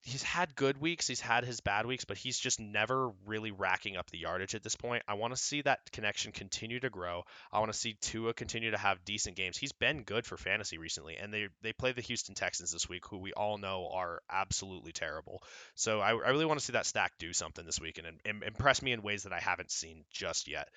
he's 0.02 0.22
had 0.22 0.54
good 0.54 0.80
weeks, 0.80 1.06
he's 1.06 1.20
had 1.20 1.44
his 1.44 1.60
bad 1.60 1.86
weeks, 1.86 2.04
but 2.04 2.16
he's 2.16 2.38
just 2.38 2.60
never 2.60 3.10
really 3.26 3.50
racking 3.50 3.96
up 3.96 4.10
the 4.10 4.18
yardage 4.18 4.54
at 4.54 4.62
this 4.62 4.76
point. 4.76 5.02
I 5.08 5.14
want 5.14 5.34
to 5.34 5.40
see 5.40 5.62
that 5.62 5.90
connection 5.92 6.32
continue 6.32 6.80
to 6.80 6.90
grow. 6.90 7.24
I 7.52 7.58
want 7.58 7.72
to 7.72 7.78
see 7.78 7.96
Tua 8.00 8.34
continue 8.34 8.70
to 8.70 8.78
have 8.78 9.04
decent 9.04 9.36
games. 9.36 9.56
He's 9.56 9.72
been 9.72 10.02
good 10.02 10.26
for 10.26 10.36
fantasy 10.36 10.78
recently, 10.78 11.16
and 11.16 11.32
they 11.32 11.48
they 11.62 11.72
play 11.72 11.92
the 11.92 12.00
Houston 12.02 12.34
Texans 12.34 12.72
this 12.72 12.88
week, 12.88 13.06
who 13.06 13.18
we 13.18 13.32
all 13.32 13.58
know 13.58 13.90
are 13.92 14.22
absolutely 14.30 14.92
terrible. 14.92 15.42
So 15.74 16.00
I, 16.00 16.10
I 16.10 16.30
really 16.30 16.46
want 16.46 16.60
to 16.60 16.64
see 16.64 16.72
that 16.72 16.86
stack 16.86 17.12
do 17.18 17.32
something 17.32 17.64
this 17.64 17.80
week 17.80 17.98
and, 17.98 18.20
and 18.24 18.42
impress 18.42 18.82
me 18.82 18.92
in 18.92 19.02
ways 19.02 19.24
that 19.24 19.32
I 19.32 19.40
haven't 19.40 19.70
seen 19.70 20.04
just 20.10 20.48
yet. 20.48 20.68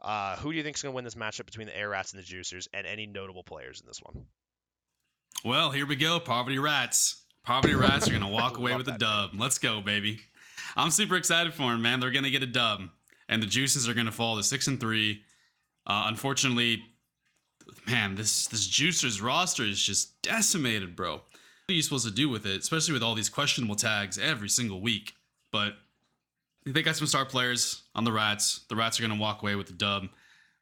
Uh, 0.00 0.36
who 0.36 0.50
do 0.50 0.56
you 0.56 0.62
think 0.62 0.76
is 0.76 0.82
going 0.82 0.92
to 0.92 0.96
win 0.96 1.04
this 1.04 1.14
matchup 1.14 1.44
between 1.44 1.66
the 1.66 1.76
Air 1.76 1.90
Rats 1.90 2.12
and 2.12 2.22
the 2.22 2.26
Juicers, 2.26 2.68
and 2.72 2.86
any 2.86 3.06
notable 3.06 3.42
players 3.42 3.80
in 3.80 3.86
this 3.86 4.00
one? 4.02 4.24
Well, 5.44 5.70
here 5.70 5.86
we 5.86 5.96
go, 5.96 6.20
Poverty 6.20 6.58
Rats. 6.58 7.22
Poverty 7.44 7.74
Rats 7.74 8.06
are 8.06 8.10
going 8.10 8.22
to 8.22 8.28
walk 8.28 8.58
away 8.58 8.76
with 8.76 8.88
a 8.88 8.98
dub. 8.98 9.30
Let's 9.34 9.58
go, 9.58 9.80
baby. 9.80 10.20
I'm 10.76 10.90
super 10.90 11.16
excited 11.16 11.54
for 11.54 11.70
them, 11.72 11.82
man. 11.82 12.00
They're 12.00 12.10
going 12.10 12.24
to 12.24 12.30
get 12.30 12.42
a 12.42 12.46
dub. 12.46 12.82
And 13.28 13.42
the 13.42 13.46
Juices 13.46 13.88
are 13.88 13.94
going 13.94 14.06
to 14.06 14.12
fall 14.12 14.36
to 14.36 14.42
6 14.42 14.66
and 14.66 14.80
3. 14.80 15.22
Uh, 15.86 16.04
unfortunately, 16.06 16.82
man, 17.86 18.14
this 18.14 18.46
this 18.48 18.68
Juicers 18.68 19.22
roster 19.22 19.64
is 19.64 19.82
just 19.82 20.20
decimated, 20.22 20.94
bro. 20.94 21.14
What 21.14 21.22
are 21.70 21.72
you 21.72 21.82
supposed 21.82 22.06
to 22.06 22.12
do 22.12 22.28
with 22.28 22.46
it, 22.46 22.60
especially 22.60 22.94
with 22.94 23.02
all 23.02 23.14
these 23.14 23.28
questionable 23.28 23.76
tags 23.76 24.18
every 24.18 24.48
single 24.48 24.80
week? 24.80 25.14
But 25.50 25.74
they 26.66 26.82
got 26.82 26.96
some 26.96 27.06
star 27.06 27.24
players 27.24 27.82
on 27.94 28.04
the 28.04 28.12
Rats. 28.12 28.60
The 28.68 28.76
Rats 28.76 28.98
are 28.98 29.02
going 29.02 29.16
to 29.16 29.20
walk 29.20 29.42
away 29.42 29.54
with 29.54 29.68
the 29.68 29.72
dub. 29.72 30.08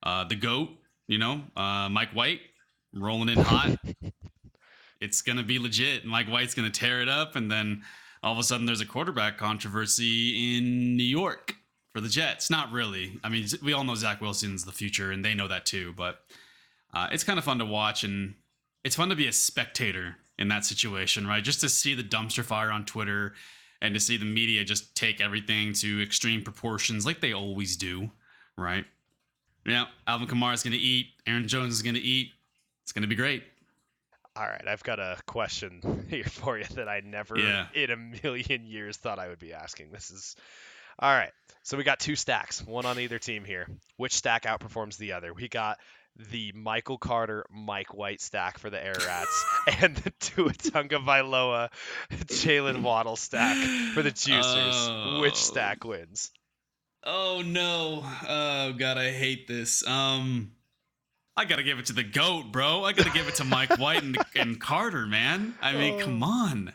uh, 0.02 0.24
the 0.24 0.36
goat, 0.36 0.70
you 1.06 1.18
know, 1.18 1.42
uh, 1.56 1.88
Mike 1.88 2.12
White 2.12 2.40
rolling 2.94 3.30
in 3.30 3.38
hot. 3.38 3.78
it's 5.00 5.22
gonna 5.22 5.42
be 5.42 5.58
legit. 5.58 6.02
and 6.02 6.10
Mike 6.10 6.28
White's 6.28 6.54
gonna 6.54 6.70
tear 6.70 7.00
it 7.00 7.08
up, 7.08 7.36
and 7.36 7.50
then 7.50 7.82
all 8.22 8.32
of 8.32 8.38
a 8.38 8.42
sudden 8.42 8.66
there's 8.66 8.80
a 8.80 8.86
quarterback 8.86 9.38
controversy 9.38 10.56
in 10.56 10.96
New 10.96 11.04
York 11.04 11.54
for 11.92 12.00
the 12.00 12.08
Jets. 12.08 12.50
Not 12.50 12.72
really. 12.72 13.18
I 13.22 13.28
mean, 13.28 13.46
we 13.62 13.72
all 13.72 13.84
know 13.84 13.94
Zach 13.94 14.20
Wilson's 14.20 14.64
the 14.64 14.72
future, 14.72 15.10
and 15.10 15.24
they 15.24 15.34
know 15.34 15.48
that 15.48 15.66
too. 15.66 15.94
But 15.96 16.20
uh, 16.92 17.08
it's 17.12 17.24
kind 17.24 17.38
of 17.38 17.44
fun 17.44 17.58
to 17.58 17.64
watch, 17.64 18.04
and 18.04 18.34
it's 18.84 18.96
fun 18.96 19.08
to 19.08 19.16
be 19.16 19.28
a 19.28 19.32
spectator 19.32 20.16
in 20.38 20.48
that 20.48 20.64
situation, 20.64 21.26
right? 21.26 21.42
Just 21.42 21.60
to 21.60 21.68
see 21.68 21.94
the 21.94 22.02
dumpster 22.02 22.44
fire 22.44 22.70
on 22.70 22.84
Twitter 22.84 23.34
and 23.80 23.94
to 23.94 24.00
see 24.00 24.16
the 24.16 24.24
media 24.24 24.64
just 24.64 24.94
take 24.94 25.20
everything 25.20 25.72
to 25.72 26.02
extreme 26.02 26.42
proportions 26.42 27.04
like 27.06 27.20
they 27.20 27.32
always 27.32 27.76
do, 27.76 28.10
right? 28.56 28.84
Yeah, 29.66 29.86
Alvin 30.06 30.28
Kamara 30.28 30.54
is 30.54 30.62
going 30.62 30.72
to 30.72 30.78
eat. 30.78 31.08
Aaron 31.26 31.46
Jones 31.46 31.74
is 31.74 31.82
going 31.82 31.94
to 31.94 32.00
eat. 32.00 32.30
It's 32.82 32.92
going 32.92 33.02
to 33.02 33.08
be 33.08 33.14
great. 33.14 33.42
All 34.38 34.46
right, 34.46 34.68
I've 34.68 34.84
got 34.84 35.00
a 35.00 35.16
question 35.26 36.06
here 36.10 36.24
for 36.24 36.56
you 36.58 36.64
that 36.76 36.88
I 36.88 37.00
never 37.00 37.36
Yeah. 37.38 37.66
in 37.74 37.90
a 37.90 37.96
million 37.96 38.66
years 38.66 38.96
thought 38.96 39.18
I 39.18 39.28
would 39.28 39.40
be 39.40 39.52
asking. 39.52 39.90
This 39.90 40.10
is 40.10 40.36
all 40.98 41.10
right. 41.12 41.32
So 41.64 41.76
we 41.76 41.84
got 41.84 41.98
two 42.00 42.14
stacks, 42.16 42.64
one 42.64 42.86
on 42.86 42.98
either 43.00 43.18
team 43.18 43.44
here. 43.44 43.66
Which 43.96 44.12
stack 44.14 44.44
outperforms 44.44 44.96
the 44.96 45.12
other? 45.14 45.34
We 45.34 45.48
got 45.48 45.78
the 46.30 46.52
Michael 46.52 46.98
Carter, 46.98 47.46
Mike 47.50 47.94
White 47.94 48.20
stack 48.20 48.58
for 48.58 48.70
the 48.70 48.84
Air 48.84 48.94
Rats, 49.06 49.44
and 49.80 49.96
the 49.96 50.10
Tua 50.20 50.50
Tagovailoa, 50.52 51.68
Jaylen 52.10 52.82
Waddle 52.82 53.16
stack 53.16 53.56
for 53.94 54.02
the 54.02 54.10
Juicers. 54.12 55.20
Which 55.20 55.32
Oh. 55.34 55.36
stack 55.36 55.84
wins? 55.84 56.30
Oh 57.04 57.42
no. 57.44 58.04
Oh 58.28 58.72
god, 58.72 58.98
I 58.98 59.10
hate 59.12 59.46
this. 59.48 59.86
Um 59.86 60.52
I 61.38 61.44
gotta 61.44 61.62
give 61.62 61.78
it 61.78 61.86
to 61.86 61.92
the 61.92 62.02
goat, 62.02 62.50
bro. 62.50 62.82
I 62.82 62.92
gotta 62.92 63.10
give 63.12 63.28
it 63.28 63.36
to 63.36 63.44
Mike 63.44 63.78
White 63.78 64.02
and, 64.02 64.18
and 64.34 64.60
Carter, 64.60 65.06
man. 65.06 65.54
I 65.62 65.72
mean, 65.72 65.94
oh. 65.94 66.04
come 66.04 66.20
on. 66.24 66.72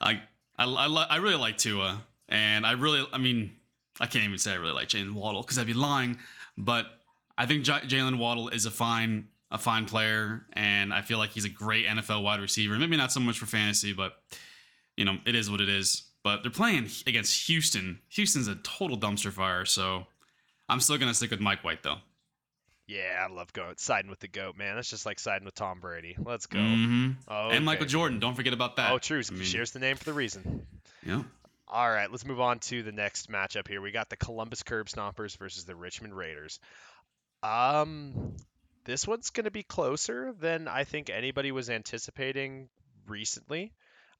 I 0.00 0.22
I 0.58 0.64
I, 0.64 0.86
li- 0.86 1.06
I 1.10 1.16
really 1.16 1.36
like 1.36 1.58
Tua, 1.58 2.02
and 2.26 2.64
I 2.64 2.72
really, 2.72 3.06
I 3.12 3.18
mean, 3.18 3.52
I 4.00 4.06
can't 4.06 4.24
even 4.24 4.38
say 4.38 4.52
I 4.52 4.54
really 4.54 4.72
like 4.72 4.88
Jaylen 4.88 5.12
Waddle 5.12 5.42
because 5.42 5.58
I'd 5.58 5.66
be 5.66 5.74
lying. 5.74 6.16
But 6.56 6.86
I 7.36 7.44
think 7.44 7.64
J- 7.64 7.80
Jaylen 7.80 8.16
Waddle 8.16 8.48
is 8.48 8.64
a 8.64 8.70
fine 8.70 9.28
a 9.50 9.58
fine 9.58 9.84
player, 9.84 10.46
and 10.54 10.90
I 10.94 11.02
feel 11.02 11.18
like 11.18 11.28
he's 11.28 11.44
a 11.44 11.50
great 11.50 11.84
NFL 11.84 12.22
wide 12.22 12.40
receiver. 12.40 12.78
Maybe 12.78 12.96
not 12.96 13.12
so 13.12 13.20
much 13.20 13.38
for 13.38 13.44
fantasy, 13.44 13.92
but 13.92 14.14
you 14.96 15.04
know, 15.04 15.18
it 15.26 15.34
is 15.34 15.50
what 15.50 15.60
it 15.60 15.68
is. 15.68 16.04
But 16.24 16.40
they're 16.40 16.50
playing 16.50 16.88
against 17.06 17.46
Houston. 17.46 17.98
Houston's 18.08 18.48
a 18.48 18.54
total 18.54 18.96
dumpster 18.96 19.30
fire, 19.30 19.66
so 19.66 20.06
I'm 20.66 20.80
still 20.80 20.96
gonna 20.96 21.12
stick 21.12 21.30
with 21.30 21.40
Mike 21.40 21.62
White 21.62 21.82
though. 21.82 21.98
Yeah, 22.90 23.24
I 23.28 23.32
love 23.32 23.52
going 23.52 23.74
siding 23.76 24.10
with 24.10 24.18
the 24.20 24.28
goat, 24.28 24.56
man. 24.56 24.74
That's 24.74 24.90
just 24.90 25.06
like 25.06 25.18
siding 25.20 25.44
with 25.44 25.54
Tom 25.54 25.78
Brady. 25.80 26.16
Let's 26.18 26.46
go. 26.46 26.58
hmm 26.60 27.10
Oh, 27.28 27.50
And 27.50 27.64
Michael 27.64 27.86
Jordan. 27.86 28.18
Don't 28.18 28.34
forget 28.34 28.52
about 28.52 28.76
that. 28.76 28.92
Oh, 28.92 28.98
true. 28.98 29.22
I 29.28 29.32
mean, 29.32 29.44
Shares 29.44 29.70
the 29.70 29.78
name 29.78 29.96
for 29.96 30.04
the 30.04 30.12
reason. 30.12 30.66
yeah. 31.04 31.22
All 31.68 31.88
right, 31.88 32.10
let's 32.10 32.24
move 32.26 32.40
on 32.40 32.58
to 32.60 32.82
the 32.82 32.90
next 32.90 33.30
matchup 33.30 33.68
here. 33.68 33.80
We 33.80 33.92
got 33.92 34.10
the 34.10 34.16
Columbus 34.16 34.64
Curb 34.64 34.88
Stompers 34.88 35.36
versus 35.38 35.64
the 35.66 35.76
Richmond 35.76 36.16
Raiders. 36.16 36.58
Um, 37.42 38.34
this 38.84 39.06
one's 39.06 39.30
going 39.30 39.44
to 39.44 39.50
be 39.50 39.62
closer 39.62 40.34
than 40.40 40.68
I 40.68 40.84
think 40.84 41.10
anybody 41.10 41.52
was 41.52 41.70
anticipating 41.70 42.68
recently. 43.06 43.72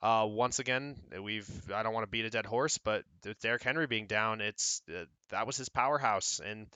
Uh, 0.03 0.27
once 0.29 0.61
again, 0.61 0.97
we've 1.23 1.49
I 1.75 1.83
don't 1.83 1.93
want 1.93 2.05
to 2.05 2.11
beat 2.11 2.25
a 2.25 2.31
dead 2.31 2.47
horse, 2.47 2.79
but 2.79 3.05
with 3.25 3.41
Derrick 3.41 3.63
Henry 3.63 3.87
being 3.87 4.07
down, 4.07 4.41
it's 4.41 4.81
uh, 4.89 5.05
that 5.31 5.47
was 5.47 5.57
his 5.59 5.69
powerhouse, 5.69 6.41
and 6.45 6.69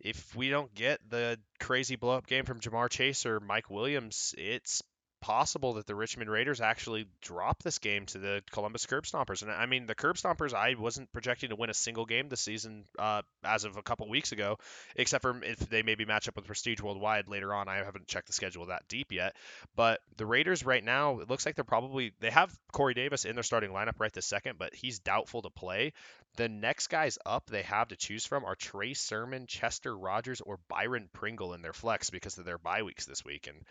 if 0.00 0.34
we 0.34 0.50
don't 0.50 0.74
get 0.74 0.98
the 1.08 1.38
crazy 1.60 1.96
blow 1.96 2.16
up 2.16 2.26
game 2.26 2.44
from 2.44 2.60
Ja'Marr 2.60 2.88
Chase 2.88 3.26
or 3.26 3.40
Mike 3.40 3.70
Williams, 3.70 4.34
it's 4.36 4.82
possible 5.22 5.74
that 5.74 5.86
the 5.86 5.94
Richmond 5.94 6.28
Raiders 6.28 6.60
actually 6.60 7.06
drop 7.22 7.62
this 7.62 7.78
game 7.78 8.04
to 8.06 8.18
the 8.18 8.42
Columbus 8.50 8.84
Curb 8.84 9.04
Stompers. 9.04 9.42
And 9.42 9.50
I 9.50 9.64
mean, 9.66 9.86
the 9.86 9.94
Curb 9.94 10.16
Stompers, 10.16 10.52
I 10.52 10.74
wasn't 10.78 11.10
projecting 11.12 11.48
to 11.50 11.56
win 11.56 11.70
a 11.70 11.74
single 11.74 12.04
game 12.04 12.28
this 12.28 12.40
season 12.40 12.84
uh, 12.98 13.22
as 13.42 13.64
of 13.64 13.76
a 13.76 13.82
couple 13.82 14.08
weeks 14.08 14.32
ago, 14.32 14.58
except 14.96 15.22
for 15.22 15.42
if 15.42 15.58
they 15.58 15.82
maybe 15.82 16.04
match 16.04 16.28
up 16.28 16.36
with 16.36 16.46
Prestige 16.46 16.80
Worldwide 16.80 17.28
later 17.28 17.54
on. 17.54 17.68
I 17.68 17.76
haven't 17.76 18.08
checked 18.08 18.26
the 18.26 18.32
schedule 18.32 18.66
that 18.66 18.88
deep 18.88 19.12
yet. 19.12 19.34
But 19.76 20.00
the 20.16 20.26
Raiders 20.26 20.66
right 20.66 20.84
now, 20.84 21.20
it 21.20 21.30
looks 21.30 21.46
like 21.46 21.54
they're 21.54 21.64
probably, 21.64 22.12
they 22.20 22.30
have 22.30 22.52
Corey 22.72 22.94
Davis 22.94 23.24
in 23.24 23.34
their 23.34 23.44
starting 23.44 23.70
lineup 23.70 24.00
right 24.00 24.12
this 24.12 24.26
second, 24.26 24.58
but 24.58 24.74
he's 24.74 24.98
doubtful 24.98 25.42
to 25.42 25.50
play. 25.50 25.92
The 26.36 26.48
next 26.48 26.88
guys 26.88 27.18
up 27.24 27.46
they 27.46 27.62
have 27.62 27.88
to 27.88 27.96
choose 27.96 28.26
from 28.26 28.44
are 28.44 28.56
Trey 28.56 28.94
Sermon, 28.94 29.46
Chester 29.46 29.96
Rogers, 29.96 30.40
or 30.40 30.58
Byron 30.68 31.08
Pringle 31.12 31.52
in 31.54 31.62
their 31.62 31.74
flex 31.74 32.10
because 32.10 32.38
of 32.38 32.44
their 32.44 32.58
bye 32.58 32.82
weeks 32.82 33.06
this 33.06 33.24
week. 33.24 33.48
And 33.48 33.64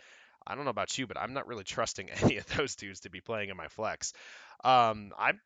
I 0.46 0.54
don't 0.54 0.64
know 0.64 0.70
about 0.70 0.96
you, 0.98 1.06
but 1.06 1.18
I'm 1.18 1.34
not 1.34 1.46
really 1.46 1.64
trusting 1.64 2.10
any 2.22 2.38
of 2.38 2.46
those 2.56 2.76
dudes 2.76 3.00
to 3.00 3.10
be 3.10 3.20
playing 3.20 3.50
in 3.50 3.56
my 3.56 3.68
flex. 3.68 4.12
Um, 4.64 5.12
I'm, 5.18 5.40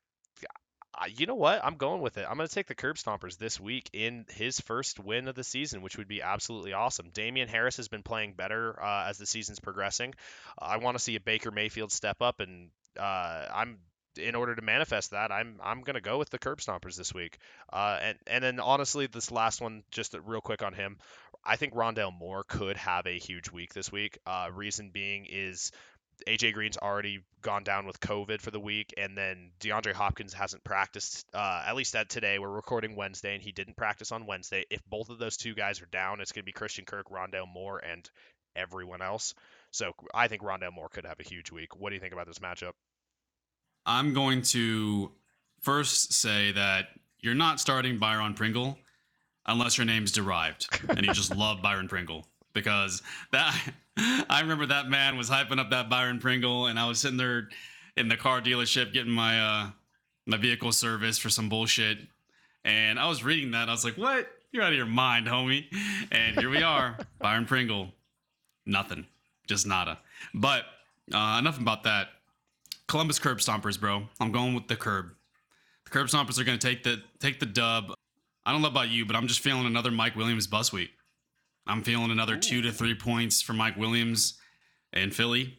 I- 0.99 1.07
you 1.15 1.27
know 1.27 1.35
what? 1.35 1.63
I'm 1.63 1.77
going 1.77 2.01
with 2.01 2.17
it. 2.17 2.27
I'm 2.29 2.37
going 2.37 2.49
to 2.49 2.55
take 2.55 2.69
the 2.69 2.75
Curb 2.75 2.97
Stompers 2.97 3.37
this 3.37 3.61
week 3.61 3.91
in 3.93 4.25
his 4.31 4.61
first 4.61 4.99
win 4.99 5.29
of 5.29 5.35
the 5.35 5.45
season, 5.45 5.83
which 5.83 5.99
would 5.99 6.09
be 6.09 6.23
absolutely 6.23 6.73
awesome. 6.73 7.11
Damien 7.13 7.49
Harris 7.49 7.77
has 7.77 7.89
been 7.89 8.03
playing 8.03 8.33
better 8.33 8.83
uh, 8.83 9.07
as 9.09 9.19
the 9.19 9.27
season's 9.27 9.61
progressing. 9.61 10.15
I 10.59 10.79
want 10.79 10.97
to 10.97 11.03
see 11.03 11.15
a 11.17 11.21
Baker 11.21 11.51
Mayfield 11.51 11.93
step 11.93 12.23
up, 12.23 12.41
and 12.41 12.71
uh, 12.99 13.47
I'm 13.53 13.79
in 14.19 14.35
order 14.35 14.55
to 14.55 14.63
manifest 14.63 15.11
that, 15.11 15.31
I'm 15.31 15.61
I'm 15.63 15.83
gonna 15.83 16.01
go 16.01 16.17
with 16.17 16.31
the 16.31 16.39
Curb 16.39 16.61
Stompers 16.61 16.97
this 16.97 17.13
week. 17.13 17.37
Uh, 17.71 17.99
and 18.01 18.19
and 18.27 18.43
then 18.43 18.61
honestly, 18.61 19.07
this 19.07 19.31
last 19.31 19.61
one, 19.61 19.83
just 19.91 20.17
real 20.25 20.41
quick 20.41 20.63
on 20.63 20.73
him, 20.73 20.97
I 21.47 21.57
think 21.57 21.75
Rondale 21.75 22.17
Moore 22.17 22.45
could 22.45 22.77
have 22.77 23.07
a 23.07 23.19
huge 23.19 23.51
week 23.51 23.73
this 23.73 23.93
week. 23.93 24.19
Uh, 24.27 24.49
reason 24.53 24.91
being 24.93 25.27
is 25.29 25.71
AJ 26.27 26.55
Green's 26.55 26.77
already 26.77 27.21
gone 27.43 27.63
down 27.63 27.87
with 27.87 28.01
COVID 28.01 28.41
for 28.41 28.51
the 28.51 28.61
week, 28.61 28.95
and 28.97 29.17
then 29.17 29.51
DeAndre 29.61 29.93
Hopkins 29.93 30.33
hasn't 30.33 30.65
practiced. 30.65 31.27
Uh, 31.33 31.63
at 31.67 31.77
least 31.77 31.95
at 31.95 32.09
today, 32.09 32.39
we're 32.39 32.51
recording 32.51 32.97
Wednesday, 32.97 33.35
and 33.35 33.43
he 33.43 33.53
didn't 33.53 33.77
practice 33.77 34.13
on 34.13 34.27
Wednesday. 34.27 34.65
If 34.71 34.81
both 34.87 35.11
of 35.11 35.19
those 35.19 35.37
two 35.37 35.55
guys 35.55 35.81
are 35.83 35.87
down, 35.87 36.21
it's 36.21 36.33
gonna 36.33 36.45
be 36.45 36.53
Christian 36.53 36.85
Kirk, 36.85 37.11
Rondale 37.11 37.53
Moore, 37.53 37.79
and 37.79 38.09
everyone 38.57 39.03
else. 39.03 39.35
So 39.71 39.93
I 40.15 40.29
think 40.29 40.43
Rondale 40.43 40.73
Moore 40.73 40.89
could 40.89 41.05
have 41.05 41.21
a 41.21 41.23
huge 41.23 41.53
week. 41.53 41.77
What 41.77 41.91
do 41.91 41.95
you 41.95 42.01
think 42.01 42.15
about 42.15 42.27
this 42.27 42.39
matchup? 42.39 42.73
I'm 43.85 44.15
going 44.15 44.43
to 44.43 45.13
first 45.61 46.13
say 46.13 46.53
that 46.53 46.89
you're 47.21 47.35
not 47.35 47.61
starting 47.61 47.99
Byron 47.99 48.35
Pringle 48.35 48.79
unless 49.47 49.79
your 49.79 49.85
name's 49.85 50.13
derived 50.13 50.69
and 50.89 51.05
you 51.05 51.13
just 51.13 51.35
love 51.35 51.63
Byron 51.63 51.89
Pringle. 51.89 52.27
Because 52.53 53.03
that 53.33 53.55
I 53.97 54.41
remember 54.41 54.67
that 54.67 54.89
man 54.89 55.17
was 55.17 55.31
hyping 55.31 55.59
up 55.59 55.71
that 55.71 55.89
Byron 55.89 56.19
Pringle 56.19 56.67
and 56.67 56.79
I 56.79 56.87
was 56.89 56.99
sitting 56.99 57.17
there 57.17 57.49
in 57.97 58.09
the 58.09 58.17
car 58.17 58.41
dealership 58.41 58.93
getting 58.93 59.13
my 59.13 59.41
uh 59.41 59.71
my 60.27 60.37
vehicle 60.37 60.73
service 60.73 61.19
for 61.19 61.31
some 61.31 61.49
bullshit. 61.49 61.99
And 62.65 62.99
I 62.99 63.09
was 63.09 63.23
reading 63.23 63.53
that. 63.53 63.69
I 63.69 63.73
was 63.73 63.85
like 63.85 63.97
what? 63.97 64.29
You're 64.53 64.63
out 64.63 64.73
of 64.73 64.77
your 64.77 64.87
mind 64.87 65.27
homie. 65.27 65.67
And 66.11 66.37
here 66.37 66.51
we 66.51 66.63
are 66.63 66.97
Byron 67.21 67.45
Pringle. 67.45 67.93
Nothing. 68.65 69.07
Just 69.47 69.67
nada. 69.67 69.99
But 70.35 70.65
uh, 71.13 71.37
enough 71.39 71.61
about 71.61 71.85
that. 71.85 72.09
Columbus 72.89 73.19
curb 73.19 73.39
stompers, 73.39 73.79
bro. 73.79 74.05
I'm 74.21 74.33
going 74.33 74.55
with 74.55 74.69
the 74.69 74.77
curb. 74.77 75.11
The 75.85 75.91
curb 75.91 76.09
stompers 76.09 76.39
are 76.41 76.45
going 76.45 76.59
to 76.59 76.67
take 76.67 76.83
the 76.83 77.03
take 77.21 77.39
the 77.39 77.47
dub. 77.47 77.93
I 78.47 78.53
don't 78.53 78.63
know 78.63 78.69
about 78.69 78.91
you, 78.91 79.05
but 79.05 79.17
I'm 79.17 79.27
just 79.27 79.41
feeling 79.41 79.67
another 79.67 79.91
Mike 79.91 80.15
Williams 80.15 80.47
bus 80.47 80.73
week. 80.73 80.91
I'm 81.67 81.83
feeling 81.83 82.13
another 82.13 82.37
two 82.37 82.63
to 82.63 82.71
three 82.71 82.95
points 82.95 83.43
for 83.43 83.53
Mike 83.53 83.77
Williams 83.77 84.35
in 84.93 85.11
Philly. 85.11 85.59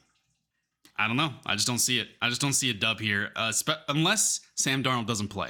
I 0.98 1.08
don't 1.08 1.18
know. 1.18 1.34
I 1.46 1.56
just 1.56 1.68
don't 1.68 1.80
see 1.80 2.00
it. 2.00 2.08
I 2.22 2.30
just 2.30 2.40
don't 2.40 2.54
see 2.54 2.70
a 2.70 2.74
dub 2.74 3.02
here, 3.02 3.32
uh, 3.36 3.52
spe- 3.52 3.84
unless 3.90 4.40
Sam 4.56 4.84
Darnold 4.84 5.06
doesn't 5.06 5.28
play. 5.28 5.50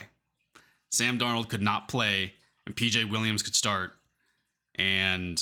Sam 0.90 1.20
Darnold 1.20 1.48
could 1.48 1.62
not 1.62 1.88
play, 1.88 2.34
and 2.66 2.76
PJ 2.76 3.10
Williams 3.12 3.44
could 3.44 3.56
start, 3.56 3.92
and 4.76 5.42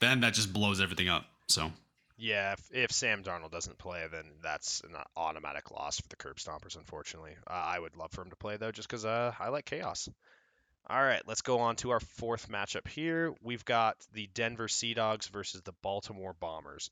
then 0.00 0.20
that 0.20 0.32
just 0.32 0.52
blows 0.52 0.80
everything 0.80 1.10
up. 1.10 1.26
So 1.46 1.70
Yeah, 2.16 2.54
if, 2.54 2.70
if 2.72 2.90
Sam 2.90 3.22
Darnold 3.22 3.50
doesn't 3.50 3.76
play, 3.76 4.06
then 4.10 4.24
that's 4.42 4.80
an 4.80 4.96
automatic 5.14 5.70
loss 5.70 6.00
for 6.00 6.08
the 6.08 6.16
Curb 6.16 6.38
Stompers, 6.38 6.76
unfortunately. 6.76 7.36
Uh, 7.46 7.52
I 7.52 7.78
would 7.78 7.96
love 7.96 8.12
for 8.12 8.22
him 8.22 8.30
to 8.30 8.36
play, 8.36 8.56
though, 8.56 8.72
just 8.72 8.88
because 8.88 9.04
uh, 9.04 9.32
I 9.38 9.50
like 9.50 9.66
chaos. 9.66 10.08
All 10.90 11.02
right, 11.02 11.22
let's 11.26 11.42
go 11.42 11.58
on 11.58 11.76
to 11.76 11.90
our 11.90 12.00
fourth 12.00 12.48
matchup 12.48 12.88
here. 12.88 13.34
We've 13.42 13.64
got 13.64 13.96
the 14.14 14.28
Denver 14.32 14.68
Sea 14.68 14.94
Dogs 14.94 15.26
versus 15.26 15.60
the 15.60 15.74
Baltimore 15.82 16.34
Bombers. 16.40 16.88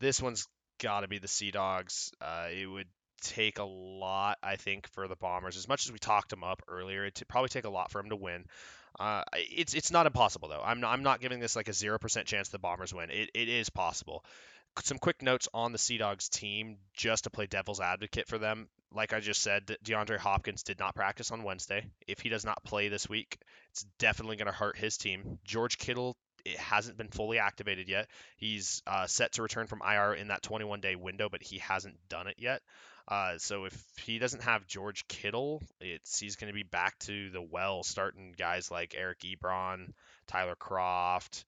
This 0.00 0.20
one's 0.20 0.46
got 0.78 1.00
to 1.00 1.08
be 1.08 1.18
the 1.18 1.28
Sea 1.28 1.50
Dogs. 1.50 2.12
Uh, 2.20 2.48
it 2.52 2.66
would 2.66 2.88
take 3.22 3.58
a 3.58 3.64
lot, 3.64 4.36
I 4.42 4.56
think, 4.56 4.86
for 4.88 5.08
the 5.08 5.16
Bombers. 5.16 5.56
As 5.56 5.66
much 5.66 5.86
as 5.86 5.92
we 5.92 5.98
talked 5.98 6.28
them 6.28 6.44
up 6.44 6.60
earlier, 6.68 7.06
it'd 7.06 7.26
probably 7.26 7.48
take 7.48 7.64
a 7.64 7.70
lot 7.70 7.90
for 7.90 8.02
them 8.02 8.10
to 8.10 8.16
win. 8.16 8.44
Uh, 9.00 9.22
it's 9.32 9.72
it's 9.72 9.90
not 9.90 10.04
impossible 10.04 10.48
though. 10.48 10.60
I'm 10.62 10.80
not, 10.80 10.92
I'm 10.92 11.02
not 11.02 11.22
giving 11.22 11.40
this 11.40 11.56
like 11.56 11.68
a 11.68 11.72
zero 11.72 11.98
percent 11.98 12.26
chance 12.26 12.50
the 12.50 12.58
Bombers 12.58 12.92
win. 12.92 13.08
It, 13.08 13.30
it 13.32 13.48
is 13.48 13.70
possible 13.70 14.22
some 14.80 14.98
quick 14.98 15.22
notes 15.22 15.48
on 15.52 15.72
the 15.72 15.78
Sea 15.78 15.98
Dogs 15.98 16.28
team 16.28 16.78
just 16.94 17.24
to 17.24 17.30
play 17.30 17.46
devil's 17.46 17.80
advocate 17.80 18.28
for 18.28 18.38
them. 18.38 18.68
Like 18.94 19.12
I 19.12 19.20
just 19.20 19.42
said, 19.42 19.76
DeAndre 19.84 20.18
Hopkins 20.18 20.62
did 20.62 20.78
not 20.78 20.94
practice 20.94 21.30
on 21.30 21.42
Wednesday. 21.42 21.86
If 22.06 22.20
he 22.20 22.28
does 22.28 22.44
not 22.44 22.62
play 22.64 22.88
this 22.88 23.08
week, 23.08 23.38
it's 23.70 23.84
definitely 23.98 24.36
going 24.36 24.46
to 24.46 24.52
hurt 24.52 24.76
his 24.76 24.96
team. 24.96 25.38
George 25.44 25.78
Kittle 25.78 26.16
it 26.44 26.58
hasn't 26.58 26.96
been 26.96 27.08
fully 27.08 27.38
activated 27.38 27.88
yet. 27.88 28.08
He's 28.36 28.82
uh, 28.86 29.06
set 29.06 29.32
to 29.32 29.42
return 29.42 29.66
from 29.66 29.82
IR 29.86 30.14
in 30.14 30.28
that 30.28 30.42
21 30.42 30.80
day 30.80 30.96
window, 30.96 31.28
but 31.30 31.42
he 31.42 31.58
hasn't 31.58 31.96
done 32.08 32.26
it 32.26 32.36
yet. 32.38 32.62
Uh, 33.08 33.34
so 33.38 33.64
if 33.64 33.84
he 34.04 34.18
doesn't 34.18 34.42
have 34.42 34.66
George 34.66 35.06
Kittle, 35.08 35.62
it's 35.80 36.18
he's 36.18 36.36
going 36.36 36.48
to 36.48 36.54
be 36.54 36.62
back 36.62 36.98
to 37.00 37.30
the 37.30 37.42
well, 37.42 37.82
starting 37.82 38.34
guys 38.36 38.70
like 38.70 38.94
Eric 38.96 39.20
Ebron, 39.20 39.92
Tyler 40.28 40.54
Kroft, 40.54 41.44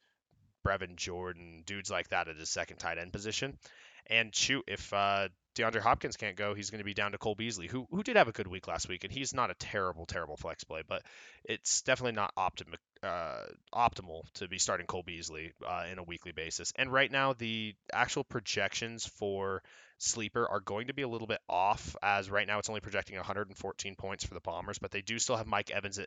Brevin 0.66 0.96
Jordan, 0.96 1.62
dudes 1.66 1.90
like 1.90 2.08
that 2.08 2.28
at 2.28 2.36
his 2.36 2.50
second 2.50 2.78
tight 2.78 2.98
end 2.98 3.12
position. 3.12 3.58
And 4.06 4.34
shoot, 4.34 4.64
if 4.66 4.92
uh, 4.92 5.28
DeAndre 5.54 5.80
Hopkins 5.80 6.16
can't 6.16 6.36
go, 6.36 6.54
he's 6.54 6.70
going 6.70 6.80
to 6.80 6.84
be 6.84 6.94
down 6.94 7.12
to 7.12 7.18
Cole 7.18 7.34
Beasley, 7.34 7.68
who 7.68 7.86
who 7.90 8.02
did 8.02 8.16
have 8.16 8.28
a 8.28 8.32
good 8.32 8.46
week 8.46 8.66
last 8.66 8.88
week, 8.88 9.04
and 9.04 9.12
he's 9.12 9.32
not 9.32 9.50
a 9.50 9.54
terrible, 9.54 10.04
terrible 10.04 10.36
flex 10.36 10.64
play, 10.64 10.82
but 10.86 11.02
it's 11.44 11.82
definitely 11.82 12.16
not 12.16 12.34
optim- 12.36 12.74
uh, 13.04 13.44
optimal 13.74 14.22
to 14.34 14.48
be 14.48 14.58
starting 14.58 14.86
Cole 14.86 15.02
Beasley 15.02 15.52
uh, 15.66 15.84
in 15.90 15.98
a 15.98 16.02
weekly 16.02 16.32
basis. 16.32 16.72
And 16.76 16.92
right 16.92 17.10
now, 17.10 17.34
the 17.34 17.74
actual 17.92 18.24
projections 18.24 19.06
for 19.06 19.62
sleeper 19.98 20.46
are 20.48 20.60
going 20.60 20.88
to 20.88 20.94
be 20.94 21.02
a 21.02 21.08
little 21.08 21.26
bit 21.26 21.40
off, 21.48 21.96
as 22.02 22.30
right 22.30 22.46
now 22.46 22.58
it's 22.58 22.68
only 22.68 22.80
projecting 22.80 23.16
114 23.16 23.94
points 23.96 24.24
for 24.24 24.34
the 24.34 24.40
Bombers, 24.40 24.78
but 24.78 24.90
they 24.90 25.02
do 25.02 25.18
still 25.18 25.36
have 25.36 25.46
Mike 25.46 25.70
Evans 25.70 26.00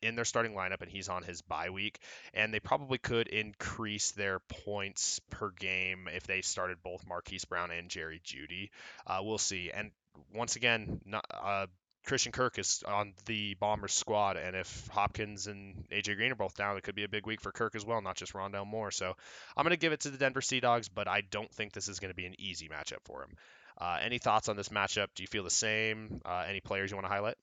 in 0.00 0.14
their 0.14 0.24
starting 0.24 0.52
lineup, 0.52 0.80
and 0.80 0.90
he's 0.90 1.08
on 1.08 1.22
his 1.22 1.42
bye 1.42 1.70
week, 1.70 1.98
and 2.34 2.52
they 2.52 2.60
probably 2.60 2.98
could 2.98 3.28
increase 3.28 4.12
their 4.12 4.40
points 4.64 5.20
per 5.30 5.50
game 5.50 6.08
if 6.14 6.26
they 6.26 6.42
started 6.42 6.78
both 6.82 7.06
Marquise 7.06 7.44
Brown 7.44 7.70
and 7.70 7.88
Jerry 7.88 8.20
Jeudy. 8.24 8.70
Uh, 9.06 9.20
we'll 9.22 9.38
see. 9.38 9.70
And 9.72 9.90
once 10.34 10.56
again, 10.56 11.00
not, 11.04 11.24
uh, 11.30 11.66
Christian 12.04 12.32
Kirk 12.32 12.58
is 12.58 12.82
on 12.86 13.12
the 13.26 13.54
Bombers 13.54 13.92
squad, 13.92 14.36
and 14.36 14.56
if 14.56 14.88
Hopkins 14.88 15.46
and 15.46 15.84
AJ 15.90 16.16
Green 16.16 16.32
are 16.32 16.36
both 16.36 16.56
down, 16.56 16.76
it 16.76 16.82
could 16.82 16.96
be 16.96 17.04
a 17.04 17.08
big 17.08 17.26
week 17.26 17.40
for 17.40 17.52
Kirk 17.52 17.76
as 17.76 17.84
well, 17.84 18.02
not 18.02 18.16
just 18.16 18.32
Rondale 18.32 18.66
Moore. 18.66 18.90
So 18.90 19.14
I'm 19.56 19.64
going 19.64 19.70
to 19.70 19.76
give 19.76 19.92
it 19.92 20.00
to 20.00 20.10
the 20.10 20.18
Denver 20.18 20.40
Sea 20.40 20.60
Dogs, 20.60 20.88
but 20.88 21.06
I 21.06 21.22
don't 21.30 21.50
think 21.52 21.72
this 21.72 21.88
is 21.88 22.00
going 22.00 22.10
to 22.10 22.14
be 22.14 22.26
an 22.26 22.34
easy 22.40 22.68
matchup 22.68 23.04
for 23.04 23.22
him. 23.22 23.36
Uh, 23.78 23.98
any 24.02 24.18
thoughts 24.18 24.48
on 24.48 24.56
this 24.56 24.68
matchup? 24.68 25.08
Do 25.14 25.22
you 25.22 25.26
feel 25.28 25.44
the 25.44 25.50
same? 25.50 26.20
Uh, 26.24 26.44
any 26.48 26.60
players 26.60 26.90
you 26.90 26.96
want 26.96 27.06
to 27.06 27.12
highlight? 27.12 27.36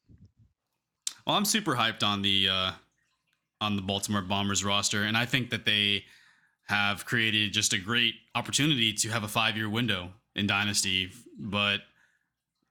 Well, 1.26 1.36
I'm 1.36 1.46
super 1.46 1.76
hyped 1.76 2.04
on 2.04 2.22
the 2.22 2.50
uh, 2.50 2.72
on 3.62 3.76
the 3.76 3.82
Baltimore 3.82 4.22
Bombers 4.22 4.64
roster, 4.64 5.04
and 5.04 5.18
I 5.18 5.26
think 5.26 5.52
that 5.52 5.66
they 5.66 6.06
have 6.68 7.06
created 7.06 7.52
just 7.52 7.74
a 7.74 7.78
great 7.78 8.14
opportunity 8.36 8.94
to 8.94 9.10
have 9.10 9.24
a 9.24 9.28
five 9.28 9.58
year 9.58 9.70
window 9.70 10.12
in 10.36 10.48
Dynasty, 10.48 11.12
but 11.38 11.82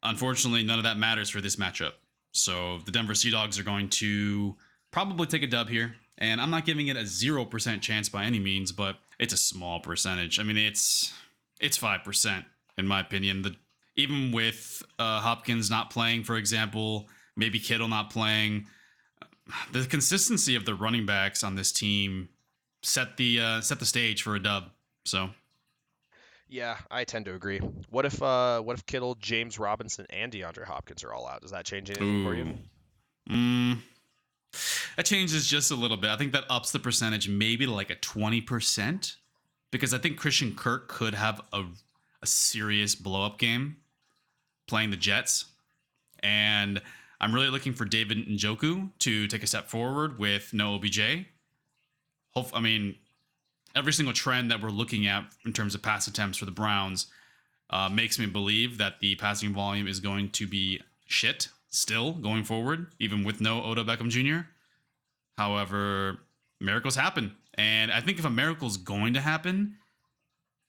unfortunately, 0.03 0.63
none 0.63 0.79
of 0.79 0.85
that 0.85 0.99
matters 0.99 1.31
for 1.31 1.41
this 1.41 1.57
matchup. 1.57 1.93
So 2.33 2.79
the 2.85 2.93
Denver 2.93 3.15
Sea 3.15 3.31
Dogs 3.31 3.59
are 3.59 3.65
going 3.65 3.89
to 3.91 4.57
probably 4.91 5.27
take 5.27 5.43
a 5.43 5.47
dub 5.47 5.69
here. 5.69 5.95
And 6.19 6.41
I'm 6.41 6.51
not 6.51 6.67
giving 6.67 6.89
it 6.89 6.97
a 6.97 7.03
0% 7.03 7.81
chance 7.81 8.09
by 8.09 8.25
any 8.25 8.41
means, 8.41 8.73
but 8.73 8.97
it's 9.19 9.33
a 9.33 9.37
small 9.37 9.81
percentage. 9.81 10.41
I 10.41 10.43
mean, 10.43 10.57
it's 10.57 11.13
it's 11.61 11.79
5% 11.79 12.45
in 12.77 12.87
my 12.87 13.01
opinion. 13.01 13.43
The 13.43 13.57
even 13.97 14.31
with 14.33 14.83
uh, 14.99 15.21
Hopkins 15.21 15.71
not 15.71 15.91
playing, 15.91 16.23
for 16.23 16.37
example, 16.37 17.09
maybe 17.37 17.59
Kittle 17.59 17.89
not 17.89 18.11
playing, 18.11 18.67
the 19.73 19.85
consistency 19.85 20.55
of 20.55 20.65
the 20.65 20.75
running 20.75 21.05
backs 21.05 21.43
on 21.43 21.57
this 21.57 21.73
team 21.73 22.29
set 22.83 23.17
the 23.17 23.41
uh, 23.41 23.61
set 23.61 23.81
the 23.81 23.87
stage 23.87 24.23
for 24.23 24.35
a 24.35 24.43
dub. 24.43 24.71
So 25.05 25.31
yeah, 26.49 26.77
I 26.91 27.05
tend 27.05 27.27
to 27.27 27.35
agree. 27.35 27.59
What 27.91 28.05
if 28.05 28.23
uh 28.23 28.61
what 28.61 28.77
if 28.77 28.87
Kittle, 28.87 29.17
James 29.17 29.59
Robinson, 29.59 30.07
and 30.11 30.33
DeAndre 30.33 30.65
Hopkins 30.65 31.05
are 31.05 31.13
all 31.13 31.27
out? 31.27 31.43
Does 31.43 31.51
that 31.51 31.65
change 31.65 31.91
anything 31.91 32.21
Ooh. 32.21 32.25
for 32.25 32.35
you? 32.35 32.55
Mm, 33.31 33.79
that 34.97 35.07
changes 35.07 35.47
just 35.47 35.71
a 35.71 35.75
little 35.75 35.97
bit. 35.97 36.11
I 36.11 36.17
think 36.17 36.33
that 36.33 36.45
ups 36.49 36.73
the 36.73 36.79
percentage 36.79 37.29
maybe 37.29 37.67
to 37.67 37.73
like 37.73 37.91
a 37.91 37.97
20% 37.97 39.17
because 39.71 39.93
I 39.93 39.99
think 39.99 40.17
Christian 40.17 40.55
Kirk 40.55 40.89
could 40.89 41.15
have 41.15 41.41
a, 41.53 41.65
a 42.23 42.27
serious 42.27 42.95
blow 42.95 43.25
up 43.25 43.39
game 43.39 43.77
playing 44.67 44.91
the 44.91 44.97
Jets. 44.97 45.47
And 46.21 46.81
I'm 47.21 47.35
really 47.35 47.49
looking 47.49 47.75
for 47.75 47.85
David 47.85 48.27
Njoku 48.27 48.91
to 49.01 49.27
take 49.27 49.43
a 49.43 49.47
step 49.47 49.69
forward 49.69 50.19
with 50.19 50.53
no 50.55 50.75
OBJ. 50.75 51.01
Hope, 52.31 52.51
I 52.55 52.61
mean, 52.61 52.97
every 53.79 53.93
single 53.93 54.13
trend 54.13 54.51
that 54.51 54.61
we're 54.61 54.71
looking 54.71 55.07
at 55.07 55.25
in 55.47 55.53
terms 55.53 55.75
of 55.75 55.81
pass 55.81 56.07
attempts 56.09 56.37
for 56.37 56.45
the 56.45 56.51
Browns 56.51 57.07
uh, 57.71 57.89
makes 57.89 58.19
me 58.19 58.27
believe 58.27 58.77
that 58.79 58.99
the 59.01 59.15
passing 59.15 59.55
volume 59.55 59.87
is 59.87 60.01
going 60.01 60.31
to 60.31 60.47
be 60.47 60.81
shit 61.07 61.49
still 61.71 62.13
going 62.13 62.43
forward, 62.45 62.89
even 62.99 63.25
with 63.25 63.41
no 63.41 63.63
Odell 63.63 63.85
Beckham 63.85 64.09
Jr. 64.09 64.49
However, 65.37 66.19
miracles 66.61 66.97
happen. 66.97 67.37
And 67.55 67.93
I 67.93 68.01
think 68.01 68.19
if 68.19 68.25
a 68.25 68.31
miracle 68.31 68.67
is 68.67 68.77
going 68.77 69.15
to 69.15 69.21
happen, 69.21 69.77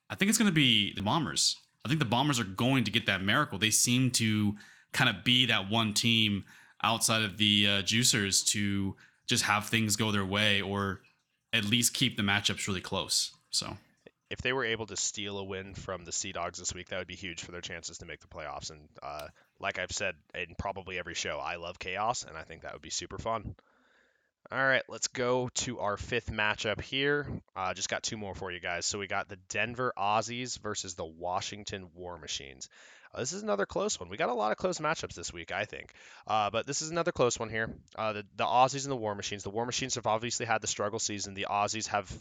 I 0.09 0.15
think 0.15 0.29
it's 0.29 0.37
going 0.37 0.49
to 0.49 0.53
be 0.53 0.93
the 0.93 1.01
Bombers. 1.01 1.57
I 1.83 1.87
think 1.87 1.99
the 1.99 2.05
Bombers 2.05 2.39
are 2.39 2.45
going 2.45 2.83
to 2.83 2.91
get 2.91 3.05
that 3.07 3.23
miracle. 3.23 3.57
They 3.57 3.71
seem 3.71 4.11
to 4.11 4.55
kind 4.91 5.09
of 5.09 5.23
be 5.23 5.45
that 5.47 5.69
one 5.69 5.93
team 5.93 6.43
outside 6.83 7.23
of 7.23 7.37
the 7.37 7.67
uh, 7.67 7.81
Juicers 7.81 8.45
to 8.47 8.95
just 9.27 9.43
have 9.43 9.67
things 9.67 9.95
go 9.95 10.11
their 10.11 10.25
way 10.25 10.61
or 10.61 11.01
at 11.53 11.65
least 11.65 11.93
keep 11.93 12.17
the 12.17 12.23
matchups 12.23 12.67
really 12.67 12.81
close. 12.81 13.31
So 13.49 13.77
if 14.29 14.41
they 14.41 14.53
were 14.53 14.65
able 14.65 14.85
to 14.87 14.95
steal 14.95 15.39
a 15.39 15.43
win 15.43 15.73
from 15.73 16.05
the 16.05 16.11
Sea 16.11 16.31
Dogs 16.31 16.59
this 16.59 16.73
week, 16.73 16.89
that 16.89 16.99
would 16.99 17.07
be 17.07 17.15
huge 17.15 17.41
for 17.41 17.51
their 17.51 17.61
chances 17.61 17.97
to 17.99 18.05
make 18.05 18.19
the 18.19 18.27
playoffs. 18.27 18.69
And 18.69 18.87
uh, 19.01 19.27
like 19.59 19.79
I've 19.79 19.91
said 19.91 20.15
in 20.35 20.55
probably 20.57 20.99
every 20.99 21.15
show, 21.15 21.39
I 21.39 21.55
love 21.55 21.79
chaos, 21.79 22.23
and 22.23 22.37
I 22.37 22.43
think 22.43 22.61
that 22.61 22.73
would 22.73 22.81
be 22.81 22.91
super 22.91 23.17
fun. 23.17 23.55
All 24.51 24.57
right, 24.57 24.81
let's 24.89 25.07
go 25.07 25.49
to 25.55 25.79
our 25.79 25.95
fifth 25.95 26.31
matchup 26.31 26.81
here. 26.81 27.27
Uh, 27.55 27.73
just 27.75 27.89
got 27.89 28.01
two 28.01 28.17
more 28.17 28.33
for 28.33 28.51
you 28.51 28.59
guys. 28.59 28.85
So 28.85 28.97
we 28.97 29.05
got 29.05 29.29
the 29.29 29.37
Denver 29.49 29.93
Aussies 29.95 30.57
versus 30.59 30.95
the 30.95 31.05
Washington 31.05 31.89
War 31.93 32.17
Machines. 32.17 32.67
Uh, 33.13 33.19
this 33.19 33.33
is 33.33 33.43
another 33.43 33.67
close 33.67 33.99
one. 33.99 34.09
We 34.09 34.17
got 34.17 34.29
a 34.29 34.33
lot 34.33 34.51
of 34.51 34.57
close 34.57 34.79
matchups 34.79 35.13
this 35.13 35.31
week, 35.31 35.51
I 35.51 35.65
think. 35.65 35.93
Uh, 36.25 36.49
but 36.49 36.65
this 36.65 36.81
is 36.81 36.89
another 36.89 37.11
close 37.11 37.37
one 37.37 37.49
here. 37.49 37.69
Uh, 37.95 38.13
the, 38.13 38.25
the 38.37 38.45
Aussies 38.45 38.85
and 38.85 38.91
the 38.91 38.95
War 38.97 39.13
Machines. 39.13 39.43
The 39.43 39.49
War 39.51 39.65
Machines 39.65 39.95
have 39.95 40.07
obviously 40.07 40.47
had 40.47 40.61
the 40.61 40.67
struggle 40.67 40.99
season. 40.99 41.35
The 41.35 41.47
Aussies 41.49 41.87
have 41.87 42.11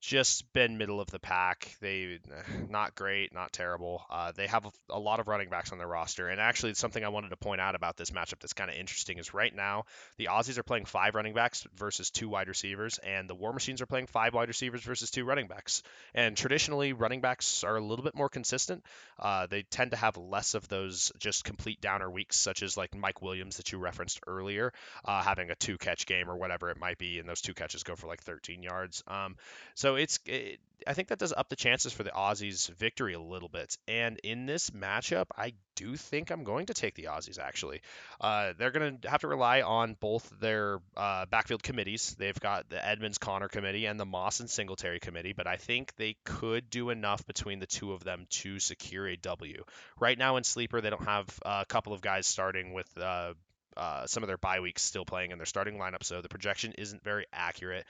just 0.00 0.50
been 0.52 0.78
middle 0.78 1.00
of 1.00 1.10
the 1.10 1.18
pack. 1.18 1.76
They 1.80 2.20
not 2.68 2.94
great, 2.94 3.34
not 3.34 3.52
terrible. 3.52 4.02
Uh, 4.10 4.32
they 4.32 4.46
have 4.46 4.64
a, 4.66 4.70
a, 4.90 4.98
lot 4.98 5.20
of 5.20 5.28
running 5.28 5.48
backs 5.48 5.72
on 5.72 5.78
their 5.78 5.88
roster, 5.88 6.28
and 6.28 6.40
actually, 6.40 6.70
it's 6.70 6.80
something 6.80 7.04
I 7.04 7.08
wanted 7.08 7.30
to 7.30 7.36
point 7.36 7.60
out 7.60 7.74
about 7.74 7.96
this 7.96 8.10
matchup 8.10 8.40
that's 8.40 8.52
kind 8.52 8.70
of 8.70 8.76
interesting 8.76 9.18
is 9.18 9.34
right 9.34 9.54
now 9.54 9.84
the 10.16 10.26
Aussies 10.26 10.58
are 10.58 10.62
playing 10.62 10.84
five 10.84 11.14
running 11.14 11.34
backs 11.34 11.66
versus 11.76 12.10
two 12.10 12.28
wide 12.28 12.48
receivers, 12.48 12.98
and 12.98 13.28
the 13.28 13.34
War 13.34 13.52
Machines 13.52 13.82
are 13.82 13.86
playing 13.86 14.06
five 14.06 14.34
wide 14.34 14.48
receivers 14.48 14.82
versus 14.82 15.10
two 15.10 15.24
running 15.24 15.48
backs. 15.48 15.82
And 16.14 16.36
traditionally, 16.36 16.92
running 16.92 17.20
backs 17.20 17.64
are 17.64 17.76
a 17.76 17.84
little 17.84 18.04
bit 18.04 18.14
more 18.14 18.28
consistent. 18.28 18.84
Uh, 19.18 19.46
they 19.46 19.62
tend 19.62 19.90
to 19.90 19.96
have 19.96 20.16
less 20.16 20.54
of 20.54 20.68
those 20.68 21.12
just 21.18 21.44
complete 21.44 21.80
downer 21.80 22.10
weeks, 22.10 22.38
such 22.38 22.62
as 22.62 22.76
like 22.76 22.96
Mike 22.96 23.22
Williams 23.22 23.56
that 23.56 23.72
you 23.72 23.78
referenced 23.78 24.20
earlier, 24.26 24.72
uh, 25.04 25.22
having 25.22 25.50
a 25.50 25.54
two 25.54 25.78
catch 25.78 26.06
game 26.06 26.30
or 26.30 26.36
whatever 26.36 26.70
it 26.70 26.78
might 26.78 26.98
be, 26.98 27.18
and 27.18 27.28
those 27.28 27.40
two 27.40 27.54
catches 27.54 27.82
go 27.82 27.96
for 27.96 28.06
like 28.06 28.22
13 28.22 28.62
yards. 28.62 29.02
Um, 29.06 29.36
so 29.74 29.87
so 29.88 29.94
it's 29.94 30.18
it, 30.26 30.60
I 30.86 30.92
think 30.92 31.08
that 31.08 31.18
does 31.18 31.32
up 31.32 31.48
the 31.48 31.56
chances 31.56 31.94
for 31.94 32.02
the 32.02 32.10
Aussies' 32.10 32.68
victory 32.74 33.14
a 33.14 33.20
little 33.20 33.48
bit. 33.48 33.78
And 33.88 34.18
in 34.22 34.44
this 34.44 34.68
matchup, 34.70 35.24
I 35.34 35.54
do 35.76 35.96
think 35.96 36.30
I'm 36.30 36.44
going 36.44 36.66
to 36.66 36.74
take 36.74 36.94
the 36.94 37.04
Aussies. 37.04 37.38
Actually, 37.38 37.80
uh, 38.20 38.52
they're 38.58 38.70
going 38.70 38.98
to 38.98 39.08
have 39.08 39.22
to 39.22 39.28
rely 39.28 39.62
on 39.62 39.96
both 39.98 40.30
their 40.40 40.78
uh, 40.94 41.24
backfield 41.24 41.62
committees. 41.62 42.14
They've 42.18 42.38
got 42.38 42.68
the 42.68 42.86
Edmonds 42.86 43.16
Conner 43.16 43.48
committee 43.48 43.86
and 43.86 43.98
the 43.98 44.04
Moss 44.04 44.40
and 44.40 44.50
Singletary 44.50 45.00
committee, 45.00 45.32
but 45.32 45.46
I 45.46 45.56
think 45.56 45.96
they 45.96 46.16
could 46.24 46.68
do 46.68 46.90
enough 46.90 47.26
between 47.26 47.60
the 47.60 47.66
two 47.66 47.94
of 47.94 48.04
them 48.04 48.26
to 48.42 48.58
secure 48.58 49.08
a 49.08 49.16
W. 49.16 49.64
Right 49.98 50.18
now 50.18 50.36
in 50.36 50.44
sleeper, 50.44 50.82
they 50.82 50.90
don't 50.90 51.04
have 51.04 51.26
a 51.46 51.64
couple 51.66 51.94
of 51.94 52.02
guys 52.02 52.26
starting 52.26 52.74
with. 52.74 52.88
Uh, 52.98 53.32
uh, 53.76 54.08
some 54.08 54.24
of 54.24 54.26
their 54.26 54.38
bye 54.38 54.58
weeks 54.58 54.82
still 54.82 55.04
playing 55.04 55.30
in 55.30 55.38
their 55.38 55.46
starting 55.46 55.78
lineup, 55.78 56.02
so 56.02 56.20
the 56.20 56.28
projection 56.28 56.72
isn't 56.76 57.04
very 57.04 57.26
accurate. 57.32 57.86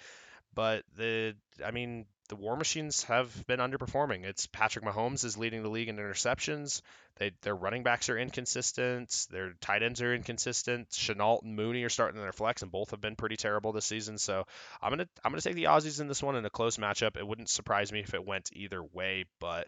But 0.54 0.84
the, 0.96 1.34
I 1.64 1.70
mean, 1.70 2.06
the 2.28 2.36
War 2.36 2.56
Machines 2.56 3.04
have 3.04 3.46
been 3.46 3.60
underperforming. 3.60 4.24
It's 4.24 4.46
Patrick 4.46 4.84
Mahomes 4.84 5.24
is 5.24 5.38
leading 5.38 5.62
the 5.62 5.70
league 5.70 5.88
in 5.88 5.96
interceptions. 5.96 6.82
They, 7.16 7.32
their 7.42 7.54
running 7.54 7.82
backs 7.82 8.08
are 8.10 8.18
inconsistent. 8.18 9.26
Their 9.30 9.54
tight 9.60 9.82
ends 9.82 10.02
are 10.02 10.14
inconsistent. 10.14 10.90
Shenault 10.90 11.42
and 11.42 11.56
Mooney 11.56 11.82
are 11.82 11.88
starting 11.88 12.20
their 12.20 12.32
flex, 12.32 12.62
and 12.62 12.70
both 12.70 12.90
have 12.90 13.00
been 13.00 13.16
pretty 13.16 13.36
terrible 13.36 13.72
this 13.72 13.86
season. 13.86 14.18
So 14.18 14.46
I'm 14.80 14.90
gonna 14.90 15.08
I'm 15.24 15.32
gonna 15.32 15.42
take 15.42 15.54
the 15.54 15.64
Aussies 15.64 16.00
in 16.00 16.08
this 16.08 16.22
one 16.22 16.36
in 16.36 16.44
a 16.44 16.50
close 16.50 16.76
matchup. 16.76 17.16
It 17.16 17.26
wouldn't 17.26 17.48
surprise 17.48 17.90
me 17.92 18.00
if 18.00 18.14
it 18.14 18.24
went 18.24 18.50
either 18.52 18.82
way, 18.82 19.24
but 19.40 19.66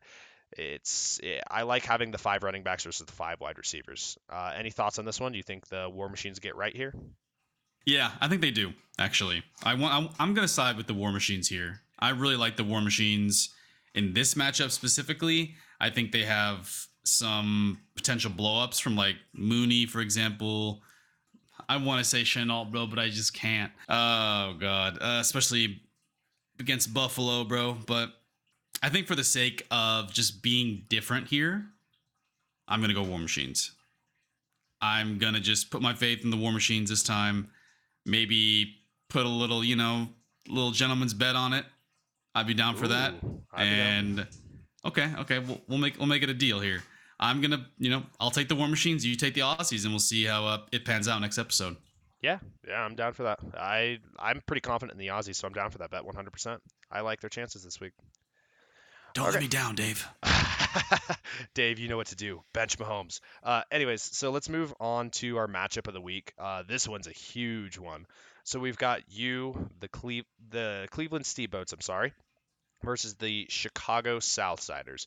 it's 0.57 1.19
it, 1.23 1.43
I 1.51 1.63
like 1.63 1.85
having 1.85 2.11
the 2.11 2.19
five 2.19 2.43
running 2.43 2.63
backs 2.63 2.85
versus 2.85 3.07
the 3.07 3.13
five 3.13 3.41
wide 3.41 3.59
receivers. 3.59 4.19
Uh, 4.29 4.53
any 4.55 4.71
thoughts 4.71 4.99
on 4.99 5.05
this 5.05 5.21
one? 5.21 5.33
Do 5.33 5.39
you 5.39 5.45
think 5.45 5.67
the 5.69 5.89
War 5.89 6.09
Machines 6.09 6.39
get 6.39 6.57
right 6.57 6.75
here? 6.75 6.95
Yeah, 7.85 8.13
I 8.21 8.29
think 8.29 8.41
they 8.41 8.51
do. 8.51 8.73
Actually, 8.99 9.43
I 9.63 9.75
want. 9.75 10.13
I'm 10.19 10.35
going 10.35 10.47
to 10.47 10.53
side 10.53 10.77
with 10.77 10.87
the 10.87 10.95
War 10.95 11.11
Machines 11.11 11.49
here. 11.49 11.81
I 11.99 12.11
really 12.11 12.37
like 12.37 12.57
the 12.57 12.65
War 12.65 12.81
Machines 12.81 13.51
in 13.95 14.13
this 14.13 14.35
matchup 14.35 14.71
specifically. 14.71 15.55
I 15.81 15.91
think 15.91 16.13
they 16.13 16.25
have 16.25 16.71
some 17.05 17.79
potential 17.97 18.31
blowups 18.31 18.81
from 18.81 18.97
like 18.97 19.17
Mooney, 19.33 19.87
for 19.87 20.01
example. 20.01 20.83
I 21.69 21.77
want 21.77 22.03
to 22.03 22.05
say 22.05 22.23
Shenault, 22.23 22.71
bro, 22.71 22.87
but 22.87 22.99
I 22.99 23.09
just 23.09 23.33
can't. 23.33 23.73
Oh 23.89 24.55
god, 24.59 24.99
uh, 25.01 25.19
especially 25.21 25.83
against 26.59 26.93
Buffalo, 26.93 27.45
bro, 27.45 27.79
but 27.87 28.11
I 28.83 28.89
think 28.89 29.07
for 29.07 29.15
the 29.15 29.25
sake 29.25 29.67
of 29.71 30.13
just 30.13 30.43
being 30.43 30.85
different 30.89 31.29
here, 31.29 31.65
I'm 32.69 32.81
gonna 32.81 32.95
go 32.95 33.03
War 33.03 33.19
Machines. 33.19 33.73
I'm 34.83 35.19
gonna 35.19 35.41
just 35.41 35.71
put 35.71 35.83
my 35.83 35.95
faith 35.95 36.25
in 36.25 36.31
the 36.31 36.37
War 36.37 36.53
Machines 36.53 36.91
this 36.91 37.03
time. 37.03 37.51
Maybe 38.07 38.77
put 39.09 39.27
a 39.27 39.29
little, 39.29 39.63
you 39.65 39.77
know, 39.77 40.09
little 40.49 40.71
gentleman's 40.71 41.15
bet 41.15 41.37
on 41.37 41.53
it. 41.53 41.65
I'd 42.35 42.47
be 42.47 42.55
down 42.55 42.77
for 42.77 42.89
that. 42.89 43.15
I'd. 43.53 43.65
And 43.65 44.27
okay, 44.85 45.13
okay, 45.21 45.39
we'll, 45.41 45.61
we'll 45.69 45.79
make 45.79 45.99
we'll 45.99 46.07
make 46.07 46.23
it 46.23 46.31
a 46.31 46.35
deal 46.35 46.61
here. 46.61 46.83
I'm 47.19 47.41
gonna, 47.41 47.67
you 47.79 47.91
know, 47.91 48.05
I'll 48.19 48.31
take 48.31 48.49
the 48.49 48.55
War 48.55 48.69
Machines. 48.69 49.05
You 49.05 49.15
take 49.17 49.35
the 49.35 49.43
Aussies, 49.43 49.85
and 49.85 49.93
we'll 49.93 49.99
see 49.99 50.25
how 50.25 50.47
uh, 50.47 50.59
it 50.73 50.85
pans 50.85 51.09
out 51.09 51.21
next 51.21 51.39
episode. 51.39 51.77
Yeah, 52.23 52.39
yeah, 52.67 52.81
I'm 52.81 52.95
down 52.95 53.13
for 53.13 53.25
that. 53.25 53.41
I 53.55 53.99
I'm 54.19 54.41
pretty 54.47 54.61
confident 54.61 54.99
in 54.99 55.07
the 55.07 55.13
Aussies, 55.13 55.37
so 55.37 55.47
I'm 55.47 55.53
down 55.53 55.71
for 55.71 55.79
that 55.79 55.91
bet 55.91 56.03
100%. 56.03 56.59
I 56.91 57.01
like 57.01 57.21
their 57.21 57.31
chances 57.31 57.63
this 57.65 57.81
week. 57.81 57.93
Don't 59.15 59.27
Okay. 59.27 59.35
let 59.35 59.43
me 59.43 59.49
down, 59.49 59.75
Dave. 59.75 60.07
Dave, 61.55 61.79
you 61.79 61.89
know 61.89 61.97
what 61.97 62.09
to 62.09 62.17
do. 62.17 62.43
Bench 62.53 62.79
Mahomes. 62.79 63.21
Uh, 63.43 63.63
anyways, 63.71 64.03
so 64.03 64.31
let's 64.31 64.49
move 64.49 64.75
on 64.81 65.11
to 65.11 65.39
our 65.39 65.47
matchup 65.47 65.87
of 65.89 65.95
the 65.95 66.01
week. 66.01 66.33
Uh, 66.39 66.63
this 66.67 66.89
one's 66.89 67.07
a 67.07 67.13
huge 67.13 67.79
one. 67.79 68.07
So 68.45 68.59
we've 68.59 68.79
got 68.79 69.03
you, 69.09 69.71
the 69.81 69.89
Cle- 69.89 70.27
the 70.51 70.89
Cleveland 70.91 71.27
Steamboats, 71.27 71.73
I'm 71.73 71.81
sorry, 71.81 72.13
versus 72.83 73.15
the 73.15 73.47
Chicago 73.49 74.19
Southsiders. 74.19 75.07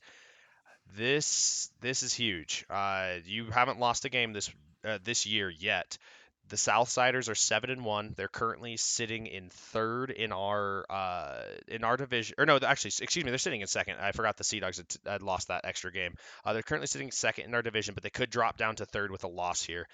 This 0.95 1.69
this 1.81 2.03
is 2.03 2.13
huge. 2.13 2.65
Uh, 2.69 3.15
you 3.25 3.45
haven't 3.45 3.79
lost 3.79 4.05
a 4.05 4.09
game 4.09 4.33
this 4.33 4.51
uh, 4.85 4.99
this 5.03 5.25
year 5.25 5.49
yet. 5.49 5.97
The 6.49 6.55
Southsiders 6.57 7.29
are 7.29 7.35
seven 7.35 7.69
and 7.69 7.85
one. 7.85 8.13
They're 8.15 8.27
currently 8.27 8.77
sitting 8.77 9.27
in 9.27 9.49
third 9.49 10.11
in 10.11 10.31
our 10.31 10.85
uh, 10.89 11.41
in 11.67 11.83
our 11.83 11.97
division. 11.97 12.35
Or 12.37 12.45
no, 12.45 12.57
actually, 12.57 12.91
excuse 13.01 13.23
me, 13.23 13.31
they're 13.31 13.37
sitting 13.37 13.61
in 13.61 13.67
second. 13.67 13.95
I 13.99 14.11
forgot 14.11 14.37
the 14.37 14.43
Sea 14.43 14.59
Dogs 14.59 14.77
had, 14.77 14.87
had 15.05 15.21
lost 15.23 15.47
that 15.47 15.65
extra 15.65 15.91
game. 15.91 16.15
Uh, 16.43 16.53
they're 16.53 16.61
currently 16.61 16.87
sitting 16.87 17.11
second 17.11 17.45
in 17.45 17.55
our 17.55 17.61
division, 17.61 17.93
but 17.93 18.03
they 18.03 18.09
could 18.09 18.29
drop 18.29 18.57
down 18.57 18.75
to 18.75 18.85
third 18.85 19.09
with 19.09 19.23
a 19.23 19.29
loss 19.29 19.63
here. 19.63 19.87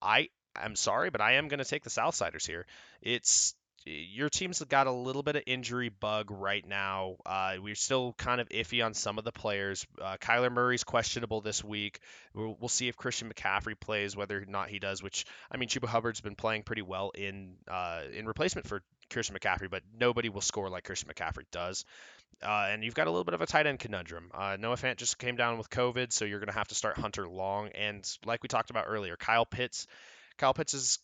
I 0.00 0.28
I'm 0.54 0.76
sorry, 0.76 1.10
but 1.10 1.20
I 1.20 1.34
am 1.34 1.48
going 1.48 1.58
to 1.58 1.64
take 1.64 1.82
the 1.82 1.90
Southsiders 1.90 2.46
here. 2.46 2.66
It's 3.00 3.54
your 3.84 4.28
team's 4.28 4.62
got 4.62 4.86
a 4.86 4.92
little 4.92 5.22
bit 5.22 5.36
of 5.36 5.42
injury 5.46 5.88
bug 5.88 6.30
right 6.30 6.66
now. 6.66 7.16
Uh, 7.26 7.54
we're 7.60 7.74
still 7.74 8.12
kind 8.16 8.40
of 8.40 8.48
iffy 8.48 8.84
on 8.84 8.94
some 8.94 9.18
of 9.18 9.24
the 9.24 9.32
players. 9.32 9.86
Uh, 10.00 10.16
Kyler 10.18 10.52
Murray's 10.52 10.84
questionable 10.84 11.40
this 11.40 11.64
week. 11.64 12.00
We'll, 12.34 12.56
we'll 12.60 12.68
see 12.68 12.88
if 12.88 12.96
Christian 12.96 13.30
McCaffrey 13.32 13.78
plays, 13.78 14.16
whether 14.16 14.38
or 14.38 14.44
not 14.46 14.68
he 14.68 14.78
does. 14.78 15.02
Which 15.02 15.26
I 15.50 15.56
mean, 15.56 15.68
Chuba 15.68 15.86
Hubbard's 15.86 16.20
been 16.20 16.36
playing 16.36 16.62
pretty 16.62 16.82
well 16.82 17.10
in 17.14 17.54
uh, 17.68 18.02
in 18.12 18.26
replacement 18.26 18.66
for 18.68 18.82
Christian 19.10 19.36
McCaffrey, 19.36 19.70
but 19.70 19.82
nobody 19.98 20.28
will 20.28 20.40
score 20.40 20.68
like 20.68 20.84
Christian 20.84 21.08
McCaffrey 21.08 21.44
does. 21.50 21.84
Uh, 22.42 22.68
and 22.70 22.82
you've 22.82 22.94
got 22.94 23.06
a 23.06 23.10
little 23.10 23.24
bit 23.24 23.34
of 23.34 23.40
a 23.40 23.46
tight 23.46 23.66
end 23.66 23.78
conundrum. 23.78 24.30
Uh, 24.34 24.56
Noah 24.58 24.76
Fant 24.76 24.96
just 24.96 25.18
came 25.18 25.36
down 25.36 25.58
with 25.58 25.70
COVID, 25.70 26.12
so 26.12 26.24
you're 26.24 26.40
going 26.40 26.48
to 26.48 26.54
have 26.54 26.68
to 26.68 26.74
start 26.74 26.98
Hunter 26.98 27.28
Long. 27.28 27.68
And 27.68 28.08
like 28.24 28.42
we 28.42 28.48
talked 28.48 28.70
about 28.70 28.86
earlier, 28.88 29.16
Kyle 29.16 29.46
Pitts. 29.46 29.86
Kyle 30.38 30.54
Pitts 30.54 30.74
is, 30.74 30.98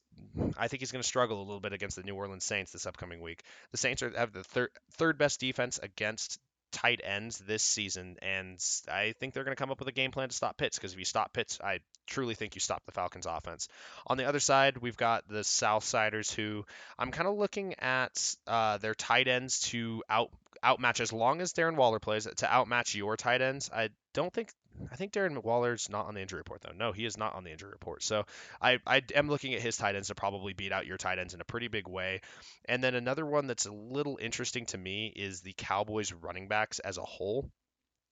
I 0.56 0.68
think 0.68 0.80
he's 0.80 0.92
going 0.92 1.02
to 1.02 1.08
struggle 1.08 1.38
a 1.38 1.44
little 1.44 1.60
bit 1.60 1.72
against 1.72 1.96
the 1.96 2.02
New 2.02 2.14
Orleans 2.14 2.44
Saints 2.44 2.72
this 2.72 2.86
upcoming 2.86 3.20
week. 3.20 3.42
The 3.70 3.78
Saints 3.78 4.02
are, 4.02 4.10
have 4.10 4.32
the 4.32 4.44
third 4.44 4.70
third 4.92 5.18
best 5.18 5.40
defense 5.40 5.78
against 5.82 6.38
tight 6.70 7.00
ends 7.02 7.38
this 7.38 7.62
season, 7.62 8.16
and 8.20 8.62
I 8.92 9.14
think 9.18 9.32
they're 9.32 9.44
going 9.44 9.56
to 9.56 9.60
come 9.60 9.70
up 9.70 9.78
with 9.78 9.88
a 9.88 9.92
game 9.92 10.10
plan 10.10 10.28
to 10.28 10.34
stop 10.34 10.56
Pitts. 10.56 10.78
Because 10.78 10.92
if 10.92 10.98
you 10.98 11.04
stop 11.04 11.32
Pitts, 11.32 11.58
I 11.62 11.80
truly 12.06 12.34
think 12.34 12.54
you 12.54 12.60
stop 12.60 12.82
the 12.86 12.92
Falcons' 12.92 13.26
offense. 13.26 13.68
On 14.06 14.16
the 14.16 14.28
other 14.28 14.40
side, 14.40 14.78
we've 14.78 14.96
got 14.96 15.28
the 15.28 15.40
Southsiders, 15.40 16.32
who 16.32 16.64
I'm 16.98 17.10
kind 17.10 17.28
of 17.28 17.36
looking 17.36 17.74
at 17.78 18.34
uh, 18.46 18.78
their 18.78 18.94
tight 18.94 19.28
ends 19.28 19.60
to 19.70 20.02
out 20.08 20.30
outmatch 20.62 21.00
as 21.00 21.12
long 21.12 21.40
as 21.40 21.52
Darren 21.52 21.76
Waller 21.76 22.00
plays 22.00 22.24
to 22.24 22.46
outmatch 22.46 22.94
your 22.94 23.16
tight 23.16 23.40
ends. 23.40 23.70
I 23.72 23.90
don't 24.12 24.32
think 24.32 24.50
I 24.92 24.96
think 24.96 25.12
Darren 25.12 25.42
Waller's 25.42 25.88
not 25.88 26.06
on 26.06 26.14
the 26.14 26.20
injury 26.20 26.38
report 26.38 26.62
though. 26.62 26.72
No, 26.76 26.92
he 26.92 27.04
is 27.04 27.16
not 27.16 27.34
on 27.34 27.44
the 27.44 27.50
injury 27.50 27.70
report. 27.70 28.02
So 28.02 28.24
I, 28.60 28.78
I 28.86 29.02
am 29.14 29.28
looking 29.28 29.54
at 29.54 29.60
his 29.60 29.76
tight 29.76 29.94
ends 29.94 30.08
to 30.08 30.14
probably 30.14 30.52
beat 30.52 30.72
out 30.72 30.86
your 30.86 30.96
tight 30.96 31.18
ends 31.18 31.34
in 31.34 31.40
a 31.40 31.44
pretty 31.44 31.68
big 31.68 31.88
way. 31.88 32.20
And 32.66 32.82
then 32.82 32.94
another 32.94 33.26
one 33.26 33.46
that's 33.46 33.66
a 33.66 33.72
little 33.72 34.18
interesting 34.20 34.66
to 34.66 34.78
me 34.78 35.12
is 35.14 35.40
the 35.40 35.54
Cowboys 35.56 36.12
running 36.12 36.48
backs 36.48 36.78
as 36.78 36.98
a 36.98 37.02
whole. 37.02 37.50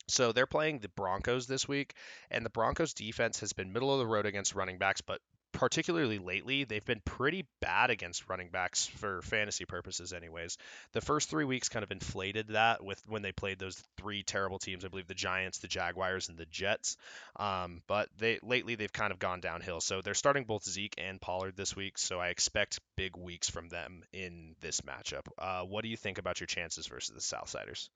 So 0.09 0.33
they're 0.33 0.47
playing 0.47 0.79
the 0.79 0.89
Broncos 0.89 1.49
this 1.49 1.67
week, 1.67 1.95
and 2.31 2.45
the 2.47 2.51
Broncos 2.51 2.95
defense 2.95 3.41
has 3.41 3.53
been 3.53 3.73
middle 3.73 3.93
of 3.93 3.99
the 3.99 4.07
road 4.07 4.25
against 4.25 4.55
running 4.55 4.79
backs, 4.79 5.01
but 5.01 5.21
particularly 5.57 6.19
lately, 6.19 6.65
they've 6.65 6.85
been 6.85 7.01
pretty 7.03 7.47
bad 7.63 7.89
against 7.89 8.29
running 8.29 8.51
backs 8.51 8.87
for 8.87 9.23
fantasy 9.23 9.65
purposes, 9.65 10.13
anyways. 10.13 10.59
The 10.93 11.01
first 11.01 11.31
three 11.31 11.47
weeks 11.47 11.71
kind 11.71 11.83
of 11.83 11.91
inflated 11.91 12.49
that 12.49 12.85
with 12.85 13.01
when 13.09 13.23
they 13.23 13.33
played 13.33 13.59
those 13.59 13.83
three 13.97 14.23
terrible 14.23 14.59
teams. 14.59 14.85
I 14.85 14.89
believe 14.89 15.07
the 15.07 15.15
Giants, 15.15 15.59
the 15.59 15.69
Jaguars, 15.69 16.29
and 16.29 16.37
the 16.37 16.45
Jets. 16.45 16.99
Um, 17.37 17.81
but 17.87 18.11
they 18.19 18.39
lately 18.43 18.75
they've 18.75 18.93
kind 18.93 19.13
of 19.13 19.19
gone 19.19 19.41
downhill. 19.41 19.81
So 19.81 20.03
they're 20.03 20.13
starting 20.13 20.45
both 20.45 20.63
Zeke 20.63 20.95
and 20.99 21.19
Pollard 21.19 21.57
this 21.57 21.75
week. 21.75 21.97
So 21.97 22.21
I 22.21 22.29
expect 22.29 22.79
big 22.95 23.17
weeks 23.17 23.49
from 23.49 23.71
them 23.71 24.05
in 24.13 24.57
this 24.61 24.83
matchup. 24.83 25.27
Uh, 25.39 25.63
what 25.63 25.83
do 25.83 25.89
you 25.89 25.97
think 25.97 26.19
about 26.19 26.39
your 26.39 26.49
chances 26.49 26.87
versus 26.87 27.15
the 27.15 27.37
Southsiders? 27.37 27.89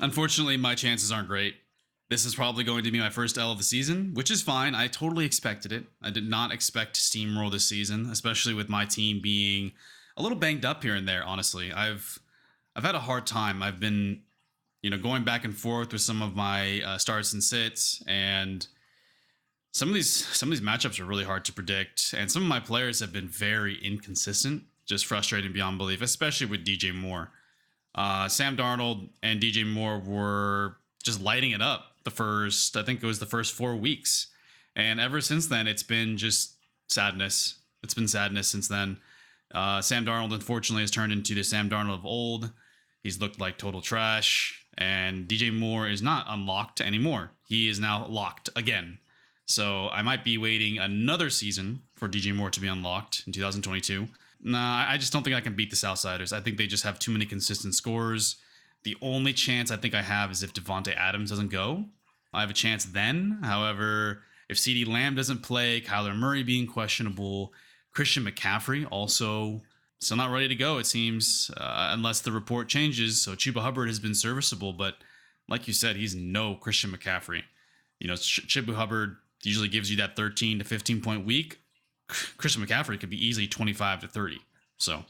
Unfortunately, 0.00 0.56
my 0.56 0.76
chances 0.76 1.10
aren't 1.10 1.26
great. 1.26 1.56
This 2.12 2.26
is 2.26 2.34
probably 2.34 2.62
going 2.62 2.84
to 2.84 2.90
be 2.90 3.00
my 3.00 3.08
first 3.08 3.38
L 3.38 3.52
of 3.52 3.56
the 3.56 3.64
season, 3.64 4.12
which 4.12 4.30
is 4.30 4.42
fine. 4.42 4.74
I 4.74 4.86
totally 4.86 5.24
expected 5.24 5.72
it. 5.72 5.86
I 6.02 6.10
did 6.10 6.28
not 6.28 6.52
expect 6.52 6.92
to 6.96 7.00
steamroll 7.00 7.50
this 7.50 7.64
season, 7.64 8.10
especially 8.10 8.52
with 8.52 8.68
my 8.68 8.84
team 8.84 9.20
being 9.22 9.72
a 10.18 10.22
little 10.22 10.36
banged 10.36 10.66
up 10.66 10.82
here 10.82 10.94
and 10.94 11.08
there. 11.08 11.24
Honestly, 11.24 11.72
I've 11.72 12.18
I've 12.76 12.84
had 12.84 12.94
a 12.94 13.00
hard 13.00 13.26
time. 13.26 13.62
I've 13.62 13.80
been, 13.80 14.24
you 14.82 14.90
know, 14.90 14.98
going 14.98 15.24
back 15.24 15.46
and 15.46 15.56
forth 15.56 15.90
with 15.90 16.02
some 16.02 16.20
of 16.20 16.36
my 16.36 16.82
uh, 16.82 16.98
starts 16.98 17.32
and 17.32 17.42
sits, 17.42 18.04
and 18.06 18.66
some 19.70 19.88
of 19.88 19.94
these 19.94 20.12
some 20.12 20.52
of 20.52 20.58
these 20.58 20.68
matchups 20.68 21.00
are 21.00 21.06
really 21.06 21.24
hard 21.24 21.46
to 21.46 21.52
predict. 21.54 22.14
And 22.14 22.30
some 22.30 22.42
of 22.42 22.48
my 22.48 22.60
players 22.60 23.00
have 23.00 23.14
been 23.14 23.28
very 23.28 23.82
inconsistent, 23.82 24.64
just 24.84 25.06
frustrating 25.06 25.54
beyond 25.54 25.78
belief, 25.78 26.02
especially 26.02 26.46
with 26.46 26.62
DJ 26.62 26.94
Moore. 26.94 27.30
Uh, 27.94 28.28
Sam 28.28 28.54
Darnold 28.54 29.08
and 29.22 29.40
DJ 29.40 29.66
Moore 29.66 29.98
were 29.98 30.76
just 31.02 31.22
lighting 31.22 31.52
it 31.52 31.62
up 31.62 31.91
the 32.04 32.10
first, 32.10 32.76
I 32.76 32.82
think 32.82 33.02
it 33.02 33.06
was 33.06 33.18
the 33.18 33.26
first 33.26 33.54
four 33.54 33.76
weeks. 33.76 34.28
And 34.74 35.00
ever 35.00 35.20
since 35.20 35.46
then, 35.46 35.66
it's 35.66 35.82
been 35.82 36.16
just 36.16 36.56
sadness. 36.88 37.56
It's 37.82 37.94
been 37.94 38.08
sadness 38.08 38.48
since 38.48 38.68
then. 38.68 38.98
Uh, 39.54 39.82
Sam 39.82 40.06
Darnold, 40.06 40.32
unfortunately, 40.32 40.82
has 40.82 40.90
turned 40.90 41.12
into 41.12 41.34
the 41.34 41.42
Sam 41.42 41.68
Darnold 41.68 41.94
of 41.94 42.06
old. 42.06 42.50
He's 43.02 43.20
looked 43.20 43.40
like 43.40 43.58
total 43.58 43.82
trash. 43.82 44.64
And 44.78 45.28
DJ 45.28 45.56
Moore 45.56 45.88
is 45.88 46.00
not 46.00 46.26
unlocked 46.28 46.80
anymore. 46.80 47.32
He 47.46 47.68
is 47.68 47.78
now 47.78 48.06
locked 48.06 48.48
again. 48.56 48.98
So 49.44 49.88
I 49.88 50.02
might 50.02 50.24
be 50.24 50.38
waiting 50.38 50.78
another 50.78 51.28
season 51.28 51.82
for 51.94 52.08
DJ 52.08 52.34
Moore 52.34 52.50
to 52.50 52.60
be 52.60 52.68
unlocked 52.68 53.24
in 53.26 53.32
2022. 53.32 54.08
Nah, 54.44 54.86
I 54.88 54.96
just 54.96 55.12
don't 55.12 55.22
think 55.22 55.36
I 55.36 55.40
can 55.40 55.54
beat 55.54 55.70
the 55.70 55.76
Southsiders. 55.76 56.32
I 56.32 56.40
think 56.40 56.56
they 56.56 56.66
just 56.66 56.84
have 56.84 56.98
too 56.98 57.12
many 57.12 57.26
consistent 57.26 57.74
scores. 57.74 58.36
The 58.84 58.96
only 59.00 59.32
chance 59.32 59.70
I 59.70 59.76
think 59.76 59.94
I 59.94 60.02
have 60.02 60.30
is 60.30 60.42
if 60.42 60.52
Davante 60.52 60.96
Adams 60.96 61.30
doesn't 61.30 61.50
go. 61.50 61.84
I 62.32 62.40
have 62.40 62.50
a 62.50 62.54
chance 62.54 62.84
then. 62.84 63.38
However, 63.42 64.22
if 64.48 64.56
CeeDee 64.56 64.88
Lamb 64.88 65.14
doesn't 65.14 65.42
play, 65.42 65.80
Kyler 65.80 66.16
Murray 66.16 66.42
being 66.42 66.66
questionable, 66.66 67.52
Christian 67.92 68.24
McCaffrey 68.24 68.86
also 68.90 69.62
still 70.00 70.16
not 70.16 70.32
ready 70.32 70.48
to 70.48 70.54
go, 70.54 70.78
it 70.78 70.86
seems, 70.86 71.50
uh, 71.56 71.90
unless 71.92 72.20
the 72.20 72.32
report 72.32 72.68
changes. 72.68 73.20
So 73.20 73.32
Chuba 73.32 73.60
Hubbard 73.60 73.88
has 73.88 74.00
been 74.00 74.14
serviceable, 74.14 74.72
but 74.72 74.96
like 75.48 75.68
you 75.68 75.72
said, 75.72 75.96
he's 75.96 76.14
no 76.14 76.54
Christian 76.54 76.90
McCaffrey. 76.90 77.42
You 78.00 78.08
know, 78.08 78.16
Ch- 78.16 78.46
Chuba 78.48 78.74
Hubbard 78.74 79.16
usually 79.44 79.68
gives 79.68 79.90
you 79.90 79.96
that 79.98 80.16
13 80.16 80.58
to 80.58 80.64
15 80.64 81.00
point 81.00 81.24
week. 81.24 81.60
Christian 82.36 82.64
McCaffrey 82.64 82.98
could 82.98 83.10
be 83.10 83.24
easily 83.24 83.46
25 83.46 84.00
to 84.00 84.08
30. 84.08 84.38
So 84.78 85.04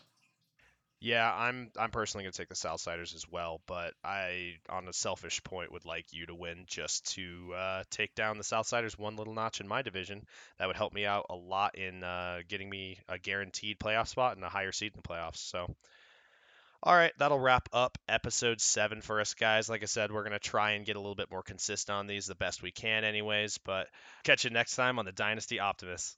Yeah, 1.05 1.34
I'm 1.34 1.72
I'm 1.76 1.90
personally 1.90 2.22
gonna 2.22 2.30
take 2.30 2.48
the 2.48 2.55
Southsiders 2.55 3.12
as 3.16 3.28
well, 3.28 3.61
but 3.66 3.92
I, 4.05 4.55
on 4.68 4.86
a 4.86 4.92
selfish 4.92 5.42
point, 5.42 5.72
would 5.72 5.84
like 5.84 6.12
you 6.12 6.26
to 6.26 6.34
win 6.34 6.62
just 6.68 7.14
to 7.16 7.53
uh, 7.57 7.82
take 7.90 8.14
down 8.14 8.38
the 8.38 8.44
Southsiders 8.44 8.96
one 8.96 9.16
little 9.16 9.34
notch 9.34 9.61
in 9.61 9.66
my 9.66 9.82
division. 9.82 10.24
That 10.59 10.68
would 10.68 10.76
help 10.76 10.92
me 10.92 11.05
out 11.05 11.26
a 11.28 11.34
lot 11.34 11.74
in 11.76 12.05
uh, 12.05 12.42
getting 12.46 12.70
me 12.70 12.98
a 13.09 13.18
guaranteed 13.18 13.80
playoff 13.80 14.07
spot 14.07 14.36
and 14.36 14.44
a 14.44 14.48
higher 14.48 14.70
seed 14.70 14.92
in 14.94 15.00
the 15.03 15.09
playoffs. 15.09 15.38
So, 15.38 15.74
all 16.84 16.94
right, 16.94 17.12
that'll 17.18 17.40
wrap 17.40 17.68
up 17.72 17.98
episode 18.09 18.61
seven 18.61 19.00
for 19.00 19.20
us, 19.20 19.34
guys. 19.34 19.68
Like 19.68 19.82
I 19.82 19.86
said, 19.86 20.12
we're 20.12 20.22
gonna 20.22 20.38
try 20.38 20.72
and 20.72 20.86
get 20.86 20.94
a 20.94 21.00
little 21.00 21.16
bit 21.16 21.32
more 21.32 21.42
consistent 21.42 21.96
on 21.96 22.07
these 22.07 22.26
the 22.26 22.36
best 22.36 22.62
we 22.62 22.70
can, 22.70 23.03
anyways. 23.03 23.59
But 23.59 23.88
catch 24.22 24.44
you 24.44 24.50
next 24.50 24.76
time 24.76 25.00
on 25.00 25.05
the 25.05 25.11
Dynasty 25.11 25.59
Optimist. 25.59 26.16